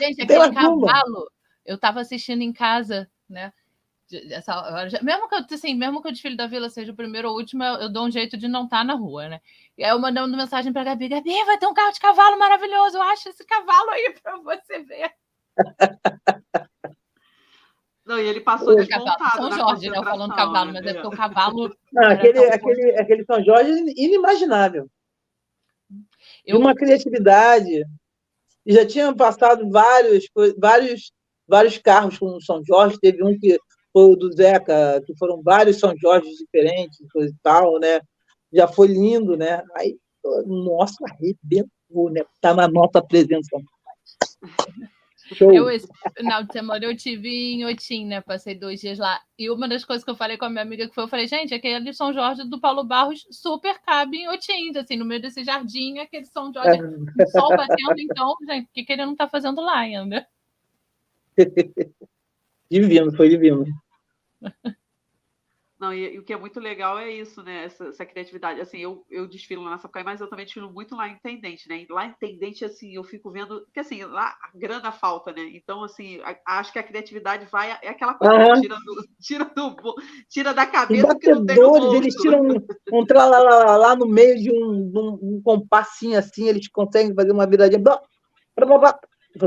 Gente, 0.00 0.22
aquele 0.22 0.50
cavalo, 0.50 1.30
eu 1.66 1.74
estava 1.74 2.00
assistindo 2.00 2.40
em 2.40 2.54
casa, 2.54 3.06
né? 3.28 3.52
Essa 4.30 4.56
hora, 4.56 4.88
mesmo 5.02 5.28
que 5.28 5.34
eu 5.34 5.44
assim, 5.50 5.74
mesmo 5.74 6.02
que 6.02 6.08
o 6.08 6.12
desfile 6.12 6.36
da 6.36 6.46
vila 6.46 6.70
seja 6.70 6.92
o 6.92 6.96
primeiro 6.96 7.28
ou 7.28 7.34
o 7.34 7.38
último, 7.38 7.62
eu, 7.62 7.74
eu 7.82 7.92
dou 7.92 8.06
um 8.06 8.10
jeito 8.10 8.36
de 8.36 8.48
não 8.48 8.64
estar 8.64 8.78
tá 8.78 8.84
na 8.84 8.94
rua, 8.94 9.28
né? 9.28 9.40
E 9.76 9.84
aí 9.84 9.90
eu 9.90 9.98
mandando 9.98 10.36
mensagem 10.36 10.72
para 10.72 10.84
Gabi, 10.84 11.08
Gabi, 11.08 11.44
vai 11.44 11.58
ter 11.58 11.66
um 11.66 11.74
carro 11.74 11.92
de 11.92 12.00
cavalo 12.00 12.38
maravilhoso, 12.38 13.00
acha 13.00 13.28
esse 13.28 13.44
cavalo 13.44 13.90
aí 13.90 14.14
para 14.22 14.38
você 14.38 14.82
ver. 14.82 15.10
Não, 18.08 18.18
e 18.18 18.26
ele 18.26 18.40
passou 18.40 18.74
de. 18.74 18.88
São 19.36 19.52
Jorge, 19.52 19.90
né? 19.90 19.98
Eu 19.98 20.02
falando 20.02 20.34
cavalo, 20.34 20.72
mas 20.72 20.86
é 20.86 20.94
porque 20.94 21.08
o 21.08 21.10
cavalo. 21.10 21.76
Não, 21.92 22.08
aquele, 22.08 22.38
aquele, 22.46 22.98
aquele 22.98 23.24
São 23.26 23.44
Jorge 23.44 23.70
é 23.70 24.02
inimaginável. 24.02 24.90
Eu... 26.46 26.58
Uma 26.58 26.74
criatividade. 26.74 27.84
E 28.64 28.72
já 28.72 28.86
tinham 28.86 29.14
passado 29.14 29.70
vários, 29.70 30.26
vários, 30.58 31.12
vários 31.46 31.76
carros 31.76 32.18
com 32.18 32.34
o 32.34 32.40
São 32.40 32.62
Jorge. 32.64 32.98
Teve 32.98 33.22
um 33.22 33.38
que 33.38 33.58
foi 33.92 34.04
o 34.04 34.16
do 34.16 34.32
Zeca, 34.32 35.02
que 35.06 35.16
foram 35.16 35.42
vários 35.42 35.78
São 35.78 35.94
Jorge 35.98 36.30
diferentes, 36.30 36.98
coisa 37.12 37.32
e 37.32 37.36
tal, 37.42 37.78
né? 37.78 38.00
Já 38.52 38.66
foi 38.66 38.88
lindo, 38.88 39.36
né? 39.36 39.62
Aí, 39.74 39.96
nossa, 40.46 40.96
arrebentou, 41.04 42.10
né? 42.10 42.22
Tá 42.40 42.54
na 42.54 42.68
nossa 42.68 43.02
presença. 43.02 43.56
Show. 45.34 45.52
Eu, 45.52 45.68
esse 45.68 45.86
final 46.16 46.42
de 46.42 46.52
semana, 46.52 46.84
eu 46.84 46.96
tive 46.96 47.28
em 47.28 47.64
Otim, 47.66 48.06
né? 48.06 48.20
Passei 48.22 48.54
dois 48.54 48.80
dias 48.80 48.98
lá. 48.98 49.20
E 49.38 49.50
uma 49.50 49.68
das 49.68 49.84
coisas 49.84 50.02
que 50.02 50.10
eu 50.10 50.16
falei 50.16 50.38
com 50.38 50.46
a 50.46 50.50
minha 50.50 50.62
amiga 50.62 50.88
que 50.88 50.94
foi, 50.94 51.04
eu 51.04 51.08
falei, 51.08 51.26
gente, 51.26 51.52
aquele 51.52 51.92
São 51.92 52.14
Jorge 52.14 52.44
do 52.44 52.58
Paulo 52.58 52.82
Barros 52.82 53.26
super 53.30 53.78
cabe 53.80 54.18
em 54.18 54.28
Otim, 54.28 54.74
assim, 54.76 54.96
no 54.96 55.04
meio 55.04 55.20
desse 55.20 55.44
jardim, 55.44 55.98
aquele 55.98 56.24
São 56.24 56.52
Jorge, 56.52 56.80
é. 57.20 57.26
sol 57.26 57.50
batendo, 57.50 58.00
então, 58.00 58.34
gente, 58.46 58.66
o 58.66 58.72
que, 58.72 58.84
que 58.84 58.92
ele 58.92 59.04
não 59.04 59.14
tá 59.14 59.28
fazendo 59.28 59.60
lá 59.60 59.78
ainda? 59.78 60.26
divino, 62.70 63.14
foi 63.16 63.28
divino. 63.28 63.64
Não, 65.78 65.94
e, 65.94 66.14
e, 66.14 66.18
o 66.18 66.24
que 66.24 66.32
é 66.32 66.36
muito 66.36 66.58
legal 66.58 66.98
é 66.98 67.08
isso, 67.08 67.40
né? 67.42 67.64
Essa, 67.64 67.84
essa, 67.86 68.04
criatividade. 68.04 68.60
Assim, 68.60 68.78
eu, 68.78 69.04
eu 69.08 69.28
desfilo 69.28 69.62
na 69.62 69.78
Sapucaí, 69.78 70.02
mas 70.02 70.20
eu 70.20 70.28
também 70.28 70.44
desfilo 70.44 70.72
muito 70.72 70.96
lá 70.96 71.08
em 71.08 71.16
Tendente, 71.18 71.68
né? 71.68 71.82
E 71.82 71.86
lá 71.88 72.04
em 72.04 72.14
Tendente, 72.18 72.64
assim, 72.64 72.96
eu 72.96 73.04
fico 73.04 73.30
vendo 73.30 73.64
que, 73.72 73.78
assim, 73.78 74.02
lá 74.04 74.36
a 74.42 74.50
grana 74.58 74.90
falta, 74.90 75.32
né? 75.32 75.42
Então, 75.54 75.84
assim, 75.84 76.20
a, 76.22 76.58
acho 76.58 76.72
que 76.72 76.80
a 76.80 76.82
criatividade 76.82 77.46
vai... 77.46 77.78
É 77.80 77.90
aquela 77.90 78.14
coisa 78.14 78.54
que 78.54 78.60
tira, 78.62 78.74
do, 78.74 79.08
tira, 79.22 79.44
do, 79.44 79.94
tira 80.28 80.54
da 80.54 80.66
cabeça 80.66 81.16
que 81.16 81.30
não 81.30 81.46
tem 81.46 81.56
no 81.56 81.94
Eles 81.94 82.14
tiram 82.16 82.42
um, 82.42 82.56
um 82.92 83.04
lá, 83.14 83.76
lá, 83.76 83.94
no 83.94 84.06
meio 84.06 84.36
de 84.36 84.50
um, 84.50 84.92
um, 84.92 85.18
um 85.22 85.42
compassinho 85.44 86.18
assim, 86.18 86.48
eles 86.48 86.66
conseguem 86.68 87.14
fazer 87.14 87.30
uma 87.30 87.46
viradinha. 87.46 87.80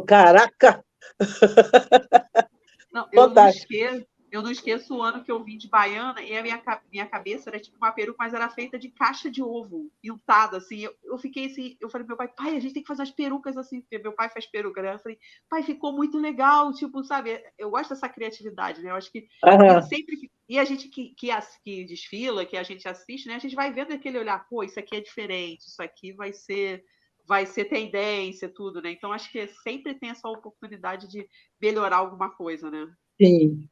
Caraca! 0.08 0.82
Não, 2.92 3.08
eu 3.12 3.30
não 3.30 3.48
esqueço 3.48 4.06
eu 4.32 4.42
não 4.42 4.50
esqueço 4.50 4.96
o 4.96 5.02
ano 5.02 5.24
que 5.26 5.30
eu 5.30 5.44
vim 5.44 5.58
de 5.58 5.68
Baiana 5.68 6.22
e 6.22 6.36
a 6.38 6.42
minha, 6.42 6.64
minha 6.90 7.06
cabeça 7.06 7.50
era 7.50 7.60
tipo 7.60 7.76
uma 7.76 7.92
peruca, 7.92 8.16
mas 8.18 8.34
era 8.34 8.50
feita 8.50 8.80
de 8.80 8.90
caixa 8.90 9.30
de 9.30 9.44
ovo, 9.44 9.92
pintada, 10.02 10.56
assim. 10.56 10.80
Eu, 10.80 10.96
eu 11.04 11.18
fiquei 11.18 11.48
assim, 11.48 11.76
eu 11.82 11.90
falei 11.90 12.08
pro 12.08 12.16
meu 12.16 12.18
pai, 12.18 12.30
pai, 12.30 12.56
a 12.56 12.60
gente 12.60 12.74
tem 12.74 12.82
que 12.82 12.88
fazer 12.88 13.04
as 13.04 13.12
perucas 13.12 13.58
assim, 13.58 13.82
porque 13.82 14.00
meu 14.00 14.14
pai 14.14 14.30
faz 14.30 14.46
peruca, 14.46 14.82
né? 14.82 14.94
Eu 14.94 15.00
falei, 15.00 15.20
pai, 15.50 15.64
ficou 15.64 15.92
muito 15.92 16.18
legal, 16.18 16.72
tipo, 16.72 17.04
sabe? 17.04 17.44
Eu 17.58 17.72
gosto 17.72 17.90
dessa 17.90 18.08
criatividade, 18.08 18.82
né? 18.82 18.92
Eu 18.92 18.96
acho 18.96 19.12
que 19.12 19.28
uhum. 19.44 19.82
sempre 19.82 20.16
que. 20.16 20.32
E 20.48 20.58
a 20.58 20.64
gente 20.64 20.88
que, 20.88 21.14
que, 21.14 21.28
que 21.64 21.84
desfila, 21.84 22.46
que 22.46 22.56
a 22.56 22.64
gente 22.64 22.88
assiste, 22.88 23.28
né? 23.28 23.36
A 23.36 23.40
gente 23.40 23.56
vai 23.56 23.74
vendo 23.74 23.94
aquele 23.94 24.18
olhar, 24.18 24.48
pô, 24.48 24.64
isso 24.64 24.80
aqui 24.80 24.96
é 24.96 25.02
diferente, 25.02 25.68
isso 25.68 25.82
aqui 25.84 26.14
vai 26.14 26.32
ser 26.32 26.86
vai 27.32 27.46
ser 27.46 27.66
tendência, 27.66 28.50
tudo, 28.50 28.82
né? 28.82 28.92
Então 28.92 29.14
acho 29.14 29.32
que 29.32 29.48
sempre 29.64 29.96
tem 29.96 30.10
essa 30.10 30.28
oportunidade 30.28 31.08
de 31.08 31.26
melhorar 31.62 31.98
alguma 31.98 32.30
coisa, 32.30 32.70
né? 32.70 32.92
Sim, 33.22 33.70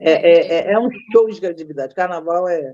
é, 0.00 0.12
é, 0.12 0.70
é, 0.70 0.72
é 0.72 0.78
um 0.78 0.88
show 1.12 1.28
de 1.28 1.38
criatividade. 1.38 1.94
Carnaval 1.94 2.48
é, 2.48 2.72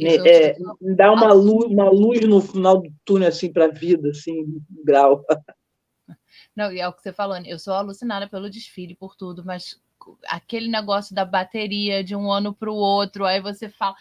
é, 0.00 0.48
é 0.48 0.56
dá 0.96 1.12
uma 1.12 1.32
luz, 1.32 1.70
uma 1.70 1.88
luz 1.88 2.20
no 2.22 2.40
final 2.40 2.82
do 2.82 2.92
túnel 3.04 3.28
assim 3.28 3.52
para 3.52 3.66
a 3.66 3.72
vida, 3.72 4.10
assim, 4.10 4.60
grau. 4.84 5.24
Não, 6.56 6.72
e 6.72 6.80
é 6.80 6.88
o 6.88 6.92
que 6.92 7.02
você 7.02 7.12
falou, 7.12 7.36
eu 7.46 7.58
sou 7.58 7.74
alucinada 7.74 8.28
pelo 8.28 8.50
desfile, 8.50 8.96
por 8.96 9.14
tudo, 9.14 9.44
mas 9.44 9.80
aquele 10.26 10.68
negócio 10.68 11.14
da 11.14 11.24
bateria 11.24 12.02
de 12.02 12.14
um 12.16 12.30
ano 12.30 12.52
para 12.52 12.70
o 12.70 12.74
outro, 12.74 13.24
aí 13.24 13.40
você 13.40 13.68
fala, 13.68 13.94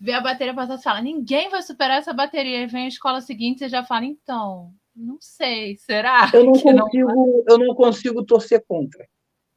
vê 0.00 0.12
a 0.12 0.20
bateria 0.20 0.54
passar 0.54 0.76
e 0.76 0.82
fala, 0.82 1.02
ninguém 1.02 1.48
vai 1.48 1.62
superar 1.62 1.98
essa 1.98 2.12
bateria, 2.12 2.58
aí 2.58 2.66
vem 2.66 2.84
a 2.84 2.88
escola 2.88 3.20
seguinte, 3.20 3.58
você 3.58 3.68
já 3.68 3.84
fala, 3.84 4.04
então, 4.04 4.72
não 4.94 5.18
sei, 5.20 5.76
será? 5.76 6.30
Eu 6.32 6.44
não 6.44 6.52
consigo, 6.60 7.08
não... 7.08 7.44
eu 7.48 7.58
não 7.58 7.74
consigo 7.74 8.24
torcer 8.24 8.64
contra. 8.66 9.06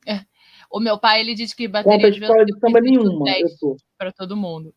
É. 0.07 0.21
O 0.71 0.79
meu 0.79 0.97
pai, 0.99 1.19
ele 1.19 1.35
diz 1.35 1.53
que 1.53 1.67
bateria 1.67 2.09
de 2.09 2.19
escola 2.19 2.45
de 2.45 2.57
samba 2.59 2.79
nenhuma, 2.79 3.25
para 3.97 4.11
todo 4.11 4.37
mundo. 4.37 4.73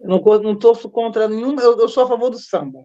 Eu 0.00 0.08
não, 0.08 0.18
não 0.40 0.56
torço 0.56 0.88
contra 0.88 1.28
nenhuma, 1.28 1.62
eu, 1.62 1.78
eu, 1.78 1.88
sou 1.88 2.04
a 2.04 2.08
favor 2.08 2.30
do 2.30 2.38
samba, 2.38 2.84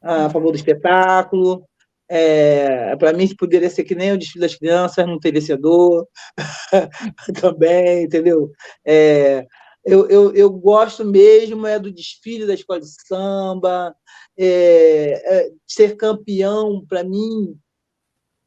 a 0.00 0.30
favor 0.30 0.52
do 0.52 0.56
espetáculo. 0.56 1.64
É, 2.12 2.96
para 2.96 3.12
mim, 3.12 3.28
poderia 3.36 3.70
ser 3.70 3.84
que 3.84 3.94
nem 3.94 4.12
o 4.12 4.18
desfile 4.18 4.42
das 4.42 4.56
crianças, 4.56 5.06
não 5.06 5.18
ter 5.18 5.32
vencedor 5.32 6.08
também, 7.40 8.04
entendeu? 8.04 8.50
É, 8.84 9.46
eu, 9.84 10.08
eu, 10.08 10.34
eu 10.34 10.50
gosto 10.50 11.04
mesmo 11.04 11.66
é 11.66 11.78
do 11.78 11.90
desfile 11.90 12.46
da 12.46 12.54
escola 12.54 12.80
de 12.80 12.88
samba, 13.06 13.94
é, 14.36 15.12
é, 15.24 15.50
ser 15.66 15.96
campeão, 15.96 16.84
para 16.86 17.02
mim, 17.02 17.56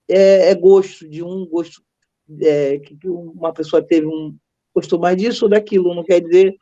é, 0.08 0.50
é, 0.52 0.56
gosto 0.56 1.08
de 1.08 1.24
um, 1.24 1.46
gosto 1.48 1.82
é, 2.42 2.80
que 2.80 2.98
uma 3.08 3.54
pessoa 3.54 3.82
teve 3.82 4.06
um 4.06 4.36
gostou 4.76 5.00
mais 5.00 5.16
disso 5.18 5.46
ou 5.46 5.50
daquilo, 5.50 5.94
não 5.94 6.04
quer 6.04 6.20
dizer 6.20 6.56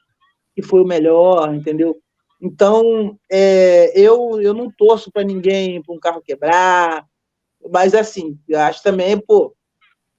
que 0.53 0.61
foi 0.61 0.81
o 0.81 0.87
melhor, 0.87 1.53
entendeu? 1.55 2.01
Então, 2.41 3.17
é, 3.31 3.97
eu, 3.97 4.41
eu 4.41 4.53
não 4.53 4.69
torço 4.69 5.09
para 5.11 5.23
ninguém, 5.23 5.81
para 5.81 5.95
um 5.95 5.99
carro 5.99 6.21
quebrar, 6.21 7.05
mas 7.69 7.93
assim, 7.93 8.37
acho 8.53 8.83
também, 8.83 9.17
pô, 9.17 9.55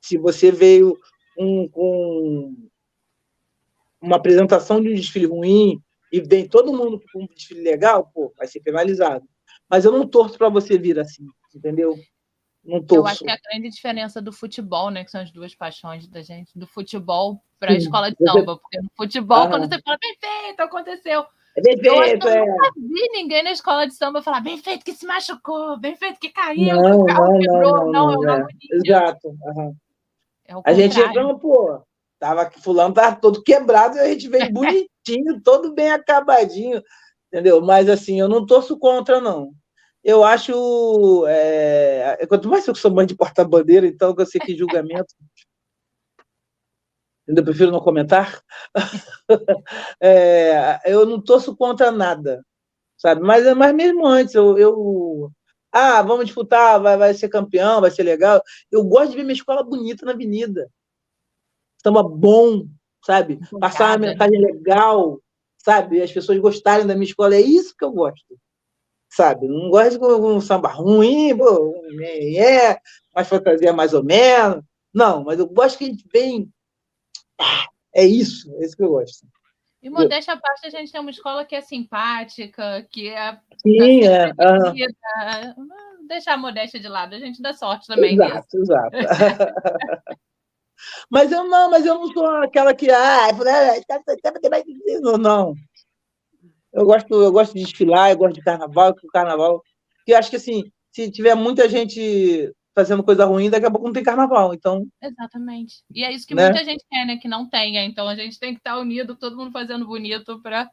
se 0.01 0.17
você 0.17 0.51
veio 0.51 0.97
um, 1.39 1.69
com 1.69 2.55
uma 4.03 4.17
apresentação 4.17 4.83
de 4.83 4.91
um 4.91 4.95
desfile 4.95 5.27
ruim 5.27 5.81
e 6.13 6.21
vem 6.21 6.47
todo 6.47 6.73
mundo 6.73 7.01
com 7.13 7.23
um 7.23 7.27
desfile 7.27 7.63
legal, 7.63 8.11
pô, 8.13 8.33
vai 8.37 8.47
ser 8.47 8.61
penalizado. 8.61 9.25
Mas 9.71 9.85
eu 9.85 9.93
não 9.93 10.07
torço 10.07 10.37
para 10.37 10.49
você 10.49 10.77
vir 10.77 10.99
assim, 10.99 11.27
entendeu? 11.55 11.97
Eu 12.65 13.07
acho 13.07 13.25
que 13.25 13.31
é 13.31 13.35
a 13.35 13.39
grande 13.51 13.71
diferença 13.71 14.23
do 14.23 14.33
futebol, 14.33 14.91
né? 14.91 15.05
Que 15.05 15.11
são 15.11 15.21
as 15.21 15.33
duas 15.33 15.55
paixões 15.55 16.07
da 16.07 16.23
gente, 16.23 16.57
do 16.57 16.67
futebol 16.67 17.43
para 17.59 17.73
a 17.73 17.77
escola 17.77 18.11
de 18.11 18.17
samba. 18.19 18.57
Porque 18.57 18.81
no 18.81 18.89
futebol, 18.97 19.43
ah. 19.43 19.49
quando 19.49 19.69
você 19.69 19.81
fala 19.83 19.99
bem 20.01 20.17
feito, 20.21 20.61
aconteceu. 20.61 21.25
É 21.57 21.61
bem 21.61 21.77
feito, 21.77 22.29
eu, 22.29 22.35
eu 22.35 22.47
nunca 22.47 22.71
vi 22.77 23.09
ninguém 23.13 23.43
na 23.43 23.51
escola 23.51 23.87
de 23.87 23.95
samba 23.95 24.23
falar 24.23 24.41
bem 24.41 24.59
feito 24.59 24.85
que 24.85 24.93
se 24.93 25.05
machucou, 25.05 25.77
bem 25.79 25.97
feito 25.97 26.21
que 26.21 26.31
caiu, 26.31 26.77
não, 26.77 26.83
que 26.83 27.03
o 27.03 27.05
carro 27.05 27.33
não, 27.33 27.41
quebrou. 27.41 27.93
Não, 27.93 28.07
não, 28.13 28.23
não, 28.23 28.35
é, 28.35 28.47
Exato. 28.71 29.29
Uhum. 29.29 29.77
É 30.47 30.55
a 30.65 30.73
gente 30.73 30.99
entrou, 30.99 31.39
pô, 31.39 31.83
tava, 32.23 32.49
fulano 32.63 32.95
tava 32.95 33.17
todo 33.17 33.43
quebrado 33.43 33.97
e 33.97 34.01
a 34.01 34.09
gente 34.09 34.29
veio 34.29 34.51
bonitinho, 34.55 35.43
todo 35.43 35.75
bem 35.75 35.91
acabadinho, 35.91 36.81
entendeu? 37.29 37.61
Mas 37.61 37.89
assim, 37.89 38.21
eu 38.21 38.29
não 38.29 38.47
torço 38.47 38.79
contra, 38.79 39.21
não 39.21 39.53
eu 40.05 40.25
acho. 40.25 41.27
É, 41.29 42.27
quanto 42.27 42.49
mais 42.49 42.67
eu 42.67 42.75
sou 42.75 42.91
mãe 42.93 43.07
de 43.07 43.15
porta-bandeira, 43.15 43.87
então 43.87 44.15
eu 44.19 44.27
sei 44.27 44.41
que 44.41 44.57
julgamento. 44.57 45.15
Ainda 47.29 47.43
prefiro 47.43 47.71
não 47.71 47.81
comentar. 47.81 48.43
é, 50.03 50.81
eu 50.85 51.07
não 51.07 51.23
torço 51.23 51.57
contra 51.57 51.91
nada, 51.93 52.45
sabe? 52.97 53.21
Mas, 53.23 53.45
mas 53.57 53.73
mesmo 53.75 54.07
antes, 54.07 54.35
eu, 54.35 54.59
eu 54.59 55.31
ah, 55.73 56.03
vamos 56.03 56.27
disputar, 56.27 56.81
vai, 56.81 56.97
vai 56.97 57.15
ser 57.15 57.29
campeão, 57.29 57.81
vai 57.81 57.91
ser 57.91 58.03
legal. 58.03 58.43
Eu 58.71 58.85
gosto 58.85 59.11
de 59.13 59.17
ver 59.17 59.23
minha 59.23 59.35
escola 59.35 59.63
bonita 59.63 60.05
na 60.05 60.13
avenida. 60.13 60.69
Samba 61.83 62.03
bom, 62.03 62.67
sabe? 63.05 63.41
Passar 63.61 63.99
uma 63.99 64.09
mensagem 64.09 64.41
legal, 64.41 65.21
sabe? 65.59 66.01
As 66.01 66.13
pessoas 66.13 66.39
gostarem 66.39 66.87
da 66.87 66.95
minha 66.95 67.07
escola, 67.07 67.35
é 67.35 67.41
isso 67.41 67.75
que 67.77 67.85
eu 67.85 67.93
gosto, 67.93 68.39
sabe? 69.11 69.49
Não 69.49 69.71
gosto 69.71 69.99
de 69.99 70.05
um 70.05 70.41
samba 70.41 70.69
ruim, 70.69 71.37
pô, 71.37 71.75
é, 72.37 72.79
mas 73.15 73.29
fantasia 73.29 73.73
mais 73.73 73.93
ou 73.93 74.05
menos. 74.05 74.63
Não, 74.95 75.25
mas 75.25 75.39
eu 75.39 75.47
gosto 75.49 75.79
que 75.79 75.85
a 75.85 75.89
gente 75.89 76.07
vem. 76.13 76.49
Ah, 77.41 77.67
é 77.95 78.05
isso, 78.05 78.55
é 78.57 78.65
isso 78.65 78.77
que 78.77 78.83
eu 78.83 78.91
gosto. 78.91 79.27
E 79.83 79.91
modéstia 79.91 80.35
à 80.35 80.37
parte, 80.37 80.67
a 80.67 80.71
gente 80.71 80.93
tem 80.93 81.01
uma 81.01 81.11
escola 81.11 81.45
que 81.45 81.57
é 81.57 81.61
simpática, 81.61 82.87
que 82.89 83.09
é. 83.09 83.37
Sim, 83.61 84.07
é. 84.07 84.33
Deixar 86.07 86.35
a 86.35 86.37
modéstia 86.37 86.79
de 86.79 86.89
lado, 86.89 87.15
a 87.15 87.19
gente 87.19 87.43
dá 87.43 87.53
sorte 87.53 87.89
também. 87.89 88.15
Exato, 88.15 88.35
nisso. 88.35 88.59
exato. 88.59 88.97
mas 91.11 91.31
eu 91.33 91.45
não, 91.45 91.71
mas 91.71 91.85
eu 91.85 91.95
não 91.95 92.13
sou 92.13 92.27
aquela 92.27 92.75
que. 92.75 92.91
Ah, 92.91 93.29
não, 95.01 95.17
não. 95.19 95.55
Eu 96.73 96.87
gosto, 96.87 97.13
eu 97.13 97.33
gosto 97.33 97.55
de 97.55 97.65
desfilar, 97.65 98.11
eu 98.11 98.17
gosto 98.17 98.35
de 98.35 98.43
carnaval, 98.43 98.95
que 98.95 99.07
o 99.07 99.11
carnaval. 99.11 99.63
Que 100.05 100.13
eu 100.13 100.19
acho 100.19 100.31
que 100.31 100.37
assim, 100.37 100.65
se 100.91 101.11
tiver 101.11 101.35
muita 101.35 101.69
gente 101.69 102.53
fazendo 102.75 103.03
coisa 103.03 103.25
ruim, 103.25 103.51
daqui 103.51 103.67
a 103.67 103.71
pouco 103.71 103.87
não 103.87 103.93
tem 103.93 104.03
carnaval. 104.03 104.55
Então. 104.55 104.87
Exatamente. 105.01 105.83
E 105.95 106.05
é 106.05 106.13
isso 106.13 106.27
que 106.27 106.35
né? 106.35 106.45
muita 106.45 106.65
gente 106.65 106.85
quer, 106.91 107.07
né? 107.07 107.17
Que 107.19 107.29
não 107.29 107.49
tenha. 107.49 107.85
Então 107.85 108.09
a 108.09 108.15
gente 108.15 108.39
tem 108.39 108.55
que 108.55 108.61
estar 108.61 108.79
unido, 108.79 109.17
todo 109.17 109.37
mundo 109.37 109.53
fazendo 109.53 109.87
bonito 109.87 110.41
para. 110.41 110.71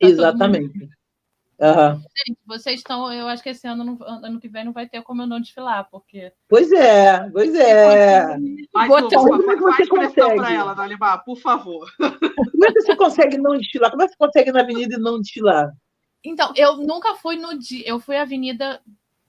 Exatamente. 0.00 0.90
Uhum. 1.60 2.02
Gente, 2.26 2.38
vocês 2.46 2.80
estão. 2.80 3.12
Eu 3.12 3.28
acho 3.28 3.42
que 3.42 3.50
esse 3.50 3.68
ano, 3.68 3.98
ano 4.00 4.40
que 4.40 4.48
vem, 4.48 4.64
não 4.64 4.72
vai 4.72 4.88
ter 4.88 5.02
como 5.02 5.20
eu 5.20 5.26
não 5.26 5.38
desfilar, 5.38 5.86
porque. 5.90 6.32
Pois 6.48 6.72
é, 6.72 7.28
pois 7.30 7.54
é. 7.54 8.38
Mas, 8.72 8.88
Botão, 8.88 9.24
como 9.24 9.50
é 9.50 9.56
que 9.56 9.60
você 9.60 9.86
consegue? 9.86 10.36
para 10.36 10.52
ela, 10.54 10.74
Dalimar, 10.74 11.22
por 11.22 11.36
favor. 11.36 11.86
Como 12.50 12.64
é 12.64 12.72
que 12.72 12.80
você 12.82 12.96
consegue 12.96 13.38
não 13.38 13.56
desfilar? 13.56 13.90
Como 13.90 14.02
é 14.02 14.06
que 14.06 14.12
você 14.12 14.18
consegue 14.18 14.50
ir 14.50 14.52
na 14.52 14.60
avenida 14.60 14.96
e 14.96 14.98
não 14.98 15.20
desfilar? 15.20 15.70
Então, 16.24 16.52
eu 16.56 16.76
nunca 16.76 17.14
fui 17.14 17.36
no 17.36 17.58
dia. 17.58 17.86
Eu 17.86 17.98
fui 17.98 18.16
à 18.16 18.22
avenida 18.22 18.80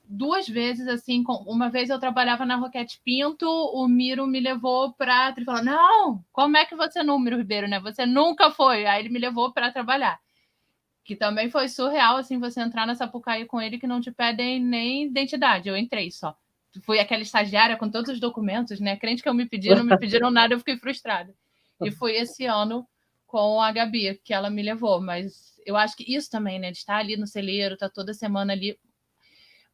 duas 0.03 0.47
vezes, 0.47 0.87
assim, 0.87 1.23
com... 1.23 1.33
uma 1.47 1.69
vez 1.69 1.89
eu 1.89 1.99
trabalhava 1.99 2.45
na 2.45 2.57
Roquete 2.57 2.99
Pinto, 3.03 3.47
o 3.47 3.87
Miro 3.87 4.27
me 4.27 4.39
levou 4.39 4.91
para 4.93 5.33
ele 5.35 5.45
falou: 5.45 5.63
"Não, 5.63 6.23
como 6.31 6.57
é 6.57 6.65
que 6.65 6.75
você 6.75 7.01
não, 7.03 7.19
Miro 7.19 7.37
Ribeiro, 7.37 7.67
né? 7.67 7.79
Você 7.79 8.05
nunca 8.05 8.51
foi". 8.51 8.85
Aí 8.85 9.01
ele 9.01 9.09
me 9.09 9.19
levou 9.19 9.53
para 9.53 9.71
trabalhar. 9.71 10.19
Que 11.03 11.15
também 11.15 11.49
foi 11.49 11.67
surreal 11.67 12.17
assim 12.17 12.39
você 12.39 12.61
entrar 12.61 12.85
na 12.85 12.95
Sapucaí 12.95 13.45
com 13.45 13.59
ele 13.59 13.79
que 13.79 13.87
não 13.87 13.99
te 13.99 14.11
pedem 14.11 14.59
nem 14.59 15.05
identidade. 15.05 15.67
Eu 15.67 15.77
entrei 15.77 16.11
só. 16.11 16.35
Fui 16.83 16.99
aquela 16.99 17.21
estagiária 17.21 17.75
com 17.75 17.89
todos 17.89 18.11
os 18.11 18.19
documentos, 18.19 18.79
né? 18.79 18.95
Crente 18.95 19.21
que 19.21 19.27
eu 19.27 19.33
me 19.33 19.45
pediram, 19.45 19.77
não 19.77 19.85
me 19.85 19.97
pediram 19.97 20.29
nada, 20.31 20.53
eu 20.53 20.59
fiquei 20.59 20.77
frustrada. 20.77 21.33
E 21.83 21.91
foi 21.91 22.15
esse 22.15 22.45
ano 22.45 22.87
com 23.25 23.61
a 23.61 23.71
Gabi 23.71 24.19
que 24.23 24.33
ela 24.33 24.49
me 24.49 24.61
levou, 24.61 25.01
mas 25.01 25.51
eu 25.65 25.77
acho 25.77 25.95
que 25.95 26.15
isso 26.15 26.29
também, 26.29 26.59
né, 26.59 26.71
de 26.71 26.77
estar 26.77 26.97
ali 26.97 27.15
no 27.15 27.25
celeiro, 27.25 27.77
tá 27.77 27.89
toda 27.89 28.13
semana 28.13 28.51
ali, 28.53 28.77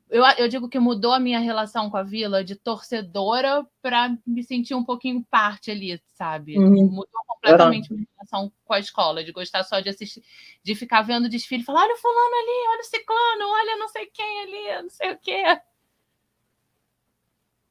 eu, 0.09 0.23
eu 0.37 0.47
digo 0.47 0.69
que 0.69 0.79
mudou 0.79 1.11
a 1.11 1.19
minha 1.19 1.39
relação 1.39 1.89
com 1.89 1.97
a 1.97 2.03
vila 2.03 2.43
de 2.43 2.55
torcedora 2.55 3.65
para 3.81 4.15
me 4.25 4.43
sentir 4.43 4.73
um 4.73 4.83
pouquinho 4.83 5.25
parte 5.29 5.69
ali, 5.69 6.01
sabe? 6.13 6.57
Uhum. 6.57 6.85
Mudou 6.85 7.21
completamente 7.27 7.91
minha 7.91 8.07
relação 8.15 8.51
com 8.63 8.73
a 8.73 8.79
escola, 8.79 9.23
de 9.23 9.31
gostar 9.31 9.63
só 9.63 9.79
de 9.79 9.89
assistir, 9.89 10.23
de 10.63 10.75
ficar 10.75 11.01
vendo 11.01 11.29
desfile 11.29 11.61
e 11.61 11.65
falar: 11.65 11.81
olha 11.81 11.93
o 11.93 11.97
fulano 11.97 12.35
ali, 12.35 12.67
olha 12.69 12.81
o 12.81 12.83
ciclano, 12.83 13.51
olha 13.51 13.77
não 13.77 13.87
sei 13.89 14.05
quem 14.07 14.41
ali, 14.41 14.83
não 14.83 14.89
sei 14.89 15.11
o 15.11 15.17
quê. 15.17 15.43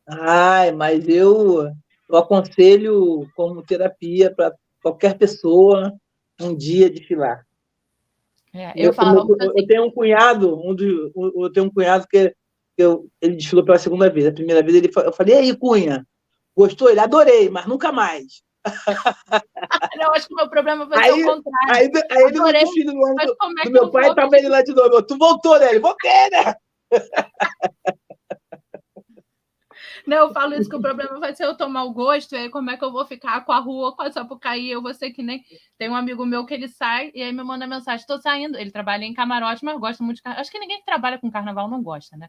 Ai, 0.09 0.73
mas 0.73 1.09
eu, 1.09 1.73
eu 2.09 2.17
aconselho 2.17 3.29
como 3.35 3.63
terapia 3.63 4.33
para 4.33 4.55
qualquer 4.83 5.17
pessoa 5.17 5.93
um 6.41 6.55
dia 6.55 6.91
desfilar. 6.91 7.46
É, 8.57 8.73
eu, 8.75 8.93
falava 8.93 9.21
eu, 9.21 9.37
eu, 9.39 9.51
assim. 9.51 9.67
tenho 9.67 9.85
um 9.85 9.91
cunhado, 9.91 10.59
um 10.59 10.75
do, 10.75 11.13
eu 11.37 11.53
tenho 11.53 11.67
um 11.67 11.71
cunhado 11.71 12.07
que 12.09 12.35
eu, 12.77 13.09
ele 13.21 13.37
desfilou 13.37 13.65
pela 13.65 13.79
segunda 13.79 14.11
vez. 14.11 14.27
A 14.27 14.33
primeira 14.33 14.63
vez 14.63 14.77
ele, 14.77 14.91
eu 14.95 15.13
falei, 15.13 15.35
e 15.35 15.39
aí, 15.39 15.57
Cunha, 15.57 16.07
gostou? 16.57 16.91
Ele 16.91 17.01
adorei, 17.01 17.49
mas 17.49 17.67
nunca 17.67 17.93
mais. 17.93 18.43
não, 19.97 20.13
acho 20.13 20.27
que 20.27 20.35
o 20.35 20.37
meu 20.37 20.51
problema 20.51 20.87
vai 20.87 20.99
aí, 20.99 21.15
ser 21.15 21.23
o 21.23 21.37
contrário. 21.37 21.75
Aí, 21.75 21.91
aí 22.11 22.23
ele 22.25 22.39
no 22.39 22.53
desfile 22.53 22.93
do, 22.93 23.07
ano, 23.07 23.15
do, 23.15 23.37
é 23.61 23.65
do 23.65 23.71
meu 23.71 23.91
pai 23.91 24.15
tava 24.15 24.37
ele 24.37 24.49
lá 24.49 24.63
de 24.63 24.75
novo. 24.75 25.03
Tu 25.03 25.17
voltou, 25.17 25.59
né? 25.59 25.71
Ele, 25.71 25.79
voltei, 25.79 26.31
né? 26.31 26.55
Não, 30.07 30.17
eu 30.17 30.33
falo 30.33 30.55
isso 30.55 30.69
que 30.69 30.77
o 30.77 30.81
problema 30.81 31.19
vai 31.19 31.35
ser 31.35 31.45
eu 31.45 31.57
tomar 31.57 31.85
o 31.85 31.93
gosto, 31.93 32.35
e 32.35 32.39
aí 32.39 32.51
como 32.51 32.71
é 32.71 32.77
que 32.77 32.85
eu 32.85 32.93
vou 32.93 33.05
ficar 33.05 33.45
com 33.45 33.53
a 33.53 33.59
rua, 33.59 33.95
com 33.95 34.03
a 34.03 34.13
Sapucaí, 34.13 34.71
eu 34.71 34.83
vou 34.83 34.95
ser 34.95 35.11
que 35.11 35.23
nem... 35.23 35.45
Tem 35.79 35.89
um 35.89 35.97
amigo 35.97 36.25
meu 36.25 36.47
que 36.47 36.55
ele 36.55 36.69
sai, 36.69 37.11
e 37.15 37.23
aí 37.23 37.33
me 37.33 37.43
manda 37.43 37.67
mensagem, 37.67 38.07
tô 38.07 38.19
saindo, 38.19 38.59
ele 38.59 38.71
trabalha 38.71 39.05
em 39.05 39.15
camarote, 39.15 39.65
mas 39.65 39.79
gosta 39.79 40.03
muito 40.03 40.17
de 40.17 40.23
carnaval, 40.23 40.41
acho 40.41 40.51
que 40.51 40.59
ninguém 40.59 40.79
que 40.79 40.87
trabalha 40.87 41.19
com 41.19 41.31
carnaval 41.31 41.69
não 41.69 41.83
gosta, 41.83 42.17
né? 42.17 42.29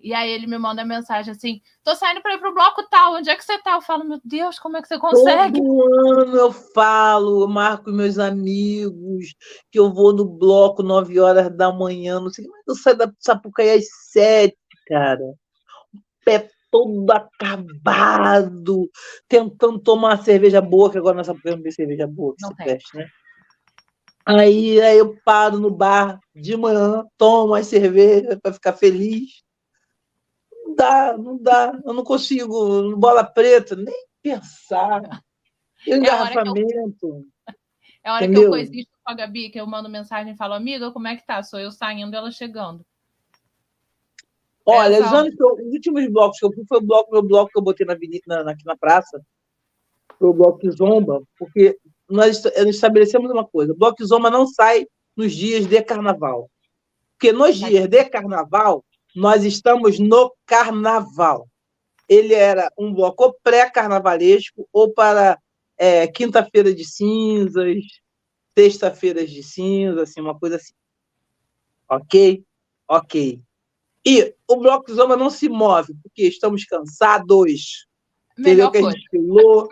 E 0.00 0.14
aí 0.14 0.30
ele 0.30 0.46
me 0.46 0.58
manda 0.58 0.84
mensagem 0.84 1.32
assim: 1.32 1.60
tô 1.82 1.94
saindo 1.94 2.22
para 2.22 2.34
ir 2.34 2.38
pro 2.38 2.54
bloco 2.54 2.84
tal, 2.88 3.14
onde 3.14 3.28
é 3.30 3.36
que 3.36 3.44
você 3.44 3.58
tá? 3.58 3.72
Eu 3.72 3.80
falo, 3.80 4.04
meu 4.04 4.20
Deus, 4.24 4.58
como 4.58 4.76
é 4.76 4.82
que 4.82 4.86
você 4.86 4.98
consegue? 4.98 5.60
Todo 5.60 6.20
ano 6.20 6.36
eu 6.36 6.52
falo, 6.52 7.42
eu 7.42 7.48
marco 7.48 7.90
meus 7.90 8.18
amigos, 8.18 9.34
que 9.70 9.78
eu 9.78 9.92
vou 9.92 10.12
no 10.12 10.24
bloco 10.24 10.84
9 10.84 11.18
horas 11.18 11.54
da 11.56 11.72
manhã, 11.72 12.20
não 12.20 12.30
sei 12.30 12.46
mas 12.46 12.62
eu 12.66 12.74
saio 12.76 12.96
da 12.96 13.12
Sapucaí 13.18 13.70
às 13.70 13.86
7, 14.12 14.56
cara. 14.86 15.24
O 15.92 16.24
pé 16.24 16.48
todo 16.70 17.10
acabado, 17.10 18.90
tentando 19.26 19.78
tomar 19.78 20.16
uma 20.16 20.22
cerveja 20.22 20.60
boa, 20.60 20.90
que 20.90 20.98
agora 20.98 21.16
nessa 21.16 21.32
época 21.32 21.50
não 21.50 21.62
tem 21.62 21.72
cerveja 21.72 22.06
boa 22.06 22.34
que 22.36 22.42
não 22.42 22.50
se 22.50 22.56
preste, 22.56 22.96
né? 22.96 23.08
Aí, 24.26 24.78
aí 24.80 24.98
eu 24.98 25.16
paro 25.24 25.58
no 25.58 25.70
bar 25.70 26.20
de 26.34 26.54
manhã, 26.54 27.02
tomo 27.16 27.52
uma 27.52 27.62
cerveja 27.62 28.38
para 28.42 28.52
ficar 28.52 28.74
feliz. 28.74 29.42
Não 30.52 30.74
dá, 30.74 31.16
não 31.16 31.42
dá, 31.42 31.80
eu 31.82 31.94
não 31.94 32.04
consigo, 32.04 32.94
bola 32.96 33.24
preta, 33.24 33.74
nem 33.74 34.06
pensar. 34.22 35.02
É 35.86 35.96
engarrafamento. 35.96 37.26
É 38.04 38.10
a 38.10 38.14
hora 38.14 38.28
que 38.28 38.36
eu, 38.36 38.38
é 38.38 38.40
hora 38.40 38.40
que 38.40 38.46
eu 38.46 38.50
coisisto 38.50 38.92
com 39.02 39.12
a 39.12 39.14
Gabi, 39.14 39.50
que 39.50 39.58
eu 39.58 39.66
mando 39.66 39.88
mensagem 39.88 40.34
e 40.34 40.36
falo, 40.36 40.52
amiga, 40.52 40.92
como 40.92 41.08
é 41.08 41.16
que 41.16 41.24
tá? 41.24 41.42
Sou 41.42 41.58
eu 41.58 41.70
saindo 41.70 42.14
ela 42.14 42.30
chegando. 42.30 42.84
Olha, 44.70 45.00
os, 45.00 45.12
anos, 45.12 45.34
os 45.34 45.72
últimos 45.72 46.06
blocos 46.10 46.38
que 46.38 46.44
eu 46.44 46.52
fui 46.52 46.62
foi 46.68 46.78
o 46.78 46.82
bloco, 46.82 47.10
meu 47.10 47.22
bloco 47.22 47.50
que 47.50 47.58
eu 47.58 47.62
botei 47.62 47.86
na 47.86 47.94
avenida, 47.94 48.44
na, 48.44 48.50
aqui 48.50 48.66
na 48.66 48.76
praça, 48.76 49.18
foi 50.18 50.28
o 50.28 50.34
bloco 50.34 50.58
que 50.58 50.70
zomba, 50.70 51.22
porque 51.38 51.78
nós 52.08 52.44
estabelecemos 52.44 53.30
uma 53.30 53.46
coisa: 53.46 53.72
o 53.72 53.76
bloco 53.76 53.96
que 53.96 54.04
zomba 54.04 54.30
não 54.30 54.46
sai 54.46 54.86
nos 55.16 55.32
dias 55.32 55.66
de 55.66 55.82
carnaval. 55.82 56.50
Porque 57.12 57.32
nos 57.32 57.56
dias 57.56 57.88
de 57.88 58.04
carnaval, 58.04 58.84
nós 59.16 59.42
estamos 59.42 59.98
no 59.98 60.32
carnaval. 60.44 61.48
Ele 62.06 62.34
era 62.34 62.70
um 62.78 62.92
bloco 62.92 63.34
pré-carnavalesco 63.42 64.68
ou 64.72 64.92
para 64.92 65.38
é, 65.78 66.06
quinta-feira 66.06 66.74
de 66.74 66.84
cinzas, 66.84 67.82
sexta-feiras 68.56 69.30
de 69.30 69.42
cinzas, 69.42 70.10
assim, 70.10 70.20
uma 70.20 70.38
coisa 70.38 70.56
assim. 70.56 70.74
Ok? 71.88 72.44
Ok. 72.86 73.42
E 74.06 74.34
o 74.46 74.56
Bloco 74.56 74.92
Zoma 74.92 75.16
não 75.16 75.30
se 75.30 75.48
move, 75.48 75.94
porque 76.02 76.24
estamos 76.24 76.64
cansados. 76.64 77.86
Melhor 78.36 78.68
entendeu? 78.68 78.70
Que 78.70 78.78
a 78.78 78.90
gente 78.90 79.08
filou, 79.10 79.68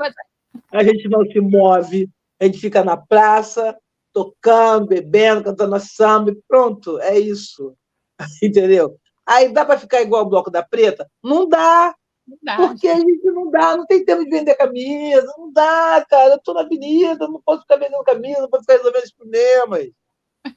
a 0.72 0.84
gente 0.84 1.08
não 1.08 1.24
se 1.24 1.40
move, 1.40 2.10
a 2.40 2.44
gente 2.44 2.58
fica 2.58 2.84
na 2.84 2.96
praça, 2.96 3.76
tocando, 4.12 4.86
bebendo, 4.86 5.44
cantando 5.44 5.78
samba, 5.78 6.30
e 6.30 6.38
pronto, 6.48 6.98
é 7.00 7.18
isso. 7.18 7.76
Entendeu? 8.42 8.98
Aí 9.26 9.52
dá 9.52 9.64
para 9.64 9.78
ficar 9.78 10.00
igual 10.00 10.22
o 10.22 10.28
Bloco 10.28 10.50
da 10.50 10.62
Preta? 10.62 11.06
Não 11.22 11.48
dá. 11.48 11.94
Não 12.26 12.38
dá 12.42 12.56
porque 12.56 12.88
a 12.88 12.96
gente 12.96 13.24
não 13.24 13.50
dá, 13.50 13.76
não 13.76 13.86
tem 13.86 14.04
tempo 14.04 14.24
de 14.24 14.30
vender 14.30 14.54
camisa, 14.54 15.32
não 15.36 15.52
dá, 15.52 16.04
cara. 16.08 16.34
Eu 16.34 16.40
tô 16.40 16.54
na 16.54 16.62
avenida, 16.62 17.28
não 17.28 17.40
posso 17.44 17.62
ficar 17.62 17.76
vendendo 17.76 18.02
camisa, 18.02 18.40
não 18.40 18.48
posso 18.48 18.62
ficar 18.62 18.78
resolvendo 18.78 19.04
os 19.04 19.12
problemas. 19.12 19.88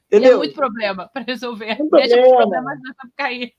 Entendeu? 0.07 0.09
E 0.09 0.33
é 0.33 0.37
muito 0.37 0.55
problema 0.55 1.09
para 1.13 1.23
resolver. 1.23 1.77
Muito 1.77 1.91
Deixa 1.91 2.15
problema. 2.15 2.35
os 2.35 2.41
problemas 2.41 2.79
cair. 3.15 3.53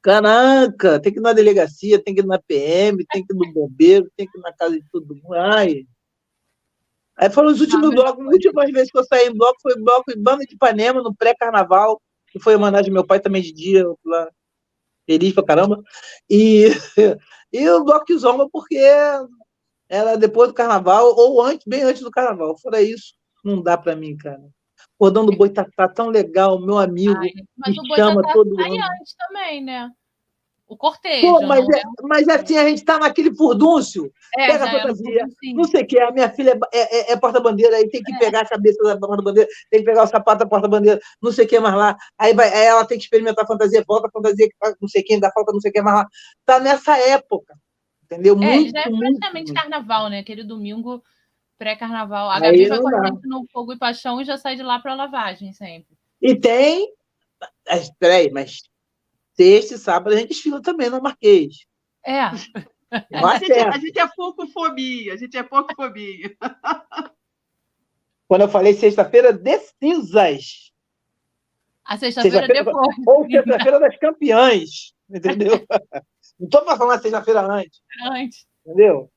Caraca, 0.00 1.00
tem 1.00 1.12
que 1.12 1.18
ir 1.18 1.22
na 1.22 1.32
delegacia, 1.32 2.02
tem 2.02 2.14
que 2.14 2.20
ir 2.20 2.26
na 2.26 2.38
PM, 2.38 3.04
tem 3.06 3.24
que 3.24 3.32
ir 3.32 3.36
no 3.36 3.52
bombeiro, 3.52 4.10
tem 4.16 4.26
que 4.26 4.38
ir 4.38 4.40
na 4.40 4.52
casa 4.52 4.78
de 4.78 4.88
todo 4.90 5.14
mundo. 5.14 5.34
Ai. 5.34 5.86
Aí 7.16 7.28
foram 7.30 7.50
os 7.50 7.60
últimos 7.60 7.90
blocos, 7.90 8.24
as 8.26 8.32
últimas 8.32 8.70
vezes 8.70 8.92
que 8.92 8.98
eu 8.98 9.04
saí 9.04 9.26
em 9.26 9.36
bloco 9.36 9.60
foi 9.60 9.76
bloco 9.76 10.12
em 10.12 10.22
Banda 10.22 10.44
de 10.44 10.54
Ipanema, 10.54 11.02
no 11.02 11.14
pré-carnaval, 11.14 12.00
que 12.28 12.38
foi 12.38 12.54
homenagem 12.54 12.90
do 12.90 12.94
meu 12.94 13.04
pai 13.04 13.18
também 13.18 13.42
de 13.42 13.52
dia, 13.52 13.84
lá, 14.04 14.30
feliz 15.04 15.34
pra 15.34 15.44
caramba. 15.44 15.82
E, 16.30 16.68
e 17.52 17.68
o 17.68 17.84
bloco 17.84 18.06
de 18.06 18.16
Zomba, 18.16 18.48
porque 18.48 18.78
era 19.88 20.16
depois 20.16 20.48
do 20.48 20.54
carnaval, 20.54 21.12
ou 21.16 21.42
antes, 21.42 21.66
bem 21.66 21.82
antes 21.82 22.02
do 22.02 22.10
carnaval. 22.10 22.56
Fora 22.58 22.80
isso, 22.80 23.14
não 23.44 23.60
dá 23.60 23.76
pra 23.76 23.96
mim, 23.96 24.16
cara. 24.16 24.42
Cordão 24.98 25.24
do 25.24 25.36
Boitatá 25.36 25.88
tão 25.88 26.08
legal, 26.08 26.60
meu 26.60 26.78
amigo. 26.78 27.18
Ai, 27.18 27.30
mas 27.56 27.76
me 27.76 27.80
o 27.80 27.94
chama 27.94 28.22
todo 28.32 28.54
sai 28.54 28.70
antes 28.70 29.14
também, 29.16 29.64
né? 29.64 29.90
o 30.68 30.76
cortejo. 30.76 31.26
Pô, 31.26 31.46
mas, 31.46 31.66
não 31.66 31.78
é- 31.78 31.82
mas 32.02 32.28
assim, 32.28 32.58
a 32.58 32.68
gente 32.68 32.84
tá 32.84 32.98
naquele 32.98 33.34
furdúncio. 33.34 34.12
é, 34.36 34.46
pega 34.46 34.64
a 34.64 34.68
um 34.68 34.70
fantasia, 34.70 35.24
assim. 35.24 35.54
Não 35.54 35.64
sei 35.64 35.82
o 35.82 35.86
que, 35.86 35.98
a 35.98 36.12
minha 36.12 36.30
filha 36.30 36.58
é, 36.72 37.10
é- 37.10 37.12
é 37.12 37.16
porta-bandeira, 37.16 37.76
aí 37.76 37.88
tem 37.88 38.02
que 38.02 38.16
pegar 38.18 38.42
a 38.42 38.46
cabeça 38.48 38.82
da 38.84 38.98
porta-bandeira, 38.98 39.48
tem 39.70 39.80
que 39.80 39.86
pegar 39.86 40.02
o 40.02 40.06
sapato 40.06 40.40
da 40.40 40.46
porta-bandeira, 40.46 41.00
não 41.22 41.32
sei 41.32 41.46
o 41.46 41.48
que 41.48 41.58
mais 41.58 41.74
lá. 41.74 41.96
Aí, 42.18 42.34
vai, 42.34 42.52
aí 42.52 42.66
ela 42.66 42.84
tem 42.84 42.98
que 42.98 43.04
experimentar 43.04 43.44
a 43.44 43.48
fantasia, 43.48 43.82
volta 43.88 44.08
a 44.08 44.10
fantasia, 44.10 44.46
tá 44.60 44.74
não 44.80 44.88
sei 44.88 45.02
quem, 45.02 45.14
ainda 45.14 45.32
falta 45.32 45.52
não 45.52 45.60
sei 45.60 45.70
o 45.70 45.72
que 45.72 45.80
mais 45.80 45.96
lá. 45.96 46.08
Tá 46.44 46.60
nessa 46.60 46.98
época, 46.98 47.54
entendeu? 48.04 48.34
É, 48.34 48.36
muito, 48.36 48.70
já 48.72 48.80
é 48.80 48.90
praticamente 48.90 49.52
muito. 49.52 49.54
carnaval, 49.54 50.10
né? 50.10 50.18
Aquele 50.18 50.44
domingo 50.44 51.02
pré-carnaval. 51.58 52.30
A 52.30 52.40
Gabi 52.40 52.66
vai 52.66 52.78
com 52.80 52.88
a 52.88 53.06
gente 53.06 53.26
no 53.28 53.44
Fogo 53.52 53.72
e 53.72 53.78
Paixão 53.78 54.20
e 54.20 54.24
já 54.24 54.38
sai 54.38 54.56
de 54.56 54.62
lá 54.62 54.78
pra 54.78 54.94
lavagem 54.94 55.52
sempre. 55.52 55.96
E 56.22 56.34
tem. 56.34 56.92
Peraí, 57.98 58.30
mas 58.30 58.62
sexta 59.34 59.74
e 59.74 59.78
sábado 59.78 60.14
a 60.14 60.18
gente 60.18 60.28
desfila 60.30 60.62
também 60.62 60.88
no 60.88 61.00
Marquês. 61.02 61.66
É, 62.04 62.20
A 62.90 63.38
gente, 63.38 63.52
a 63.52 63.78
gente 63.78 63.98
é 63.98 64.06
pouco 64.16 64.46
fobia, 64.46 65.12
a 65.12 65.16
gente 65.18 65.36
é 65.36 65.42
pouco 65.42 65.74
fobia. 65.76 66.34
Quando 68.26 68.42
eu 68.42 68.48
falei 68.48 68.72
sexta-feira 68.72 69.30
de 69.32 69.58
cinzas, 69.58 70.72
a 71.84 71.98
sexta-feira 71.98 72.46
Sexta-feira- 72.46 72.64
depois. 72.64 72.96
ou 73.06 73.30
sexta-feira 73.30 73.80
das 73.80 73.96
campeãs, 73.98 74.94
entendeu? 75.08 75.66
Não 76.40 76.46
estou 76.46 76.64
falando 76.64 77.02
sexta-feira 77.02 77.42
antes, 77.42 77.80
Antes. 78.10 78.46
entendeu? 78.66 79.10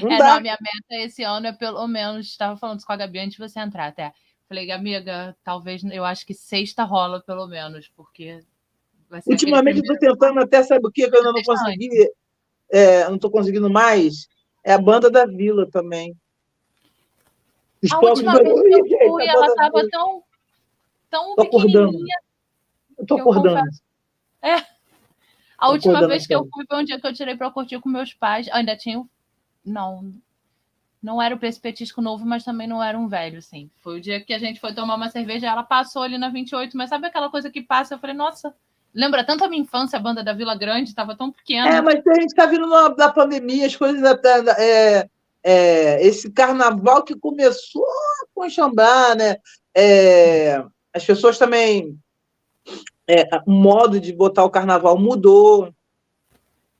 Não 0.00 0.10
É, 0.10 0.18
não, 0.18 0.36
a 0.36 0.40
minha 0.40 0.58
meta 0.60 1.04
esse 1.04 1.22
ano 1.22 1.46
é 1.46 1.52
pelo 1.52 1.86
menos, 1.86 2.26
estava 2.26 2.56
falando 2.56 2.78
isso 2.78 2.86
com 2.86 2.92
a 2.92 2.96
Gabi 2.96 3.18
antes 3.18 3.32
de 3.32 3.38
você 3.38 3.60
entrar 3.60 3.86
até. 3.86 4.12
Falei, 4.48 4.70
amiga, 4.70 5.36
talvez, 5.42 5.82
eu 5.84 6.04
acho 6.04 6.26
que 6.26 6.34
sexta 6.34 6.84
rola 6.84 7.20
pelo 7.20 7.46
menos, 7.46 7.88
porque 7.96 8.42
vai 9.08 9.20
ser 9.22 9.32
aquele 9.32 9.52
Ultimamente 9.52 9.76
eu 9.78 9.82
estou 9.94 9.98
tentando 9.98 10.40
até, 10.40 10.62
sabe 10.62 10.86
o 10.86 10.90
que 10.90 11.08
que 11.08 11.14
eu 11.14 11.18
ainda 11.18 11.32
não 11.32 11.42
consegui? 11.42 12.10
É, 12.70 13.04
não 13.08 13.16
estou 13.16 13.30
conseguindo 13.30 13.70
mais? 13.70 14.28
É 14.62 14.72
a 14.72 14.78
banda 14.78 15.10
da 15.10 15.26
Vila 15.26 15.68
também. 15.70 16.14
Os 17.82 17.92
A 17.92 17.98
última 18.00 18.32
vez 18.32 18.60
que 18.60 18.74
eu 18.74 18.86
Gente, 18.86 19.08
fui, 19.10 19.28
a 19.28 19.32
ela 19.32 19.46
estava 19.46 19.88
tão, 19.90 20.22
tão 21.10 21.34
Tô 21.36 21.42
acordando. 21.42 21.98
Eu 22.98 23.06
tô 23.06 23.18
eu 23.18 23.20
acordando. 23.20 23.58
confesso. 23.60 23.82
A 25.58 25.66
Tô 25.66 25.72
última 25.72 26.06
vez 26.06 26.26
que 26.26 26.34
eu 26.34 26.46
fui 26.52 26.64
foi 26.66 26.78
um 26.80 26.84
dia 26.84 27.00
que 27.00 27.06
eu 27.06 27.12
tirei 27.12 27.36
para 27.36 27.50
curtir 27.50 27.80
com 27.80 27.88
meus 27.88 28.12
pais. 28.14 28.48
Ainda 28.52 28.76
tinha. 28.76 28.98
um- 28.98 29.08
Não. 29.64 30.12
Não 31.02 31.20
era 31.20 31.36
o 31.36 31.46
esse 31.46 31.60
petisco 31.60 32.00
novo, 32.00 32.24
mas 32.24 32.44
também 32.44 32.66
não 32.66 32.82
era 32.82 32.98
um 32.98 33.08
velho, 33.08 33.38
assim. 33.38 33.70
Foi 33.82 33.98
o 33.98 34.00
dia 34.00 34.20
que 34.20 34.32
a 34.32 34.38
gente 34.38 34.58
foi 34.58 34.74
tomar 34.74 34.94
uma 34.94 35.10
cerveja, 35.10 35.48
ela 35.48 35.62
passou 35.62 36.02
ali 36.02 36.16
na 36.16 36.30
28, 36.30 36.76
mas 36.76 36.88
sabe 36.88 37.06
aquela 37.06 37.28
coisa 37.28 37.50
que 37.50 37.60
passa? 37.60 37.94
Eu 37.94 37.98
falei, 37.98 38.16
nossa, 38.16 38.54
lembra 38.94 39.24
tanto 39.24 39.44
a 39.44 39.48
minha 39.48 39.62
infância, 39.62 39.98
a 39.98 40.02
banda 40.02 40.24
da 40.24 40.32
Vila 40.32 40.56
Grande, 40.56 40.88
estava 40.88 41.14
tão 41.14 41.30
pequena. 41.30 41.68
É, 41.68 41.80
mas 41.82 42.06
a 42.06 42.14
gente 42.14 42.28
está 42.28 42.46
vindo 42.46 42.68
da 42.94 43.12
pandemia, 43.12 43.66
as 43.66 43.76
coisas. 43.76 44.02
É, 44.58 45.08
é, 45.42 46.06
esse 46.06 46.32
carnaval 46.32 47.04
que 47.04 47.14
começou 47.14 47.84
a 47.84 48.26
conchambrar, 48.34 49.14
né? 49.14 49.36
É, 49.74 50.64
as 50.92 51.04
pessoas 51.04 51.36
também. 51.36 51.98
É, 53.06 53.28
o 53.46 53.52
modo 53.52 54.00
de 54.00 54.10
botar 54.10 54.44
o 54.44 54.50
carnaval 54.50 54.96
mudou, 54.96 55.70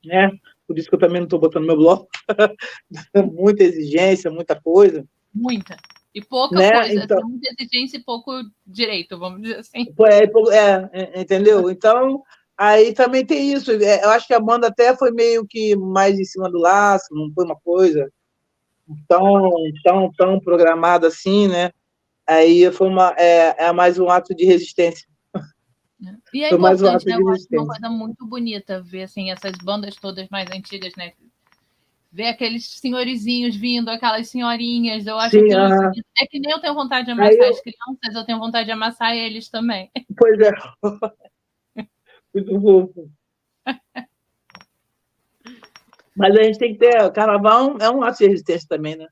né? 0.03 0.31
Por 0.67 0.77
isso 0.77 0.89
que 0.89 0.95
eu 0.95 0.99
também 0.99 1.17
não 1.17 1.25
estou 1.25 1.39
botando 1.39 1.65
meu 1.65 1.77
bloco. 1.77 2.07
muita 3.33 3.63
exigência, 3.63 4.31
muita 4.31 4.59
coisa. 4.59 5.05
Muita. 5.33 5.77
E 6.13 6.21
pouca 6.21 6.55
Né, 6.55 6.71
coisa. 6.71 7.03
então- 7.03 7.27
muita 7.27 7.49
exigência 7.59 7.97
e 7.97 8.03
pouco 8.03 8.31
direito, 8.65 9.17
vamos 9.19 9.41
dizer 9.41 9.57
assim. 9.59 9.85
É, 10.09 10.23
é, 10.57 10.89
é, 11.17 11.21
entendeu? 11.21 11.69
Então, 11.69 12.23
aí 12.57 12.93
também 12.93 13.25
tem 13.25 13.51
isso. 13.53 13.71
É, 13.71 14.03
Eu 14.03 14.09
acho 14.11 14.25
que 14.25 14.33
a 14.33 14.39
banda 14.39 14.67
até 14.67 14.95
foi 14.95 15.11
meio 15.11 15.45
que 15.45 15.75
mais 15.75 16.17
em 16.17 16.23
cima 16.23 16.49
do 16.49 16.57
laço, 16.57 17.13
não 17.13 17.31
foi 17.33 17.45
uma 17.45 17.57
coisa 17.57 18.09
tão, 19.07 19.51
tão, 19.83 20.11
tão 20.17 20.39
programada 20.39 21.07
assim, 21.07 21.47
né? 21.47 21.71
Aí 22.27 22.71
foi 22.71 22.87
uma, 22.87 23.13
é, 23.17 23.65
é 23.65 23.71
mais 23.71 23.99
um 23.99 24.09
ato 24.09 24.33
de 24.33 24.45
resistência. 24.45 25.07
E 26.33 26.43
é 26.43 26.57
mais 26.57 26.81
um 26.81 26.85
importante, 26.87 27.05
né? 27.07 27.15
Eu 27.15 27.29
acho 27.29 27.47
uma 27.51 27.65
coisa 27.67 27.89
muito 27.89 28.25
bonita 28.25 28.81
ver 28.81 29.03
assim, 29.03 29.31
essas 29.31 29.53
bandas 29.63 29.95
todas 29.95 30.27
mais 30.29 30.49
antigas, 30.51 30.93
né? 30.97 31.13
Ver 32.11 32.27
aqueles 32.27 32.67
senhorizinhos 32.67 33.55
vindo, 33.55 33.89
aquelas 33.89 34.29
senhorinhas. 34.29 35.05
Eu 35.07 35.17
acho 35.17 35.31
Sim, 35.37 35.45
aquilo 35.45 35.61
aham. 35.61 35.89
bonito. 35.89 36.05
É 36.17 36.27
que 36.27 36.39
nem 36.39 36.51
eu 36.51 36.59
tenho 36.59 36.73
vontade 36.73 37.05
de 37.05 37.11
amassar 37.11 37.33
eu- 37.43 37.49
as 37.49 37.61
crianças, 37.61 38.15
eu 38.15 38.25
tenho 38.25 38.39
vontade 38.39 38.65
de 38.65 38.71
amassar 38.71 39.13
eles 39.15 39.49
também. 39.49 39.89
Pois 40.17 40.39
é. 40.39 40.51
Muito 42.33 42.61
fofo. 42.61 43.11
Mas 46.15 46.35
a 46.37 46.43
gente 46.43 46.57
tem 46.57 46.73
que 46.73 46.79
ter. 46.79 47.11
Carnaval 47.11 47.77
é 47.79 47.89
um 47.89 48.01
ato 48.03 48.19
de 48.19 48.27
resistência 48.27 48.67
também, 48.69 48.95
né? 48.95 49.07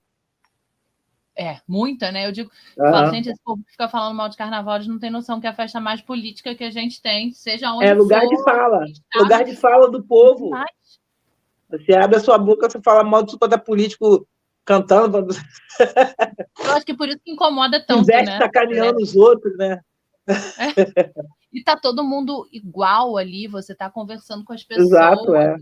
É, 1.36 1.60
muita, 1.68 2.12
né? 2.12 2.28
Eu 2.28 2.32
digo, 2.32 2.52
falo, 2.76 3.08
Aham. 3.08 3.12
gente, 3.12 3.30
esse 3.30 3.42
povo 3.44 3.64
que 3.64 3.72
fica 3.72 3.90
falando 3.90 4.16
mal 4.16 4.30
de 4.30 4.38
carnaval, 4.38 4.76
eles 4.76 4.88
não 4.88 5.00
tem 5.00 5.10
noção 5.10 5.42
que 5.42 5.48
é 5.48 5.50
a 5.50 5.56
festa 5.56 5.80
mais 5.80 6.00
política 6.02 6.54
que 6.54 6.64
a 6.64 6.70
gente 6.70 7.02
tem, 7.02 7.32
seja 7.34 7.74
onde 7.74 7.86
É 7.86 7.94
lugar 7.94 8.22
for, 8.22 8.30
de 8.30 8.44
fala. 8.44 8.86
Lugar 9.16 9.44
de 9.44 9.56
fala 9.56 9.90
do 9.90 10.04
povo. 10.04 10.52
Você 11.70 11.94
abre 11.94 12.18
a 12.18 12.20
sua 12.20 12.38
boca, 12.38 12.70
você 12.70 12.80
fala 12.82 13.04
mal 13.04 13.24
de 13.24 13.38
quanto 13.38 13.54
é 13.54 13.58
político 13.58 14.28
cantando, 14.64 15.28
Eu 16.60 16.72
acho 16.72 16.86
que 16.86 16.96
por 16.96 17.08
isso 17.10 17.20
que 17.24 17.32
incomoda 17.32 17.84
tanto, 17.86 18.04
investe 18.04 18.32
né? 18.32 18.38
sacaneando 18.38 19.02
os 19.02 19.16
outros, 19.16 19.58
né? 19.58 19.82
E 21.52 21.64
tá 21.64 21.76
todo 21.76 22.04
mundo 22.04 22.48
igual 22.52 23.18
ali, 23.18 23.48
você 23.48 23.76
tá 23.76 23.90
conversando 23.90 24.46
com 24.46 24.54
as 24.54 24.64
pessoas. 24.64 24.88
Exato, 24.88 25.36
é. 25.36 25.58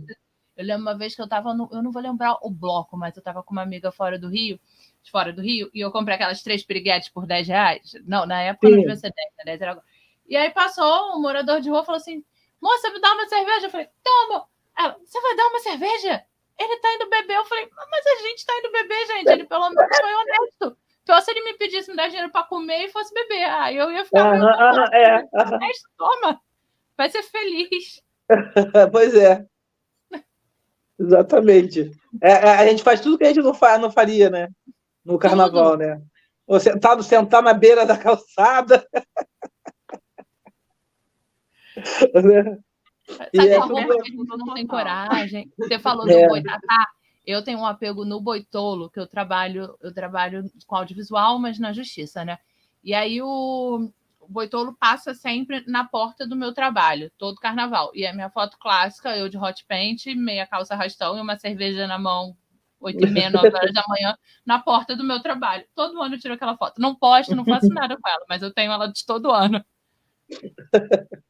Eu 0.55 0.65
lembro 0.65 0.83
uma 0.83 0.97
vez 0.97 1.15
que 1.15 1.21
eu 1.21 1.27
tava 1.27 1.53
no, 1.53 1.67
eu 1.71 1.81
não 1.81 1.91
vou 1.91 2.01
lembrar 2.01 2.37
o 2.41 2.49
bloco, 2.49 2.95
mas 2.95 3.15
eu 3.15 3.23
tava 3.23 3.41
com 3.41 3.53
uma 3.53 3.63
amiga 3.63 3.91
fora 3.91 4.19
do 4.19 4.29
Rio, 4.29 4.59
de 5.03 5.11
fora 5.11 5.33
do 5.33 5.41
Rio, 5.41 5.69
e 5.73 5.79
eu 5.79 5.91
comprei 5.91 6.15
aquelas 6.15 6.43
três 6.43 6.63
piriguetes 6.63 7.09
por 7.09 7.25
10 7.25 7.47
reais. 7.47 7.93
Não, 8.05 8.25
na 8.25 8.41
época 8.41 8.69
não 8.69 8.75
Sim. 8.75 8.81
devia 8.81 8.95
ser 8.95 9.13
10, 9.13 9.27
né? 9.37 9.43
10 9.45 9.61
era 9.61 9.71
agora. 9.71 9.85
E 10.27 10.37
aí 10.37 10.49
passou 10.51 11.17
um 11.17 11.21
morador 11.21 11.59
de 11.59 11.69
rua 11.69 11.81
e 11.81 11.85
falou 11.85 11.99
assim: 11.99 12.23
moça, 12.61 12.89
me 12.91 13.01
dá 13.01 13.11
uma 13.13 13.27
cerveja. 13.27 13.65
Eu 13.67 13.69
falei, 13.69 13.87
toma. 14.03 14.45
Ela, 14.77 14.97
você 15.03 15.19
vai 15.19 15.35
dar 15.35 15.47
uma 15.47 15.59
cerveja? 15.59 16.23
Ele 16.57 16.77
tá 16.77 16.93
indo 16.95 17.09
beber. 17.09 17.35
Eu 17.35 17.45
falei, 17.45 17.67
mas 17.89 18.05
a 18.05 18.21
gente 18.21 18.45
tá 18.45 18.53
indo 18.59 18.71
beber, 18.71 19.07
gente. 19.07 19.31
Ele 19.31 19.43
pelo 19.45 19.69
menos 19.69 19.97
foi 19.97 20.13
honesto. 20.13 20.77
Pior 21.03 21.21
se 21.21 21.31
ele 21.31 21.43
me 21.43 21.53
pedisse 21.55 21.89
me 21.89 21.97
dar 21.97 22.07
dinheiro 22.07 22.31
pra 22.31 22.43
comer 22.43 22.85
e 22.85 22.89
fosse 22.89 23.13
beber. 23.13 23.43
Aí 23.43 23.75
eu 23.75 23.91
ia 23.91 24.05
ficar 24.05 24.35
Aham, 24.35 24.45
aham, 24.45 24.89
é, 24.93 25.27
toma. 25.97 26.39
Vai 26.95 27.09
ser 27.09 27.23
feliz. 27.23 28.01
Pois 28.93 29.13
é. 29.13 29.45
Exatamente. 30.97 31.91
É, 32.21 32.31
é, 32.31 32.49
a 32.57 32.67
gente 32.67 32.83
faz 32.83 33.01
tudo 33.01 33.17
que 33.17 33.23
a 33.23 33.27
gente 33.27 33.41
não, 33.41 33.53
fa 33.53 33.77
não 33.77 33.91
faria, 33.91 34.29
né? 34.29 34.47
No 35.03 35.17
carnaval, 35.17 35.77
né? 35.77 36.01
Ou 36.47 36.59
sentado, 36.59 37.01
sentar 37.03 37.41
na 37.41 37.53
beira 37.53 37.85
da 37.85 37.97
calçada. 37.97 38.85
E 43.33 43.37
Sabe 43.37 43.49
é 43.49 43.57
uma 43.57 43.67
tudo- 43.67 44.37
não 44.37 44.53
tem 44.53 44.67
coragem? 44.67 45.51
Você 45.57 45.79
falou 45.79 46.05
do 46.05 46.11
É. 46.11 46.27
boitatá. 46.27 46.87
Eu 47.25 47.43
tenho 47.43 47.59
um 47.59 47.65
apego 47.65 48.03
no 48.03 48.19
boitolo, 48.19 48.89
que 48.89 48.99
eu 48.99 49.05
trabalho, 49.07 49.77
eu 49.81 49.93
trabalho 49.93 50.43
com 50.65 50.75
audiovisual, 50.75 51.37
mas 51.39 51.59
na 51.59 51.71
justiça, 51.71 52.25
né? 52.25 52.37
E 52.83 52.93
aí 52.95 53.21
o, 53.21 53.91
o 54.19 54.27
boitolo 54.27 54.75
passa 54.79 55.13
sempre 55.13 55.63
na 55.67 55.83
porta 55.83 56.25
do 56.27 56.35
meu 56.35 56.51
trabalho, 56.51 57.11
todo 57.19 57.39
carnaval. 57.39 57.91
E 57.93 58.07
a 58.07 58.13
minha 58.13 58.29
foto 58.29 58.57
clássica, 58.59 59.15
eu 59.15 59.29
de 59.29 59.37
hot 59.37 59.63
paint, 59.67 60.07
meia 60.15 60.47
calça 60.47 60.75
rastão 60.75 61.15
e 61.17 61.21
uma 61.21 61.37
cerveja 61.37 61.85
na 61.85 61.99
mão, 61.99 62.35
8 62.81 63.05
e 63.05 63.09
meia, 63.09 63.29
9 63.29 63.47
horas 63.47 63.73
da 63.73 63.83
manhã, 63.87 64.17
na 64.45 64.59
porta 64.59 64.95
do 64.95 65.03
meu 65.03 65.21
trabalho. 65.21 65.65
Todo 65.75 66.01
ano 66.01 66.15
eu 66.15 66.19
tiro 66.19 66.33
aquela 66.33 66.57
foto. 66.57 66.81
Não 66.81 66.95
posto, 66.95 67.35
não 67.35 67.45
faço 67.45 67.69
nada 67.69 67.95
com 67.95 68.09
ela, 68.09 68.25
mas 68.27 68.41
eu 68.41 68.53
tenho 68.53 68.71
ela 68.71 68.87
de 68.87 69.05
todo 69.05 69.31
ano. 69.31 69.63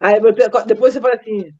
Aí 0.00 0.20
depois 0.66 0.94
você 0.94 1.00
fala 1.00 1.14
assim: 1.14 1.52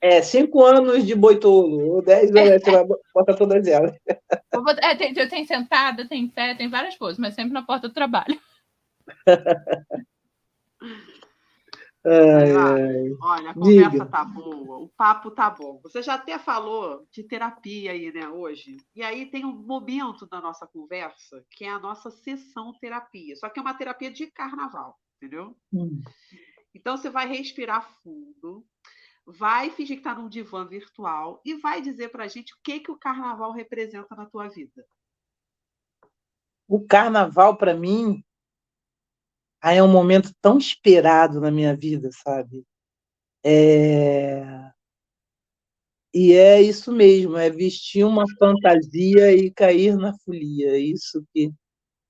é, 0.00 0.22
cinco 0.22 0.64
anos 0.64 1.06
de 1.06 1.14
boitolo, 1.14 1.94
ou 1.94 2.02
dez 2.02 2.34
anos, 2.34 2.62
você 2.62 2.70
vai 2.70 2.84
botar 3.14 3.34
todas 3.34 3.66
elas. 3.66 3.92
É, 4.82 4.94
tem, 4.94 5.14
tem 5.14 5.44
sentada, 5.44 6.06
tem 6.06 6.24
em 6.24 6.28
pé, 6.28 6.54
tem 6.54 6.68
várias 6.68 6.96
coisas, 6.96 7.18
mas 7.18 7.34
sempre 7.34 7.52
na 7.52 7.62
porta 7.62 7.88
do 7.88 7.94
trabalho. 7.94 8.38
Ai, 12.08 12.50
ai. 12.52 13.16
Olha, 13.20 13.50
a 13.50 13.52
Diga. 13.52 13.90
conversa 13.90 14.06
tá 14.06 14.24
boa, 14.24 14.78
o 14.78 14.88
papo 14.88 15.30
tá 15.30 15.50
bom. 15.50 15.80
Você 15.82 16.02
já 16.02 16.14
até 16.14 16.38
falou 16.38 17.06
de 17.12 17.22
terapia 17.22 17.92
aí, 17.92 18.10
né, 18.12 18.28
hoje. 18.28 18.78
E 18.94 19.02
aí 19.02 19.26
tem 19.26 19.44
um 19.44 19.52
momento 19.52 20.26
da 20.26 20.40
nossa 20.40 20.66
conversa 20.66 21.44
que 21.50 21.64
é 21.64 21.70
a 21.70 21.78
nossa 21.78 22.10
sessão 22.10 22.72
terapia. 22.80 23.36
Só 23.36 23.48
que 23.50 23.58
é 23.58 23.62
uma 23.62 23.74
terapia 23.74 24.10
de 24.10 24.26
carnaval, 24.28 24.96
entendeu? 25.16 25.56
Hum. 25.72 26.00
Então 26.74 26.96
você 26.96 27.10
vai 27.10 27.28
respirar 27.28 27.90
fundo, 28.02 28.64
vai 29.26 29.68
fingir 29.70 29.96
que 29.96 30.00
está 30.00 30.14
num 30.14 30.28
divã 30.28 30.66
virtual 30.66 31.42
e 31.44 31.54
vai 31.56 31.82
dizer 31.82 32.08
pra 32.10 32.28
gente 32.28 32.54
o 32.54 32.58
que 32.62 32.80
que 32.80 32.90
o 32.90 32.98
carnaval 32.98 33.52
representa 33.52 34.14
na 34.14 34.24
tua 34.24 34.48
vida. 34.48 34.84
O 36.66 36.86
carnaval, 36.86 37.56
para 37.56 37.74
mim, 37.74 38.22
aí 39.62 39.78
é 39.78 39.82
um 39.82 39.90
momento 39.90 40.32
tão 40.40 40.58
esperado 40.58 41.40
na 41.40 41.50
minha 41.50 41.76
vida, 41.76 42.10
sabe? 42.24 42.64
É... 43.44 44.70
E 46.14 46.32
é 46.32 46.60
isso 46.62 46.90
mesmo, 46.92 47.36
é 47.36 47.50
vestir 47.50 48.04
uma 48.04 48.24
fantasia 48.38 49.32
e 49.32 49.50
cair 49.52 49.96
na 49.96 50.14
folia. 50.24 50.70
É 50.72 50.78
isso 50.78 51.24
que 51.34 51.52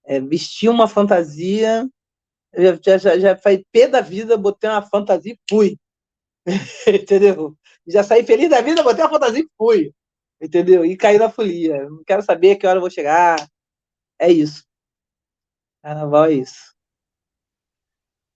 é 0.07 0.21
vestir 0.21 0.69
uma 0.71 0.89
fantasia. 0.89 1.89
Já, 2.85 2.99
já, 2.99 3.19
já 3.19 3.37
faz 3.37 3.61
pé 3.73 3.89
da 3.89 4.01
vida, 4.01 4.37
botei 4.37 4.71
uma 4.71 4.83
fantasia 4.83 5.33
e 5.35 5.39
fui. 5.49 5.77
Entendeu? 6.89 7.57
Já 7.87 8.03
saí 8.05 8.25
feliz 8.25 8.51
da 8.51 8.61
vida, 8.63 8.83
botei 8.83 9.05
uma 9.05 9.11
fantasia 9.11 9.43
e 9.43 9.49
fui. 9.59 9.93
Entendeu? 10.41 10.85
E 10.85 10.97
caí 10.97 11.19
na 11.19 11.31
folia. 11.31 11.89
Não 11.91 12.05
quero 12.05 12.23
saber 12.23 12.57
que 12.57 12.67
hora 12.67 12.79
eu 12.79 12.83
vou 12.83 12.91
chegar. 12.91 13.37
É 14.21 14.31
isso. 14.33 14.65
Carnaval 15.83 16.27
é 16.27 16.35
isso. 16.35 16.78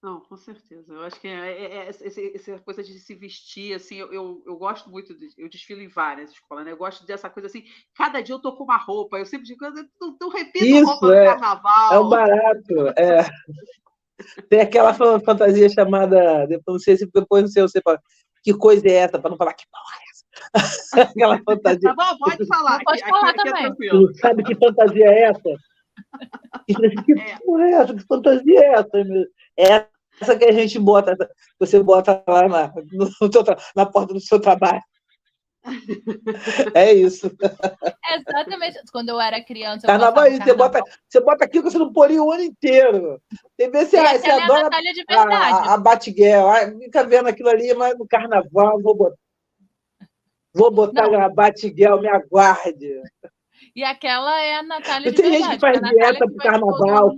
Não, 0.02 0.20
com 0.20 0.36
certeza. 0.36 0.92
Eu 0.92 1.02
acho 1.02 1.20
que 1.20 1.28
é, 1.28 1.32
é, 1.32 1.88
é 1.88 1.88
essa 1.88 2.58
coisa 2.58 2.82
de 2.82 2.98
se 2.98 3.14
vestir, 3.14 3.72
assim, 3.74 3.96
eu, 3.96 4.12
eu, 4.12 4.42
eu, 4.44 4.56
gosto 4.56 4.90
muito, 4.90 5.16
de, 5.16 5.28
eu 5.38 5.48
desfilo 5.48 5.80
em 5.80 5.86
várias 5.86 6.32
escolas, 6.32 6.64
né? 6.64 6.72
Eu 6.72 6.76
gosto 6.76 7.06
dessa 7.06 7.30
coisa 7.30 7.46
assim, 7.46 7.62
cada 7.94 8.20
dia 8.20 8.34
eu 8.34 8.40
tô 8.40 8.56
com 8.56 8.64
uma 8.64 8.76
roupa, 8.76 9.18
eu 9.18 9.26
sempre 9.26 9.46
digo, 9.46 9.64
não, 10.00 10.16
não 10.20 10.28
repito 10.28 10.64
Isso, 10.64 10.84
roupa 10.84 11.14
é, 11.14 11.20
do 11.20 11.30
carnaval. 11.30 11.94
É 11.94 11.98
o 12.00 12.08
barato, 12.08 12.88
é. 12.98 13.18
Tem 14.50 14.60
aquela 14.60 14.92
fantasia 14.92 15.68
chamada, 15.68 16.48
não 16.66 16.78
sei 16.80 16.96
se 16.96 17.06
depois 17.06 17.42
não 17.42 17.48
sei 17.48 17.62
você 17.62 17.80
fala, 17.80 18.00
que 18.42 18.52
coisa 18.52 18.86
é 18.88 18.94
essa, 18.94 19.20
para 19.20 19.30
não 19.30 19.36
falar 19.36 19.54
que 19.54 19.66
porra 19.70 19.96
é 20.00 20.10
essa. 20.10 20.22
aquela 21.10 21.38
fantasia. 21.44 21.94
Tá 21.94 21.94
bom, 21.94 22.18
pode 22.18 22.46
falar. 22.46 22.80
Pode 22.84 23.00
falar 23.00 23.30
aqui, 23.30 23.48
é 23.48 23.52
também. 23.52 23.66
É 23.66 24.14
sabe 24.14 24.42
que 24.42 24.54
fantasia 24.56 25.06
é 25.06 25.22
essa? 25.22 25.56
Que 27.04 27.12
é. 27.20 27.38
porra 27.44 27.64
é 27.64 27.72
essa? 27.72 27.94
Que 27.94 28.04
fantasia 28.04 28.60
é 28.60 28.72
essa? 28.72 28.98
É 29.58 29.91
essa 30.20 30.36
que 30.36 30.44
a 30.44 30.52
gente 30.52 30.78
bota, 30.78 31.16
você 31.58 31.82
bota 31.82 32.22
lá 32.26 32.48
na, 32.48 32.72
no, 32.92 33.08
na 33.74 33.86
porta 33.86 34.14
do 34.14 34.20
seu 34.20 34.40
trabalho. 34.40 34.82
É 36.74 36.92
isso. 36.92 37.30
Exatamente. 38.14 38.80
Quando 38.90 39.10
eu 39.10 39.20
era 39.20 39.42
criança. 39.42 39.86
Carnaval, 39.86 40.24
carnaval. 40.24 40.46
Você, 40.46 40.54
bota, 40.54 40.82
você 41.08 41.20
bota 41.20 41.44
aquilo 41.44 41.64
que 41.64 41.70
você 41.70 41.78
não 41.78 41.92
poria 41.92 42.22
o 42.22 42.32
ano 42.32 42.42
inteiro. 42.42 43.20
Tem 43.56 43.70
vezes 43.70 43.90
você, 43.90 44.18
você 44.18 44.28
é 44.28 44.42
adora 44.42 44.68
a, 45.08 45.16
a, 45.16 45.74
a 45.74 45.76
Batgirl. 45.76 46.78
Fica 46.80 47.04
vendo 47.04 47.28
aquilo 47.28 47.48
ali, 47.48 47.72
mas 47.74 47.96
no 47.96 48.06
carnaval 48.06 48.80
vou 48.82 48.94
botar. 48.94 49.16
Vou 50.54 50.70
botar 50.70 51.08
não. 51.08 51.20
a 51.20 51.28
Batgirl, 51.28 52.00
me 52.00 52.08
aguarde. 52.08 53.00
E 53.74 53.82
aquela 53.82 54.38
é 54.40 54.56
a 54.56 54.62
Natália 54.62 55.10
de 55.10 55.16
Tem 55.16 55.30
verdade. 55.30 55.52
gente 55.52 55.54
que 55.54 55.60
faz 55.60 55.80
dieta 55.80 56.26
pro 56.26 56.36
carnaval 56.36 57.14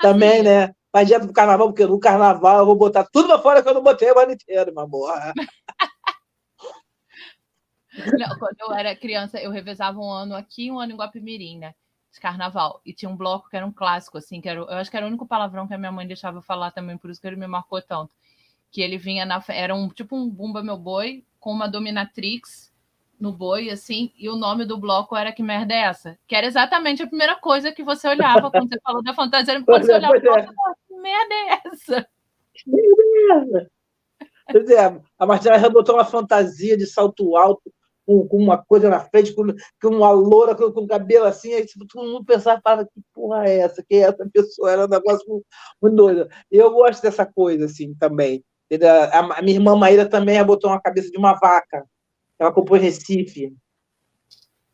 também, 0.00 0.42
né? 0.42 0.72
Faz 0.98 1.06
dieta 1.06 1.26
pro 1.26 1.32
carnaval, 1.32 1.68
porque 1.68 1.86
no 1.86 2.00
carnaval 2.00 2.58
eu 2.58 2.66
vou 2.66 2.74
botar 2.74 3.04
tudo 3.04 3.28
pra 3.28 3.38
fora 3.38 3.62
que 3.62 3.68
eu 3.68 3.74
não 3.74 3.84
botei 3.84 4.10
o 4.10 4.18
ano 4.18 4.32
inteiro, 4.32 4.74
meu 4.74 4.82
amor. 4.82 5.12
Não, 8.18 8.38
quando 8.38 8.56
eu 8.60 8.72
era 8.72 8.96
criança, 8.96 9.40
eu 9.40 9.50
revezava 9.50 9.98
um 9.98 10.10
ano 10.10 10.34
aqui 10.34 10.66
e 10.66 10.72
um 10.72 10.78
ano 10.78 10.92
em 10.92 10.96
Guapimirim, 10.96 11.58
né? 11.58 11.74
De 12.12 12.20
carnaval. 12.20 12.80
E 12.84 12.92
tinha 12.92 13.08
um 13.08 13.16
bloco 13.16 13.48
que 13.48 13.56
era 13.56 13.66
um 13.66 13.72
clássico, 13.72 14.18
assim, 14.18 14.40
que 14.40 14.48
era, 14.48 14.58
eu 14.58 14.72
acho 14.72 14.90
que 14.90 14.96
era 14.96 15.06
o 15.06 15.08
único 15.08 15.26
palavrão 15.26 15.68
que 15.68 15.74
a 15.74 15.78
minha 15.78 15.92
mãe 15.92 16.06
deixava 16.06 16.42
falar 16.42 16.72
também, 16.72 16.96
por 16.96 17.10
isso 17.10 17.20
que 17.20 17.26
ele 17.26 17.36
me 17.36 17.46
marcou 17.46 17.80
tanto. 17.80 18.12
Que 18.70 18.82
ele 18.82 18.98
vinha 18.98 19.24
na. 19.24 19.42
Era 19.48 19.74
um 19.74 19.88
tipo 19.88 20.16
um 20.16 20.28
Bumba 20.28 20.62
Meu 20.62 20.76
Boi 20.76 21.24
com 21.38 21.52
uma 21.52 21.68
dominatrix 21.68 22.72
no 23.20 23.32
boi, 23.32 23.70
assim, 23.70 24.12
e 24.16 24.28
o 24.28 24.36
nome 24.36 24.64
do 24.64 24.78
bloco 24.78 25.16
era 25.16 25.32
Que 25.32 25.42
Merda 25.42 25.74
é 25.74 25.82
essa? 25.82 26.16
Que 26.26 26.36
era 26.36 26.46
exatamente 26.46 27.02
a 27.02 27.06
primeira 27.06 27.36
coisa 27.36 27.72
que 27.72 27.82
você 27.82 28.08
olhava 28.08 28.50
quando 28.50 28.68
você 28.68 28.80
falou 28.80 29.02
da 29.02 29.12
fantasia. 29.12 29.60
Quando 29.62 29.84
você 29.84 29.92
olhava, 29.92 30.16
é. 30.16 30.48
Merda 30.98 31.34
é 31.34 31.60
essa? 31.68 32.08
Que 32.54 32.70
merda? 32.70 33.70
Pois 34.50 34.70
é, 34.70 35.00
a 35.18 35.26
Martina 35.26 35.68
botou 35.68 35.94
uma 35.94 36.04
fantasia 36.04 36.76
de 36.76 36.86
salto 36.86 37.36
alto 37.36 37.72
com, 38.08 38.26
com, 38.26 38.38
uma 38.38 38.56
coisa 38.56 38.88
na 38.88 39.00
frente, 39.00 39.34
com, 39.34 39.44
com 39.82 39.88
uma 39.88 40.10
loura 40.10 40.54
com, 40.54 40.72
com 40.72 40.86
cabelo 40.86 41.26
assim, 41.26 41.52
aí 41.52 41.66
tipo, 41.66 41.86
todo 41.86 42.10
mundo 42.10 42.24
pensava, 42.24 42.58
para 42.58 42.86
que 42.86 43.00
porra 43.12 43.46
é 43.46 43.58
essa? 43.58 43.84
Quem 43.86 44.02
é 44.02 44.08
essa 44.08 44.26
pessoa? 44.32 44.72
Era 44.72 44.86
um 44.86 44.88
negócio 44.88 45.28
muito, 45.28 45.46
muito 45.82 45.96
doido. 45.96 46.28
Eu 46.50 46.72
gosto 46.72 47.02
dessa 47.02 47.26
coisa, 47.26 47.66
assim, 47.66 47.94
também. 47.94 48.42
A, 49.12 49.38
a 49.38 49.42
minha 49.42 49.58
irmã 49.58 49.76
Maíra 49.76 50.08
também 50.08 50.42
botou 50.42 50.70
uma 50.70 50.80
cabeça 50.80 51.10
de 51.10 51.18
uma 51.18 51.34
vaca. 51.34 51.84
Ela 52.38 52.50
comprou 52.50 52.78
Recife. 52.78 53.52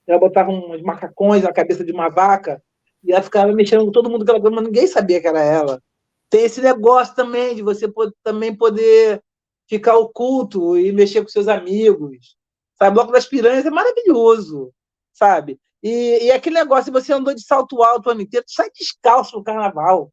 Ela 0.07 0.21
botava 0.21 0.51
uns 0.51 0.83
macacões 0.83 1.43
na 1.43 1.53
cabeça 1.53 1.85
de 1.85 1.91
uma 1.91 2.09
vaca 2.09 2.63
e 3.03 3.13
ela 3.13 3.23
ficava 3.23 3.53
mexendo 3.53 3.85
com 3.85 3.91
todo 3.91 4.11
mundo 4.11 4.25
mas 4.27 4.65
ninguém 4.65 4.87
sabia 4.87 5.21
que 5.21 5.27
era 5.27 5.43
ela. 5.43 5.83
Tem 6.31 6.45
esse 6.45 6.61
negócio 6.61 7.15
também 7.15 7.55
de 7.55 7.63
você 7.63 7.87
também 8.23 8.57
poder 8.57 9.23
ficar 9.69 9.97
oculto 9.97 10.77
e 10.77 10.93
mexer 10.93 11.23
com 11.23 11.29
seus 11.29 11.49
amigos. 11.49 12.37
Sabe? 12.77 12.91
O 12.91 12.95
Bloco 12.95 13.13
das 13.13 13.27
Piranhas 13.27 13.67
é 13.67 13.71
maravilhoso, 13.71 14.73
sabe? 15.13 15.61
E, 15.83 16.25
e 16.25 16.33
aquele 16.33 16.57
negócio, 16.57 16.93
você 16.93 17.13
andou 17.13 17.35
de 17.35 17.45
salto 17.45 17.83
alto 17.83 18.09
o 18.09 18.13
ano 18.13 18.23
inteiro, 18.23 18.47
sai 18.49 18.71
descalço 18.71 19.37
no 19.37 19.45
carnaval. 19.45 20.13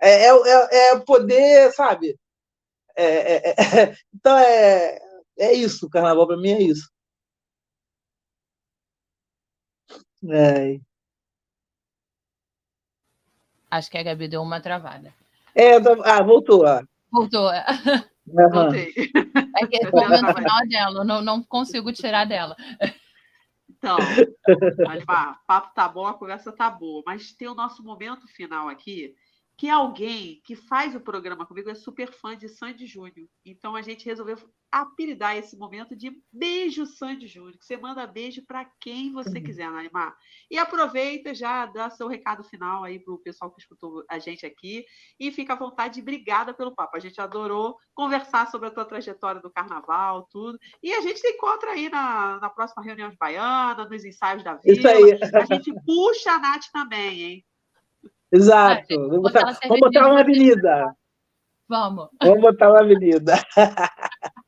É, 0.00 0.26
é, 0.26 0.30
é, 0.30 0.88
é 0.92 1.00
poder, 1.00 1.72
sabe? 1.72 2.18
É, 2.96 3.04
é, 3.04 3.50
é 3.50 3.54
então, 4.14 4.36
é, 4.38 4.98
é 5.38 5.52
isso, 5.54 5.86
o 5.86 5.90
carnaval 5.90 6.26
para 6.26 6.36
mim 6.36 6.50
é 6.50 6.62
isso. 6.62 6.88
É. 10.30 10.80
Acho 13.70 13.90
que 13.90 13.98
a 13.98 14.02
Gabi 14.02 14.28
deu 14.28 14.42
uma 14.42 14.60
travada. 14.60 15.14
É, 15.58 15.74
ah, 16.04 16.22
voltou. 16.22 16.64
Ah. 16.64 16.82
Voltou. 17.10 17.50
Uhum. 18.28 18.50
Voltei. 18.50 18.92
É 19.56 19.66
que 19.66 19.76
esse 19.76 19.90
momento 19.90 20.34
final 20.34 20.68
dela, 20.68 21.04
não, 21.04 21.20
não 21.20 21.42
consigo 21.42 21.92
tirar 21.92 22.24
dela. 22.26 22.54
Então, 23.68 23.96
o 23.96 25.06
papo 25.46 25.74
tá 25.74 25.88
bom, 25.88 26.06
a 26.06 26.14
conversa 26.14 26.52
tá 26.52 26.68
boa, 26.70 27.02
mas 27.06 27.32
tem 27.32 27.48
o 27.48 27.54
nosso 27.54 27.82
momento 27.82 28.26
final 28.28 28.68
aqui, 28.68 29.14
que 29.58 29.68
alguém 29.68 30.40
que 30.44 30.54
faz 30.54 30.94
o 30.94 31.00
programa 31.00 31.44
comigo 31.44 31.68
é 31.68 31.74
super 31.74 32.12
fã 32.12 32.36
de 32.36 32.48
Sandy 32.48 32.86
Júnior. 32.86 33.28
Então 33.44 33.74
a 33.74 33.82
gente 33.82 34.06
resolveu 34.06 34.38
apelidar 34.70 35.36
esse 35.36 35.56
momento 35.56 35.96
de 35.96 36.12
beijo 36.32 36.86
Sandy 36.86 37.26
Júnior. 37.26 37.56
Você 37.60 37.76
manda 37.76 38.06
beijo 38.06 38.44
para 38.46 38.70
quem 38.80 39.10
você 39.12 39.40
quiser, 39.40 39.68
Naimar. 39.68 40.16
E 40.48 40.56
aproveita 40.56 41.34
já 41.34 41.66
dá 41.66 41.90
seu 41.90 42.06
recado 42.06 42.44
final 42.44 42.84
aí 42.84 43.00
para 43.00 43.12
o 43.12 43.18
pessoal 43.18 43.50
que 43.50 43.60
escutou 43.60 44.04
a 44.08 44.20
gente 44.20 44.46
aqui 44.46 44.84
e 45.18 45.32
fica 45.32 45.54
à 45.54 45.56
vontade. 45.56 46.00
Obrigada 46.00 46.54
pelo 46.54 46.74
papo. 46.74 46.96
A 46.96 47.00
gente 47.00 47.20
adorou 47.20 47.76
conversar 47.94 48.48
sobre 48.52 48.68
a 48.68 48.70
tua 48.70 48.84
trajetória 48.84 49.40
do 49.40 49.50
carnaval, 49.50 50.28
tudo. 50.30 50.56
E 50.80 50.94
a 50.94 51.00
gente 51.00 51.18
se 51.18 51.30
encontra 51.30 51.72
aí 51.72 51.88
na, 51.88 52.38
na 52.38 52.48
próxima 52.48 52.84
reunião 52.84 53.10
de 53.10 53.16
Baiana, 53.16 53.88
nos 53.88 54.04
ensaios 54.04 54.44
da 54.44 54.54
vida. 54.54 54.70
Isso 54.70 54.86
aí. 54.86 55.18
A 55.34 55.44
gente 55.46 55.74
puxa 55.84 56.30
a 56.30 56.38
Nath 56.38 56.66
também, 56.72 57.22
hein? 57.22 57.47
Exato. 58.32 59.08
vamos 59.08 59.22
botar, 59.22 59.58
vamos 59.66 59.80
botar 59.80 60.08
uma 60.08 60.20
avenida. 60.20 60.94
Vamos. 61.68 62.08
Vamos 62.22 62.40
botar 62.40 62.70
uma 62.70 62.80
avenida. 62.80 63.34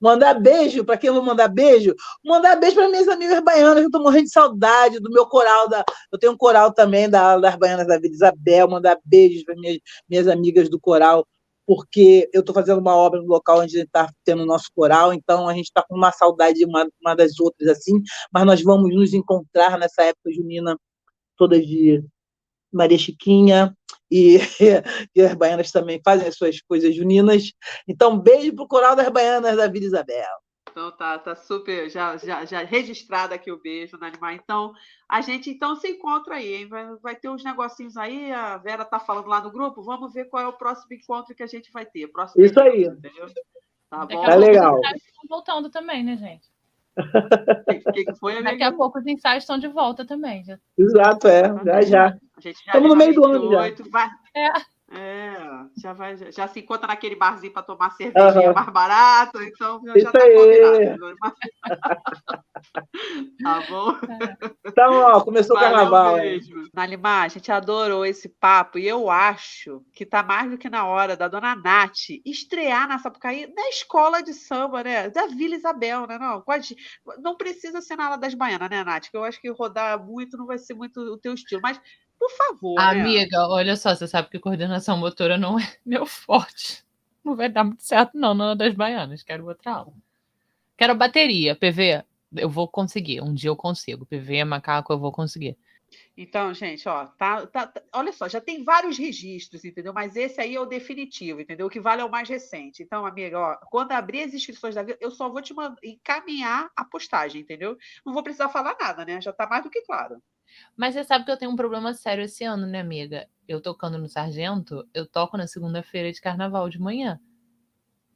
mandar 0.00 0.34
beijo, 0.34 0.84
para 0.84 0.98
quem 0.98 1.08
eu 1.08 1.14
vou 1.14 1.22
mandar 1.22 1.48
beijo? 1.48 1.94
Mandar 2.24 2.56
beijo 2.56 2.76
para 2.76 2.88
minhas 2.88 3.08
amigas 3.08 3.42
baianas, 3.42 3.78
eu 3.78 3.86
estou 3.86 4.02
morrendo 4.02 4.24
de 4.24 4.30
saudade 4.30 5.00
do 5.00 5.10
meu 5.10 5.26
coral. 5.26 5.68
Da, 5.68 5.84
eu 6.12 6.18
tenho 6.18 6.32
um 6.32 6.36
coral 6.36 6.72
também 6.72 7.08
da, 7.08 7.38
das 7.38 7.56
Baianas 7.56 7.86
da 7.86 7.98
Vida 7.98 8.14
Isabel, 8.14 8.68
mandar 8.68 8.98
beijos 9.04 9.42
para 9.42 9.54
minhas, 9.54 9.78
minhas 10.08 10.28
amigas 10.28 10.68
do 10.68 10.78
coral, 10.78 11.26
porque 11.66 12.28
eu 12.32 12.40
estou 12.40 12.54
fazendo 12.54 12.78
uma 12.78 12.94
obra 12.94 13.20
no 13.20 13.26
local 13.26 13.60
onde 13.60 13.76
a 13.76 13.80
gente 13.80 13.86
está 13.86 14.08
tendo 14.22 14.42
o 14.42 14.46
nosso 14.46 14.68
coral, 14.74 15.14
então 15.14 15.48
a 15.48 15.54
gente 15.54 15.66
está 15.66 15.82
com 15.82 15.96
uma 15.96 16.12
saudade 16.12 16.58
de 16.58 16.66
uma, 16.66 16.86
uma 17.00 17.14
das 17.14 17.40
outras 17.40 17.68
assim, 17.70 18.02
mas 18.32 18.44
nós 18.44 18.62
vamos 18.62 18.94
nos 18.94 19.14
encontrar 19.14 19.78
nessa 19.78 20.02
época 20.02 20.30
junina 20.32 20.78
todas 21.36 21.66
de 21.66 22.04
Maria 22.76 22.98
Chiquinha 22.98 23.76
e, 24.10 24.38
e 25.14 25.22
as 25.22 25.34
baianas 25.34 25.70
também 25.70 26.00
fazem 26.04 26.28
as 26.28 26.36
suas 26.36 26.60
coisas 26.60 26.94
juninas. 26.94 27.52
Então, 27.88 28.18
beijo 28.18 28.54
para 28.54 28.64
o 28.64 28.68
Coral 28.68 28.94
das 28.94 29.08
Baianas 29.08 29.56
da 29.56 29.66
Vila 29.66 29.86
Isabel. 29.86 30.36
Então 30.76 30.90
tá, 30.92 31.18
tá 31.18 31.34
super, 31.34 31.88
já, 31.88 32.18
já, 32.18 32.44
já 32.44 32.62
registrado 32.62 33.32
aqui 33.32 33.50
o 33.50 33.58
beijo 33.58 33.96
na 33.96 34.08
Animar. 34.08 34.34
Então, 34.34 34.74
a 35.08 35.22
gente 35.22 35.48
então 35.48 35.74
se 35.74 35.88
encontra 35.88 36.34
aí, 36.34 36.54
hein? 36.54 36.68
Vai, 36.68 36.96
vai 36.96 37.16
ter 37.16 37.30
uns 37.30 37.42
negocinhos 37.42 37.96
aí, 37.96 38.30
a 38.30 38.58
Vera 38.58 38.84
tá 38.84 39.00
falando 39.00 39.26
lá 39.26 39.40
no 39.40 39.50
grupo, 39.50 39.82
vamos 39.82 40.12
ver 40.12 40.26
qual 40.26 40.42
é 40.42 40.46
o 40.46 40.52
próximo 40.52 40.92
encontro 40.92 41.34
que 41.34 41.42
a 41.42 41.46
gente 41.46 41.72
vai 41.72 41.86
ter. 41.86 42.08
Próximo 42.08 42.44
Isso 42.44 42.52
encontro, 42.60 42.72
aí. 42.72 42.84
Entendeu? 42.84 43.26
Tá 43.88 44.04
bom? 44.04 44.22
Tá 44.22 44.34
legal. 44.34 44.78
voltando 45.26 45.70
também, 45.70 46.04
né, 46.04 46.16
gente? 46.18 46.46
Que, 47.94 48.04
que 48.04 48.14
foi, 48.14 48.42
Daqui 48.42 48.62
a 48.62 48.72
pouco 48.72 48.98
os 48.98 49.06
ensaios 49.06 49.44
estão 49.44 49.58
de 49.58 49.68
volta 49.68 50.04
também. 50.04 50.44
Já. 50.44 50.58
Exato, 50.76 51.28
é. 51.28 51.42
Já, 51.64 51.80
já. 51.82 52.18
Estamos 52.44 52.88
no 52.88 52.96
meio 52.96 53.14
do 53.14 53.24
ano 53.24 53.50
já. 53.50 53.84
Vai... 53.90 54.10
É. 54.34 54.50
É, 54.88 55.34
já, 55.76 55.92
vai, 55.92 56.16
já, 56.16 56.30
já, 56.30 56.46
se 56.46 56.60
encontra 56.60 56.86
naquele 56.86 57.16
barzinho 57.16 57.52
para 57.52 57.64
tomar 57.64 57.90
cervejinha 57.90 58.50
uhum. 58.50 58.54
mais 58.54 58.68
barato, 58.68 59.42
então 59.42 59.82
já 59.84 59.94
está 59.96 60.20
combinado. 60.20 61.16
tá 63.42 63.62
bom? 63.68 63.98
Então, 64.64 64.94
ó, 64.94 65.20
começou 65.22 65.56
o 65.56 65.58
Valeu 65.58 65.76
carnaval. 65.76 66.18
hein? 66.18 66.36
mesmo. 66.36 66.68
Nalimar, 66.72 67.24
a 67.24 67.28
gente 67.28 67.50
adorou 67.50 68.06
esse 68.06 68.28
papo 68.28 68.78
e 68.78 68.86
eu 68.86 69.10
acho 69.10 69.84
que 69.92 70.06
tá 70.06 70.22
mais 70.22 70.48
do 70.48 70.56
que 70.56 70.70
na 70.70 70.86
hora 70.86 71.16
da 71.16 71.26
dona 71.26 71.56
Nath 71.56 72.10
estrear 72.24 72.86
na 72.86 73.00
Sapucaí 73.00 73.52
na 73.56 73.68
escola 73.70 74.22
de 74.22 74.34
samba, 74.34 74.84
né? 74.84 75.10
Da 75.10 75.26
Vila 75.26 75.56
Isabel, 75.56 76.06
né? 76.06 76.16
Não, 76.16 76.40
pode, 76.42 76.76
não 77.18 77.36
precisa 77.36 77.80
ser 77.80 77.96
na 77.96 78.06
ala 78.06 78.16
das 78.16 78.34
baianas, 78.34 78.70
né, 78.70 78.84
Nath? 78.84 79.10
Que 79.10 79.16
eu 79.16 79.24
acho 79.24 79.40
que 79.40 79.50
rodar 79.50 80.00
muito 80.00 80.36
não 80.36 80.46
vai 80.46 80.58
ser 80.58 80.74
muito 80.74 81.00
o 81.00 81.18
teu 81.18 81.34
estilo. 81.34 81.60
Mas, 81.60 81.80
por 82.18 82.30
favor, 82.30 82.74
né? 82.76 83.00
Amiga, 83.00 83.48
olha 83.48 83.76
só, 83.76 83.94
você 83.94 84.06
sabe 84.06 84.30
que 84.30 84.38
coordenação 84.38 84.96
motora 84.96 85.36
não 85.36 85.58
é 85.58 85.62
meu 85.84 86.06
forte. 86.06 86.84
Não 87.24 87.34
vai 87.36 87.48
dar 87.48 87.64
muito 87.64 87.82
certo, 87.82 88.16
não, 88.16 88.34
na 88.34 88.54
das 88.54 88.74
baianas. 88.74 89.22
Quero 89.22 89.46
outra 89.46 89.72
aula. 89.72 89.92
Quero 90.76 90.94
bateria, 90.94 91.56
PV. 91.56 92.04
Eu 92.36 92.48
vou 92.50 92.68
conseguir. 92.68 93.20
Um 93.20 93.34
dia 93.34 93.50
eu 93.50 93.56
consigo. 93.56 94.06
PV, 94.06 94.44
macaco, 94.44 94.92
eu 94.92 94.98
vou 94.98 95.10
conseguir. 95.10 95.56
Então, 96.16 96.52
gente, 96.52 96.88
ó, 96.88 97.06
tá, 97.06 97.46
tá- 97.46 97.66
tá- 97.66 97.82
olha 97.92 98.12
só, 98.12 98.28
já 98.28 98.40
tem 98.40 98.64
vários 98.64 98.98
registros, 98.98 99.64
entendeu? 99.64 99.92
Mas 99.92 100.16
esse 100.16 100.40
aí 100.40 100.54
é 100.54 100.60
o 100.60 100.66
definitivo, 100.66 101.40
entendeu? 101.40 101.66
O 101.66 101.70
que 101.70 101.80
vale 101.80 102.02
é 102.02 102.04
o 102.04 102.10
mais 102.10 102.28
recente. 102.28 102.82
Então, 102.82 103.06
amiga, 103.06 103.38
ó, 103.38 103.56
quando 103.70 103.92
abrir 103.92 104.22
as 104.22 104.34
inscrições 104.34 104.74
da 104.74 104.84
eu 105.00 105.10
só 105.10 105.28
vou 105.28 105.42
te 105.42 105.54
encaminhar 105.82 106.70
a 106.74 106.84
postagem, 106.84 107.42
entendeu? 107.42 107.76
Não 108.04 108.12
vou 108.12 108.22
precisar 108.22 108.48
falar 108.48 108.76
nada, 108.80 109.04
né? 109.04 109.20
Já 109.20 109.32
tá 109.32 109.46
mais 109.46 109.62
do 109.62 109.70
que 109.70 109.82
claro. 109.82 110.20
Mas 110.76 110.94
você 110.94 111.04
sabe 111.04 111.24
que 111.24 111.30
eu 111.30 111.36
tenho 111.36 111.50
um 111.50 111.56
problema 111.56 111.94
sério 111.94 112.24
esse 112.24 112.44
ano, 112.44 112.66
né, 112.66 112.80
amiga? 112.80 113.28
Eu 113.48 113.60
tocando 113.60 113.98
no 113.98 114.08
Sargento, 114.08 114.88
eu 114.92 115.06
toco 115.06 115.36
na 115.36 115.46
segunda-feira 115.46 116.12
de 116.12 116.20
carnaval 116.20 116.68
de 116.68 116.80
manhã. 116.80 117.20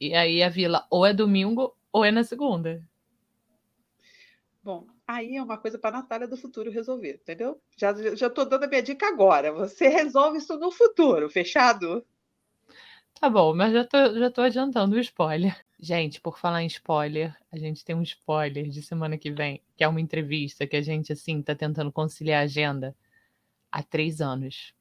E 0.00 0.14
aí 0.14 0.42
a 0.42 0.48
vila 0.48 0.86
ou 0.90 1.06
é 1.06 1.12
domingo 1.12 1.76
ou 1.92 2.04
é 2.04 2.10
na 2.10 2.24
segunda. 2.24 2.82
Bom, 4.62 4.86
aí 5.06 5.36
é 5.36 5.42
uma 5.42 5.56
coisa 5.56 5.78
para 5.78 5.96
a 5.96 6.00
Natália 6.02 6.28
do 6.28 6.36
futuro 6.36 6.70
resolver, 6.70 7.20
entendeu? 7.22 7.60
Já, 7.76 7.94
já 8.14 8.28
tô 8.28 8.44
dando 8.44 8.64
a 8.64 8.66
minha 8.68 8.82
dica 8.82 9.08
agora. 9.08 9.52
Você 9.52 9.88
resolve 9.88 10.38
isso 10.38 10.58
no 10.58 10.70
futuro, 10.70 11.30
fechado? 11.30 12.04
Tá 13.20 13.28
bom, 13.28 13.54
mas 13.54 13.72
já 13.72 13.84
tô, 13.84 14.18
já 14.18 14.30
tô 14.30 14.40
adiantando 14.42 14.96
o 14.96 15.00
spoiler. 15.00 15.56
Gente, 15.82 16.20
por 16.20 16.38
falar 16.38 16.62
em 16.62 16.66
spoiler, 16.66 17.34
a 17.50 17.56
gente 17.56 17.82
tem 17.82 17.96
um 17.96 18.02
spoiler 18.02 18.68
de 18.68 18.82
semana 18.82 19.16
que 19.16 19.30
vem, 19.30 19.62
que 19.74 19.82
é 19.82 19.88
uma 19.88 20.00
entrevista 20.00 20.66
que 20.66 20.76
a 20.76 20.82
gente, 20.82 21.10
assim, 21.10 21.40
tá 21.40 21.54
tentando 21.54 21.90
conciliar 21.90 22.42
a 22.42 22.44
agenda 22.44 22.94
há 23.72 23.82
três 23.82 24.20
anos. 24.20 24.74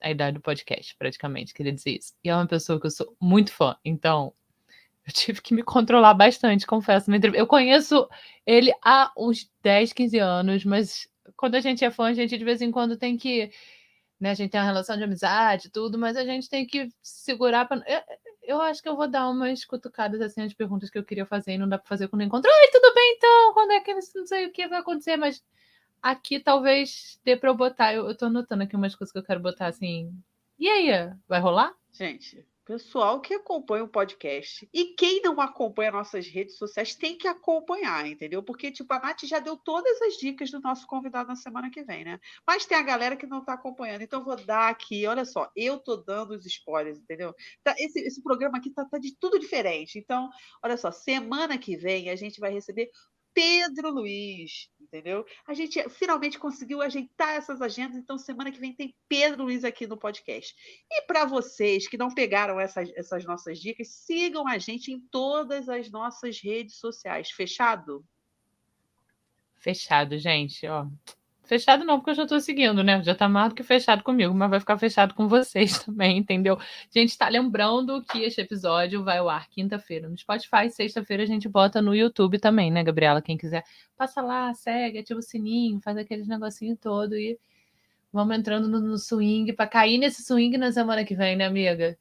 A 0.00 0.10
idade 0.10 0.36
do 0.36 0.40
podcast, 0.40 0.96
praticamente, 0.96 1.52
queria 1.52 1.72
dizer 1.72 1.98
isso. 1.98 2.14
E 2.24 2.30
é 2.30 2.34
uma 2.34 2.46
pessoa 2.46 2.80
que 2.80 2.86
eu 2.86 2.90
sou 2.90 3.14
muito 3.20 3.52
fã, 3.52 3.76
então 3.84 4.32
eu 5.06 5.12
tive 5.12 5.42
que 5.42 5.52
me 5.52 5.62
controlar 5.62 6.14
bastante, 6.14 6.66
confesso. 6.66 7.10
Eu 7.34 7.46
conheço 7.46 8.08
ele 8.46 8.72
há 8.82 9.12
uns 9.16 9.50
10, 9.62 9.92
15 9.92 10.18
anos, 10.18 10.64
mas 10.64 11.06
quando 11.36 11.56
a 11.56 11.60
gente 11.60 11.84
é 11.84 11.90
fã, 11.90 12.06
a 12.06 12.14
gente 12.14 12.36
de 12.38 12.44
vez 12.44 12.62
em 12.62 12.70
quando 12.70 12.96
tem 12.96 13.18
que 13.18 13.50
né? 14.18 14.30
A 14.30 14.34
gente 14.34 14.50
tem 14.50 14.60
uma 14.60 14.66
relação 14.66 14.96
de 14.96 15.04
amizade, 15.04 15.70
tudo, 15.70 15.98
mas 15.98 16.16
a 16.16 16.24
gente 16.24 16.48
tem 16.48 16.66
que 16.66 16.88
segurar 17.02 17.66
para. 17.66 17.82
Eu, 18.46 18.60
acho 18.60 18.80
que 18.80 18.88
eu 18.88 18.96
vou 18.96 19.08
dar 19.08 19.28
umas 19.28 19.64
cutucadas 19.64 20.20
assim 20.20 20.42
as 20.42 20.54
perguntas 20.54 20.88
que 20.88 20.96
eu 20.96 21.04
queria 21.04 21.26
fazer 21.26 21.54
e 21.54 21.58
não 21.58 21.68
dá 21.68 21.78
para 21.78 21.88
fazer 21.88 22.06
quando 22.06 22.22
encontro. 22.22 22.48
Oi, 22.48 22.70
tudo 22.70 22.94
bem 22.94 23.14
então? 23.16 23.52
Quando 23.52 23.72
é 23.72 23.80
que 23.80 23.92
não 23.92 24.26
sei 24.26 24.46
o 24.46 24.52
que 24.52 24.68
vai 24.68 24.78
acontecer, 24.78 25.16
mas 25.16 25.44
aqui 26.00 26.38
talvez 26.38 27.20
dê 27.24 27.36
para 27.36 27.50
eu 27.50 27.56
botar. 27.56 27.92
Eu, 27.92 28.06
eu 28.06 28.16
tô 28.16 28.26
anotando 28.26 28.62
aqui 28.62 28.76
umas 28.76 28.94
coisas 28.94 29.12
que 29.12 29.18
eu 29.18 29.24
quero 29.24 29.40
botar 29.40 29.66
assim. 29.66 30.12
E 30.58 30.68
aí, 30.68 31.12
vai 31.28 31.40
rolar? 31.40 31.74
Gente, 31.92 32.46
pessoal 32.66 33.20
que 33.20 33.32
acompanha 33.32 33.84
o 33.84 33.88
podcast 33.88 34.68
e 34.74 34.86
quem 34.86 35.22
não 35.22 35.40
acompanha 35.40 35.92
nossas 35.92 36.26
redes 36.26 36.58
sociais 36.58 36.96
tem 36.96 37.16
que 37.16 37.28
acompanhar, 37.28 38.04
entendeu? 38.06 38.42
Porque, 38.42 38.72
tipo, 38.72 38.92
a 38.92 38.98
Nath 38.98 39.22
já 39.22 39.38
deu 39.38 39.56
todas 39.56 40.02
as 40.02 40.14
dicas 40.14 40.50
do 40.50 40.60
nosso 40.60 40.84
convidado 40.84 41.28
na 41.28 41.36
semana 41.36 41.70
que 41.70 41.84
vem, 41.84 42.04
né? 42.04 42.18
Mas 42.44 42.66
tem 42.66 42.76
a 42.76 42.82
galera 42.82 43.16
que 43.16 43.26
não 43.26 43.38
está 43.38 43.52
acompanhando. 43.52 44.02
Então, 44.02 44.24
vou 44.24 44.36
dar 44.36 44.68
aqui, 44.68 45.06
olha 45.06 45.24
só, 45.24 45.48
eu 45.54 45.78
tô 45.78 45.96
dando 45.96 46.32
os 46.32 46.44
spoilers, 46.44 46.98
entendeu? 46.98 47.32
Tá, 47.62 47.72
esse, 47.78 48.00
esse 48.00 48.20
programa 48.20 48.58
aqui 48.58 48.70
tá, 48.70 48.84
tá 48.84 48.98
de 48.98 49.16
tudo 49.16 49.38
diferente. 49.38 49.96
Então, 49.96 50.28
olha 50.60 50.76
só, 50.76 50.90
semana 50.90 51.56
que 51.56 51.76
vem 51.76 52.10
a 52.10 52.16
gente 52.16 52.40
vai 52.40 52.52
receber 52.52 52.90
Pedro 53.36 53.90
Luiz, 53.90 54.70
entendeu? 54.80 55.22
A 55.46 55.52
gente 55.52 55.86
finalmente 55.90 56.38
conseguiu 56.38 56.80
ajeitar 56.80 57.34
essas 57.34 57.60
agendas, 57.60 57.98
então 57.98 58.16
semana 58.16 58.50
que 58.50 58.58
vem 58.58 58.74
tem 58.74 58.96
Pedro 59.06 59.44
Luiz 59.44 59.62
aqui 59.62 59.86
no 59.86 59.98
podcast. 59.98 60.54
E 60.90 61.02
para 61.02 61.26
vocês 61.26 61.86
que 61.86 61.98
não 61.98 62.08
pegaram 62.14 62.58
essas, 62.58 62.90
essas 62.96 63.26
nossas 63.26 63.60
dicas, 63.60 63.88
sigam 63.88 64.48
a 64.48 64.56
gente 64.56 64.90
em 64.90 64.98
todas 65.10 65.68
as 65.68 65.90
nossas 65.90 66.40
redes 66.40 66.76
sociais. 66.76 67.30
Fechado? 67.30 68.02
Fechado, 69.58 70.18
gente, 70.18 70.66
ó. 70.66 70.86
Fechado 71.46 71.84
não, 71.84 71.98
porque 71.98 72.10
eu 72.10 72.14
já 72.14 72.26
tô 72.26 72.40
seguindo, 72.40 72.82
né? 72.82 73.02
Já 73.02 73.14
tá 73.14 73.28
mais 73.28 73.50
do 73.50 73.54
que 73.54 73.62
fechado 73.62 74.02
comigo, 74.02 74.34
mas 74.34 74.50
vai 74.50 74.58
ficar 74.58 74.76
fechado 74.78 75.14
com 75.14 75.28
vocês 75.28 75.78
também, 75.84 76.18
entendeu? 76.18 76.58
Gente, 76.90 77.16
tá 77.16 77.28
lembrando 77.28 78.02
que 78.02 78.18
este 78.18 78.40
episódio 78.40 79.04
vai 79.04 79.18
ao 79.18 79.28
ar 79.28 79.48
quinta-feira 79.48 80.08
no 80.08 80.18
Spotify, 80.18 80.68
sexta-feira 80.70 81.22
a 81.22 81.26
gente 81.26 81.48
bota 81.48 81.80
no 81.80 81.94
YouTube 81.94 82.38
também, 82.38 82.70
né, 82.70 82.82
Gabriela? 82.82 83.22
Quem 83.22 83.36
quiser, 83.36 83.62
passa 83.96 84.20
lá, 84.20 84.52
segue, 84.54 84.98
ativa 84.98 85.20
o 85.20 85.22
sininho, 85.22 85.80
faz 85.80 85.96
aqueles 85.96 86.26
negocinho 86.26 86.76
todo 86.76 87.16
e 87.16 87.38
vamos 88.12 88.36
entrando 88.36 88.68
no, 88.68 88.80
no 88.80 88.98
swing 88.98 89.52
para 89.52 89.68
cair 89.68 89.98
nesse 89.98 90.24
swing 90.24 90.58
na 90.58 90.72
semana 90.72 91.04
que 91.04 91.14
vem, 91.14 91.36
né, 91.36 91.46
amiga? 91.46 91.96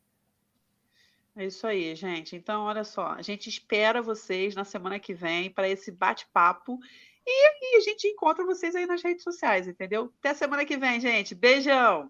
É 1.37 1.45
isso 1.45 1.67
aí, 1.67 1.93
gente. 1.95 2.35
Então, 2.35 2.63
olha 2.63 2.83
só, 2.83 3.07
a 3.07 3.21
gente 3.21 3.49
espera 3.49 4.01
vocês 4.01 4.55
na 4.55 4.63
semana 4.63 4.97
que 4.97 5.13
vem 5.13 5.49
para 5.49 5.67
esse 5.67 5.91
bate-papo 5.91 6.79
e, 7.27 7.75
e 7.75 7.77
a 7.77 7.81
gente 7.81 8.07
encontra 8.07 8.45
vocês 8.45 8.75
aí 8.75 8.85
nas 8.85 9.01
redes 9.03 9.23
sociais, 9.23 9.67
entendeu? 9.67 10.11
Até 10.19 10.33
semana 10.33 10.65
que 10.65 10.77
vem, 10.77 10.99
gente. 10.99 11.33
Beijão! 11.35 12.09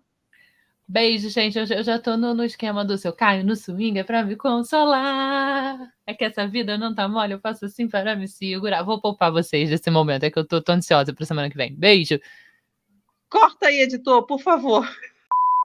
Beijo, 0.87 1.29
gente. 1.29 1.57
Eu, 1.57 1.65
já- 1.83 1.97
tô 1.99 2.15
no, 2.15 2.33
no 2.35 2.43
esquema 2.43 2.85
do 2.85 2.95
seu 2.97 3.11
Caio 3.11 3.43
no 3.43 3.55
swing, 3.55 3.97
é 3.97 4.03
pra 4.03 4.23
me 4.23 4.35
consolar. 4.35 5.91
É 6.05 6.13
que 6.13 6.23
essa 6.23 6.47
vida 6.47 6.77
não 6.77 6.93
tá 6.93 7.07
mole, 7.07 7.33
eu 7.33 7.39
faço 7.39 7.65
assim 7.65 7.87
para 7.87 8.15
me 8.15 8.27
segurar. 8.27 8.83
Vou 8.83 9.01
poupar 9.01 9.31
vocês 9.31 9.69
desse 9.69 9.89
momento, 9.89 10.23
é 10.25 10.29
que 10.29 10.37
eu 10.37 10.45
tô, 10.47 10.61
tô 10.61 10.71
ansiosa 10.73 11.11
pra 11.13 11.25
semana 11.25 11.49
que 11.49 11.57
vem. 11.57 11.73
Beijo. 11.75 12.19
Corta 13.29 13.67
aí, 13.67 13.81
editor, 13.81 14.25
por 14.27 14.39
favor. 14.39 14.87